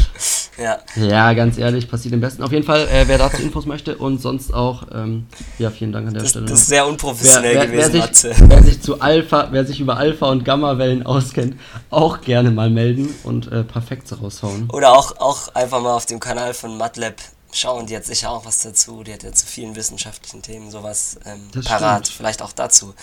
ja. 0.59 0.79
Ja, 0.97 1.33
ganz 1.35 1.59
ehrlich, 1.59 1.91
passiert 1.91 2.14
im 2.14 2.21
besten. 2.23 2.43
Auf 2.43 2.53
jeden 2.53 2.64
Fall, 2.64 2.89
äh, 2.89 3.05
wer 3.07 3.19
dazu 3.19 3.43
Infos 3.43 3.67
möchte 3.67 3.97
und 3.99 4.21
sonst 4.23 4.55
auch, 4.55 4.85
ähm, 4.95 5.27
ja, 5.59 5.71
vielen 5.71 5.93
Dank 5.93 6.09
an 6.09 6.14
der 6.14 6.23
Das, 6.23 6.31
Stelle. 6.31 6.47
das 6.47 6.61
ist 6.61 6.67
sehr 6.69 6.87
unprofessionell 6.87 7.55
wer, 7.55 7.61
wer, 7.62 7.71
wer, 7.71 7.89
gewesen, 7.91 7.93
sich, 7.93 8.01
Matze. 8.01 8.35
wer 8.49 8.62
sich 8.62 8.81
zu 8.81 9.01
Alpha, 9.01 9.49
wer 9.51 9.67
sich 9.67 9.79
über 9.79 9.99
Alpha 9.99 10.27
und 10.31 10.45
Gamma-Wellen 10.47 11.05
auskennt, 11.05 11.57
auch 11.91 12.23
gerne 12.23 12.51
mal 12.51 12.71
melden 12.71 13.14
und 13.25 13.53
äh, 13.53 13.62
perfekt 13.62 14.11
raushauen. 14.23 14.71
Oder 14.73 14.93
auch, 14.97 15.19
auch 15.19 15.55
einfach 15.55 15.83
mal 15.83 15.93
auf 15.95 16.07
dem 16.07 16.19
Kanal 16.19 16.55
von 16.55 16.79
MATLAB 16.79 17.17
schauen, 17.53 17.86
die 17.86 17.97
hat 17.97 18.05
sicher 18.05 18.30
auch 18.30 18.44
was 18.44 18.61
dazu. 18.61 19.03
Die 19.03 19.12
hat 19.12 19.22
ja 19.22 19.32
zu 19.32 19.47
vielen 19.47 19.76
wissenschaftlichen 19.76 20.42
Themen 20.42 20.70
sowas 20.70 21.18
ähm, 21.24 21.51
parat. 21.64 22.07
stimmt. 22.07 22.16
Vielleicht 22.16 22.42
auch 22.42 22.53
dazu. 22.53 22.94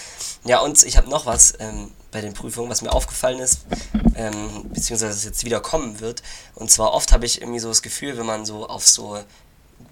Ja, 0.43 0.59
und 0.59 0.83
ich 0.83 0.97
habe 0.97 1.09
noch 1.09 1.25
was 1.25 1.53
ähm, 1.59 1.91
bei 2.11 2.21
den 2.21 2.33
Prüfungen, 2.33 2.69
was 2.69 2.81
mir 2.81 2.91
aufgefallen 2.91 3.39
ist, 3.39 3.61
ähm, 4.15 4.69
beziehungsweise 4.69 5.13
es 5.13 5.23
jetzt 5.23 5.43
wieder 5.45 5.59
kommen 5.59 5.99
wird. 5.99 6.21
Und 6.55 6.71
zwar 6.71 6.93
oft 6.93 7.11
habe 7.11 7.25
ich 7.25 7.41
irgendwie 7.41 7.59
so 7.59 7.69
das 7.69 7.81
Gefühl, 7.81 8.17
wenn 8.17 8.25
man 8.25 8.45
so 8.45 8.67
auf 8.67 8.85
so 8.85 9.19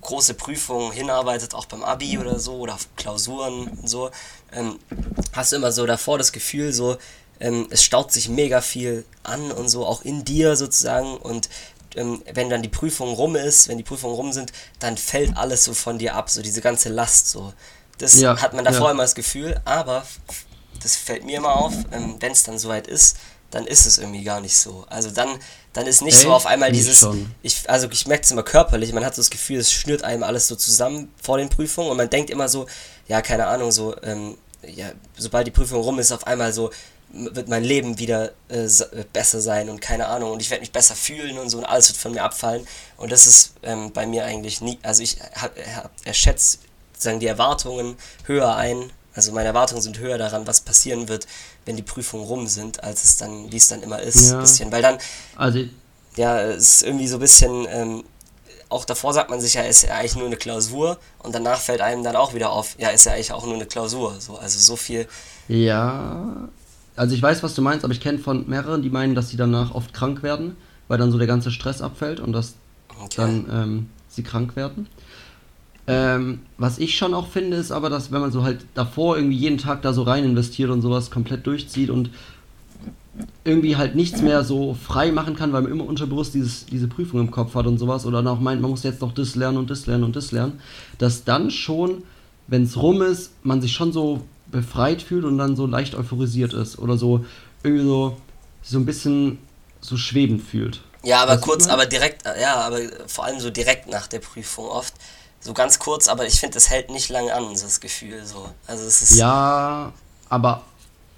große 0.01 0.33
Prüfungen 0.35 0.91
hinarbeitet, 0.91 1.53
auch 1.53 1.65
beim 1.65 1.83
Abi 1.83 2.17
oder 2.17 2.39
so, 2.39 2.53
oder 2.57 2.75
auf 2.75 2.87
Klausuren 2.95 3.67
und 3.67 3.89
so, 3.89 4.11
ähm, 4.51 4.79
hast 5.33 5.51
du 5.51 5.57
immer 5.57 5.71
so 5.71 5.85
davor 5.85 6.17
das 6.17 6.31
Gefühl, 6.31 6.73
so, 6.73 6.97
ähm, 7.41 7.67
es 7.71 7.83
staut 7.83 8.11
sich 8.11 8.29
mega 8.29 8.61
viel 8.61 9.03
an 9.23 9.51
und 9.51 9.67
so, 9.67 9.85
auch 9.85 10.03
in 10.03 10.23
dir 10.23 10.55
sozusagen. 10.55 11.17
Und 11.17 11.49
ähm, 11.95 12.21
wenn 12.33 12.49
dann 12.49 12.61
die 12.61 12.69
Prüfung 12.69 13.13
rum 13.13 13.35
ist, 13.35 13.67
wenn 13.67 13.77
die 13.77 13.83
Prüfungen 13.83 14.15
rum 14.15 14.33
sind, 14.33 14.51
dann 14.79 14.97
fällt 14.97 15.35
alles 15.37 15.63
so 15.63 15.73
von 15.73 15.97
dir 15.97 16.15
ab, 16.15 16.29
so 16.29 16.41
diese 16.41 16.61
ganze 16.61 16.89
Last 16.89 17.29
so. 17.29 17.53
Das 17.97 18.19
Ja, 18.19 18.41
hat 18.41 18.53
man 18.53 18.65
davor 18.65 18.87
ja. 18.87 18.91
immer 18.91 19.03
das 19.03 19.15
Gefühl, 19.15 19.59
aber 19.65 20.05
das 20.81 20.95
fällt 20.95 21.23
mir 21.25 21.37
immer 21.37 21.55
auf, 21.55 21.73
ähm, 21.91 22.15
wenn 22.19 22.31
es 22.31 22.43
dann 22.43 22.57
soweit 22.57 22.87
ist, 22.87 23.17
dann 23.51 23.67
ist 23.67 23.85
es 23.85 23.97
irgendwie 23.97 24.23
gar 24.23 24.39
nicht 24.39 24.57
so. 24.57 24.85
Also 24.89 25.11
dann, 25.11 25.37
dann 25.73 25.85
ist 25.85 26.01
nicht 26.01 26.15
so 26.17 26.27
Echt? 26.27 26.35
auf 26.35 26.45
einmal 26.45 26.71
dieses, 26.71 27.05
ich, 27.43 27.69
also 27.69 27.87
ich 27.91 28.07
merke 28.07 28.23
es 28.23 28.31
immer 28.31 28.43
körperlich, 28.43 28.93
man 28.93 29.05
hat 29.05 29.13
so 29.13 29.21
das 29.21 29.29
Gefühl, 29.29 29.59
es 29.59 29.71
schnürt 29.71 30.03
einem 30.03 30.23
alles 30.23 30.47
so 30.47 30.55
zusammen 30.55 31.13
vor 31.21 31.37
den 31.37 31.49
Prüfungen 31.49 31.89
und 31.91 31.97
man 31.97 32.09
denkt 32.09 32.29
immer 32.29 32.47
so, 32.47 32.65
ja, 33.07 33.21
keine 33.21 33.47
Ahnung, 33.47 33.71
so, 33.71 33.95
ähm, 34.03 34.37
ja, 34.65 34.91
sobald 35.17 35.47
die 35.47 35.51
Prüfung 35.51 35.81
rum 35.81 35.99
ist, 35.99 36.11
auf 36.11 36.25
einmal 36.25 36.53
so, 36.53 36.71
wird 37.13 37.49
mein 37.49 37.63
Leben 37.63 37.99
wieder 37.99 38.31
äh, 38.49 38.65
äh, 38.65 39.05
besser 39.11 39.41
sein 39.41 39.69
und 39.69 39.81
keine 39.81 40.07
Ahnung. 40.07 40.31
Und 40.31 40.41
ich 40.41 40.49
werde 40.49 40.61
mich 40.61 40.71
besser 40.71 40.95
fühlen 40.95 41.37
und 41.37 41.49
so 41.49 41.57
und 41.57 41.65
alles 41.65 41.89
wird 41.89 41.97
von 41.97 42.13
mir 42.13 42.23
abfallen. 42.23 42.65
Und 42.97 43.11
das 43.11 43.25
ist 43.25 43.53
ähm, 43.63 43.91
bei 43.91 44.05
mir 44.05 44.25
eigentlich 44.25 44.61
nie, 44.61 44.79
also 44.83 45.03
ich 45.03 45.17
hab, 45.35 45.51
hab, 45.75 45.91
erschätze 46.05 46.59
sagen 46.97 47.19
die 47.19 47.27
Erwartungen 47.27 47.95
höher 48.25 48.55
ein, 48.55 48.91
also 49.13 49.31
meine 49.31 49.47
Erwartungen 49.47 49.81
sind 49.81 49.97
höher 49.99 50.17
daran, 50.17 50.47
was 50.47 50.61
passieren 50.61 51.07
wird, 51.09 51.27
wenn 51.65 51.75
die 51.75 51.81
Prüfungen 51.81 52.25
rum 52.25 52.47
sind, 52.47 52.83
als 52.83 53.03
es 53.03 53.17
dann, 53.17 53.51
wie 53.51 53.57
es 53.57 53.67
dann 53.67 53.81
immer 53.83 53.99
ist, 53.99 54.29
Ja. 54.31 54.39
bisschen, 54.39 54.71
weil 54.71 54.81
dann 54.81 54.97
Also, 55.35 55.63
ja, 56.15 56.39
es 56.41 56.75
ist 56.75 56.83
irgendwie 56.83 57.07
so 57.07 57.17
ein 57.17 57.21
bisschen, 57.21 57.67
ähm, 57.69 58.03
auch 58.69 58.85
davor 58.85 59.13
sagt 59.13 59.29
man 59.29 59.41
sich 59.41 59.55
ja, 59.55 59.63
ist 59.63 59.83
ja 59.83 59.95
eigentlich 59.95 60.15
nur 60.15 60.27
eine 60.27 60.37
Klausur 60.37 60.97
und 61.19 61.35
danach 61.35 61.59
fällt 61.59 61.81
einem 61.81 62.03
dann 62.03 62.15
auch 62.15 62.33
wieder 62.33 62.51
auf, 62.51 62.75
ja, 62.77 62.89
ist 62.89 63.05
ja 63.05 63.13
eigentlich 63.13 63.33
auch 63.33 63.45
nur 63.45 63.55
eine 63.55 63.65
Klausur. 63.65 64.15
So, 64.19 64.37
also 64.37 64.59
so 64.59 64.75
viel, 64.77 65.07
Ja, 65.49 66.47
also 66.95 67.15
ich 67.15 67.21
weiß, 67.21 67.43
was 67.43 67.55
du 67.55 67.61
meinst, 67.61 67.83
aber 67.83 67.93
ich 67.93 68.01
kenne 68.01 68.19
von 68.19 68.49
mehreren, 68.49 68.81
die 68.81 68.89
meinen, 68.89 69.15
dass 69.15 69.29
sie 69.29 69.37
danach 69.37 69.73
oft 69.73 69.93
krank 69.93 70.23
werden, 70.23 70.55
weil 70.87 70.97
dann 70.97 71.11
so 71.11 71.17
der 71.17 71.27
ganze 71.27 71.51
Stress 71.51 71.81
abfällt 71.81 72.19
und 72.19 72.33
dass 72.33 72.55
okay. 73.01 73.15
dann 73.17 73.45
ähm, 73.51 73.89
sie 74.07 74.23
krank 74.23 74.55
werden. 74.55 74.87
Ähm, 75.87 76.39
was 76.57 76.77
ich 76.77 76.95
schon 76.95 77.13
auch 77.13 77.27
finde, 77.27 77.57
ist 77.57 77.71
aber, 77.71 77.89
dass 77.89 78.11
wenn 78.11 78.21
man 78.21 78.31
so 78.31 78.43
halt 78.43 78.65
davor 78.75 79.17
irgendwie 79.17 79.37
jeden 79.37 79.57
Tag 79.57 79.81
da 79.81 79.93
so 79.93 80.03
rein 80.03 80.23
investiert 80.23 80.69
und 80.69 80.81
sowas 80.81 81.09
komplett 81.09 81.47
durchzieht 81.47 81.89
und 81.89 82.11
irgendwie 83.43 83.75
halt 83.75 83.95
nichts 83.95 84.21
mehr 84.21 84.43
so 84.43 84.73
frei 84.73 85.11
machen 85.11 85.35
kann, 85.35 85.51
weil 85.51 85.63
man 85.63 85.71
immer 85.71 85.85
unterbewusst 85.85 86.33
dieses, 86.33 86.65
diese 86.65 86.87
Prüfung 86.87 87.19
im 87.19 87.31
Kopf 87.31 87.55
hat 87.55 87.67
und 87.67 87.77
sowas 87.77 88.05
oder 88.05 88.21
dann 88.21 88.27
auch 88.27 88.39
meint, 88.39 88.61
man 88.61 88.71
muss 88.71 88.83
jetzt 88.83 89.01
noch 89.01 89.11
das 89.11 89.35
lernen 89.35 89.57
und 89.57 89.69
das 89.69 89.85
lernen 89.87 90.03
und 90.03 90.15
das 90.15 90.31
lernen, 90.31 90.59
dass 90.97 91.23
dann 91.23 91.51
schon, 91.51 92.03
wenn 92.47 92.63
es 92.63 92.77
rum 92.81 93.01
ist, 93.01 93.33
man 93.43 93.61
sich 93.61 93.73
schon 93.73 93.91
so 93.91 94.21
befreit 94.51 95.01
fühlt 95.01 95.25
und 95.25 95.37
dann 95.37 95.55
so 95.55 95.65
leicht 95.65 95.95
euphorisiert 95.95 96.53
ist 96.53 96.77
oder 96.79 96.97
so 96.97 97.25
irgendwie 97.63 97.85
so, 97.85 98.17
so 98.61 98.77
ein 98.79 98.85
bisschen 98.85 99.39
so 99.81 99.97
schwebend 99.97 100.43
fühlt. 100.43 100.81
ja, 101.03 101.21
aber 101.23 101.33
Weißt 101.33 101.41
kurz, 101.41 101.67
aber 101.67 101.85
direkt, 101.85 102.23
ja, 102.39 102.55
aber 102.55 102.79
vor 103.07 103.25
allem 103.25 103.39
so 103.39 103.49
direkt 103.49 103.87
nach 103.89 104.07
der 104.07 104.19
Prüfung 104.19 104.65
oft. 104.65 104.93
So 105.39 105.53
ganz 105.53 105.79
kurz, 105.79 106.07
aber 106.07 106.27
ich 106.27 106.39
finde, 106.39 106.53
das 106.55 106.69
hält 106.69 106.91
nicht 106.91 107.09
lange 107.09 107.33
an, 107.33 107.55
so 107.55 107.65
das 107.65 107.79
Gefühl, 107.79 108.23
so. 108.25 108.47
Also 108.67 108.85
es 108.85 109.01
ist, 109.01 109.17
Ja, 109.17 109.91
aber 110.29 110.61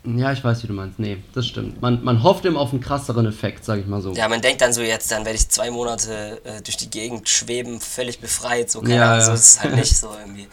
ja, 0.06 0.32
ich 0.34 0.44
weiß, 0.44 0.64
wie 0.64 0.68
du 0.68 0.74
meinst. 0.74 1.00
Nee, 1.00 1.24
das 1.34 1.48
stimmt. 1.48 1.82
Man, 1.82 2.04
man 2.04 2.24
hofft 2.24 2.46
immer 2.46 2.60
auf 2.60 2.72
einen 2.72 2.82
krasseren 2.82 3.26
Effekt, 3.26 3.64
sag 3.66 3.80
ich 3.80 3.86
mal 3.86 4.02
so. 4.02 4.14
ja, 4.14 4.28
man 4.30 4.42
denkt 4.42 4.62
dann 4.62 4.74
so, 4.74 4.82
jetzt, 4.82 5.12
dann 5.12 5.26
werde 5.26 5.38
ich 5.38 5.50
zwei 5.50 5.72
Monate 5.72 6.42
äh, 6.46 6.62
durch 6.62 6.78
die 6.78 6.90
Gegend 6.90 7.28
schweben, 7.30 7.80
völlig 7.82 8.20
befreit, 8.20 8.70
so, 8.72 8.82
keine 8.82 8.96
Ja, 8.96 9.12
Ahnung, 9.14 9.22
so 9.22 9.28
ja. 9.30 9.34
ist 9.34 9.44
es 9.46 9.60
halt 9.62 9.76
nicht 9.76 9.98
so 9.98 10.10
irgendwie. 10.20 10.48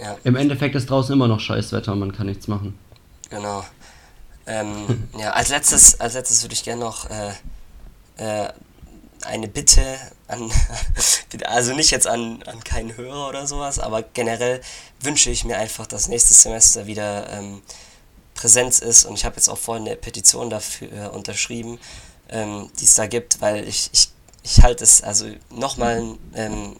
Ja. 0.00 0.16
Im 0.24 0.36
Endeffekt 0.36 0.74
ist 0.74 0.88
draußen 0.88 1.12
immer 1.12 1.28
noch 1.28 1.40
Scheißwetter 1.40 1.92
und 1.92 1.98
man 1.98 2.12
kann 2.12 2.26
nichts 2.26 2.48
machen. 2.48 2.78
Genau. 3.28 3.64
Ähm, 4.46 5.08
ja, 5.18 5.30
als 5.30 5.50
letztes, 5.50 6.00
als 6.00 6.14
letztes 6.14 6.42
würde 6.42 6.54
ich 6.54 6.64
gerne 6.64 6.80
noch 6.80 7.08
äh, 7.08 7.32
äh, 8.16 8.48
eine 9.24 9.48
Bitte 9.48 9.98
an, 10.28 10.50
also 11.44 11.74
nicht 11.74 11.90
jetzt 11.90 12.06
an, 12.06 12.42
an 12.44 12.64
keinen 12.64 12.96
Hörer 12.96 13.28
oder 13.28 13.46
sowas, 13.46 13.78
aber 13.78 14.02
generell 14.02 14.60
wünsche 15.00 15.30
ich 15.30 15.44
mir 15.44 15.58
einfach, 15.58 15.86
dass 15.86 16.08
nächstes 16.08 16.42
Semester 16.42 16.86
wieder 16.86 17.30
ähm, 17.30 17.62
Präsenz 18.34 18.78
ist 18.78 19.04
und 19.04 19.14
ich 19.14 19.24
habe 19.24 19.36
jetzt 19.36 19.48
auch 19.48 19.58
vorhin 19.58 19.86
eine 19.86 19.96
Petition 19.96 20.48
dafür 20.48 20.92
äh, 20.92 21.08
unterschrieben, 21.08 21.78
ähm, 22.30 22.70
die 22.80 22.84
es 22.84 22.94
da 22.94 23.06
gibt, 23.06 23.40
weil 23.40 23.68
ich, 23.68 23.90
ich, 23.92 24.10
ich 24.42 24.62
halte 24.62 24.84
es, 24.84 25.02
also 25.02 25.26
nochmal 25.50 25.98
ein 25.98 26.18
ähm, 26.34 26.76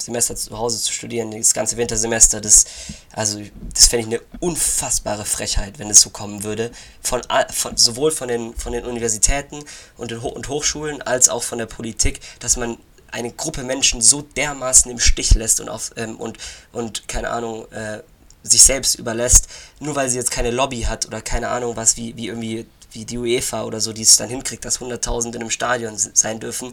Semester 0.00 0.36
zu 0.36 0.56
Hause 0.56 0.80
zu 0.80 0.92
studieren, 0.92 1.30
das 1.30 1.54
ganze 1.54 1.76
Wintersemester, 1.76 2.40
das, 2.40 2.64
also 3.12 3.40
das 3.74 3.88
fände 3.88 4.06
ich 4.06 4.14
eine 4.14 4.22
unfassbare 4.40 5.24
Frechheit, 5.24 5.78
wenn 5.78 5.90
es 5.90 6.00
so 6.00 6.10
kommen 6.10 6.44
würde, 6.44 6.70
von, 7.02 7.22
von 7.50 7.76
sowohl 7.76 8.10
von 8.10 8.28
den, 8.28 8.54
von 8.54 8.72
den 8.72 8.84
Universitäten 8.84 9.62
und, 9.96 10.10
den 10.10 10.22
Ho 10.22 10.28
und 10.28 10.48
Hochschulen 10.48 11.02
als 11.02 11.28
auch 11.28 11.42
von 11.42 11.58
der 11.58 11.66
Politik, 11.66 12.20
dass 12.40 12.56
man 12.56 12.78
eine 13.12 13.32
Gruppe 13.32 13.64
Menschen 13.64 14.00
so 14.00 14.22
dermaßen 14.22 14.90
im 14.90 14.98
Stich 14.98 15.34
lässt 15.34 15.60
und 15.60 15.68
auf 15.68 15.90
ähm, 15.96 16.16
und 16.16 16.38
und 16.72 17.08
keine 17.08 17.30
Ahnung 17.30 17.70
äh, 17.72 18.02
sich 18.42 18.62
selbst 18.62 18.94
überlässt, 18.94 19.48
nur 19.80 19.96
weil 19.96 20.08
sie 20.08 20.16
jetzt 20.16 20.30
keine 20.30 20.52
Lobby 20.52 20.82
hat 20.82 21.06
oder 21.06 21.20
keine 21.20 21.48
Ahnung 21.48 21.74
was 21.76 21.96
wie 21.96 22.16
wie 22.16 22.28
irgendwie 22.28 22.66
wie 22.92 23.04
die 23.04 23.18
UEFA 23.18 23.64
oder 23.64 23.80
so, 23.80 23.92
die 23.92 24.02
es 24.02 24.16
dann 24.16 24.28
hinkriegt, 24.28 24.64
dass 24.64 24.80
Hunderttausende 24.80 25.36
in 25.36 25.42
einem 25.42 25.50
Stadion 25.50 25.94
sein 25.96 26.40
dürfen. 26.40 26.72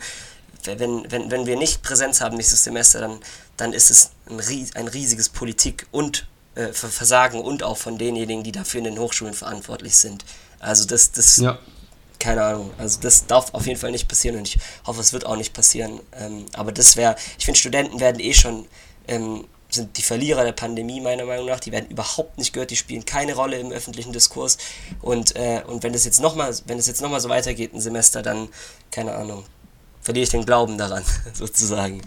Wenn, 0.65 1.09
wenn, 1.11 1.31
wenn 1.31 1.45
wir 1.45 1.55
nicht 1.57 1.81
Präsenz 1.83 2.21
haben 2.21 2.35
nächstes 2.37 2.63
Semester, 2.63 2.99
dann, 2.99 3.19
dann 3.57 3.73
ist 3.73 3.89
es 3.91 4.11
ein, 4.29 4.39
ein 4.75 4.87
riesiges 4.87 5.29
Politik- 5.29 5.87
und 5.91 6.27
äh, 6.55 6.73
Ver- 6.73 6.89
Versagen 6.89 7.39
und 7.41 7.63
auch 7.63 7.77
von 7.77 7.97
denjenigen, 7.97 8.43
die 8.43 8.51
dafür 8.51 8.79
in 8.79 8.85
den 8.85 8.99
Hochschulen 8.99 9.33
verantwortlich 9.33 9.95
sind. 9.95 10.25
Also 10.59 10.85
das, 10.85 11.11
das 11.11 11.37
Ja. 11.37 11.59
keine 12.19 12.43
Ahnung. 12.43 12.71
Also 12.77 12.99
das 13.01 13.27
darf 13.27 13.53
auf 13.53 13.65
jeden 13.67 13.79
Fall 13.79 13.91
nicht 13.91 14.07
passieren 14.07 14.37
und 14.37 14.47
ich 14.47 14.57
hoffe, 14.85 14.99
es 15.01 15.13
wird 15.13 15.25
auch 15.25 15.35
nicht 15.37 15.53
passieren. 15.53 15.99
Ähm, 16.13 16.45
aber 16.53 16.71
das 16.71 16.95
wäre, 16.97 17.15
ich 17.37 17.45
finde, 17.45 17.59
Studenten 17.59 17.99
werden 17.99 18.19
eh 18.19 18.33
schon 18.33 18.67
ähm, 19.07 19.45
sind 19.69 19.97
die 19.97 20.01
Verlierer 20.01 20.45
der 20.45 20.53
Pandemie 20.53 21.01
meiner 21.01 21.25
Meinung 21.25 21.45
nach. 21.47 21.59
Die 21.59 21.73
werden 21.73 21.89
überhaupt 21.89 22.37
nicht 22.37 22.53
gehört, 22.53 22.71
die 22.71 22.77
spielen 22.77 23.03
keine 23.03 23.35
Rolle 23.35 23.59
im 23.59 23.71
öffentlichen 23.73 24.13
Diskurs. 24.13 24.57
Und, 25.01 25.35
äh, 25.35 25.61
und 25.67 25.83
wenn 25.83 25.93
es 25.93 26.05
jetzt 26.05 26.21
nochmal, 26.21 26.55
wenn 26.67 26.79
es 26.79 26.87
jetzt 26.87 27.01
nochmal 27.01 27.19
so 27.19 27.27
weitergeht, 27.27 27.73
ein 27.73 27.81
Semester, 27.81 28.21
dann, 28.21 28.47
keine 28.91 29.13
Ahnung, 29.13 29.43
verliere 30.07 30.23
ich 30.23 30.29
den 30.29 30.45
Glauben 30.45 30.77
daran, 30.77 31.03
sozusagen. 31.33 32.01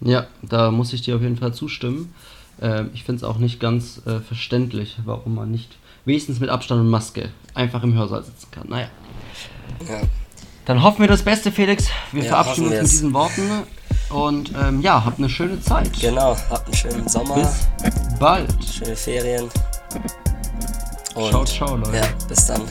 Ja, 0.00 0.26
da 0.42 0.72
muss 0.72 0.92
ich 0.92 1.02
dir 1.02 1.14
auf 1.14 1.22
jeden 1.22 1.36
Fall 1.36 1.54
zustimmen. 1.54 2.12
Äh, 2.60 2.86
ich 2.94 3.04
finde 3.04 3.18
es 3.18 3.22
auch 3.24 3.38
nicht 3.38 3.60
ganz 3.60 4.00
äh, 4.06 4.18
verständlich, 4.18 4.98
warum 5.04 5.36
man 5.36 5.52
nicht 5.52 5.76
wenigstens 6.04 6.40
mit 6.40 6.50
Abstand 6.50 6.80
und 6.80 6.90
Maske 6.90 7.28
einfach 7.54 7.84
im 7.84 7.94
Hörsaal 7.94 8.24
sitzen 8.24 8.48
kann. 8.50 8.68
Naja. 8.68 8.88
Ja. 9.88 10.00
Dann 10.64 10.82
hoffen 10.82 11.00
wir 11.02 11.06
das 11.08 11.22
Beste, 11.22 11.52
Felix. 11.52 11.86
Wir 12.10 12.24
Ja, 12.24 12.28
verabschieden 12.30 12.66
uns 12.70 12.74
mit 12.76 12.90
diesen 12.90 13.14
Worten. 13.14 13.42
Und 14.10 14.50
ähm, 14.60 14.80
ja, 14.80 15.04
habt 15.04 15.18
eine 15.18 15.28
schöne 15.28 15.60
Zeit. 15.60 15.92
Genau, 16.00 16.36
habt 16.50 16.66
einen 16.66 16.74
schönen 16.74 17.08
Sommer, 17.08 17.36
Bis 17.36 18.18
bald. 18.18 18.52
schöne 18.64 18.96
Ferien. 18.96 19.48
Und 21.14 21.28
Ciao, 21.30 21.44
ciao, 21.44 21.76
Leute. 21.76 21.96
ja, 21.98 22.06
bis 22.28 22.46
dann. 22.48 22.62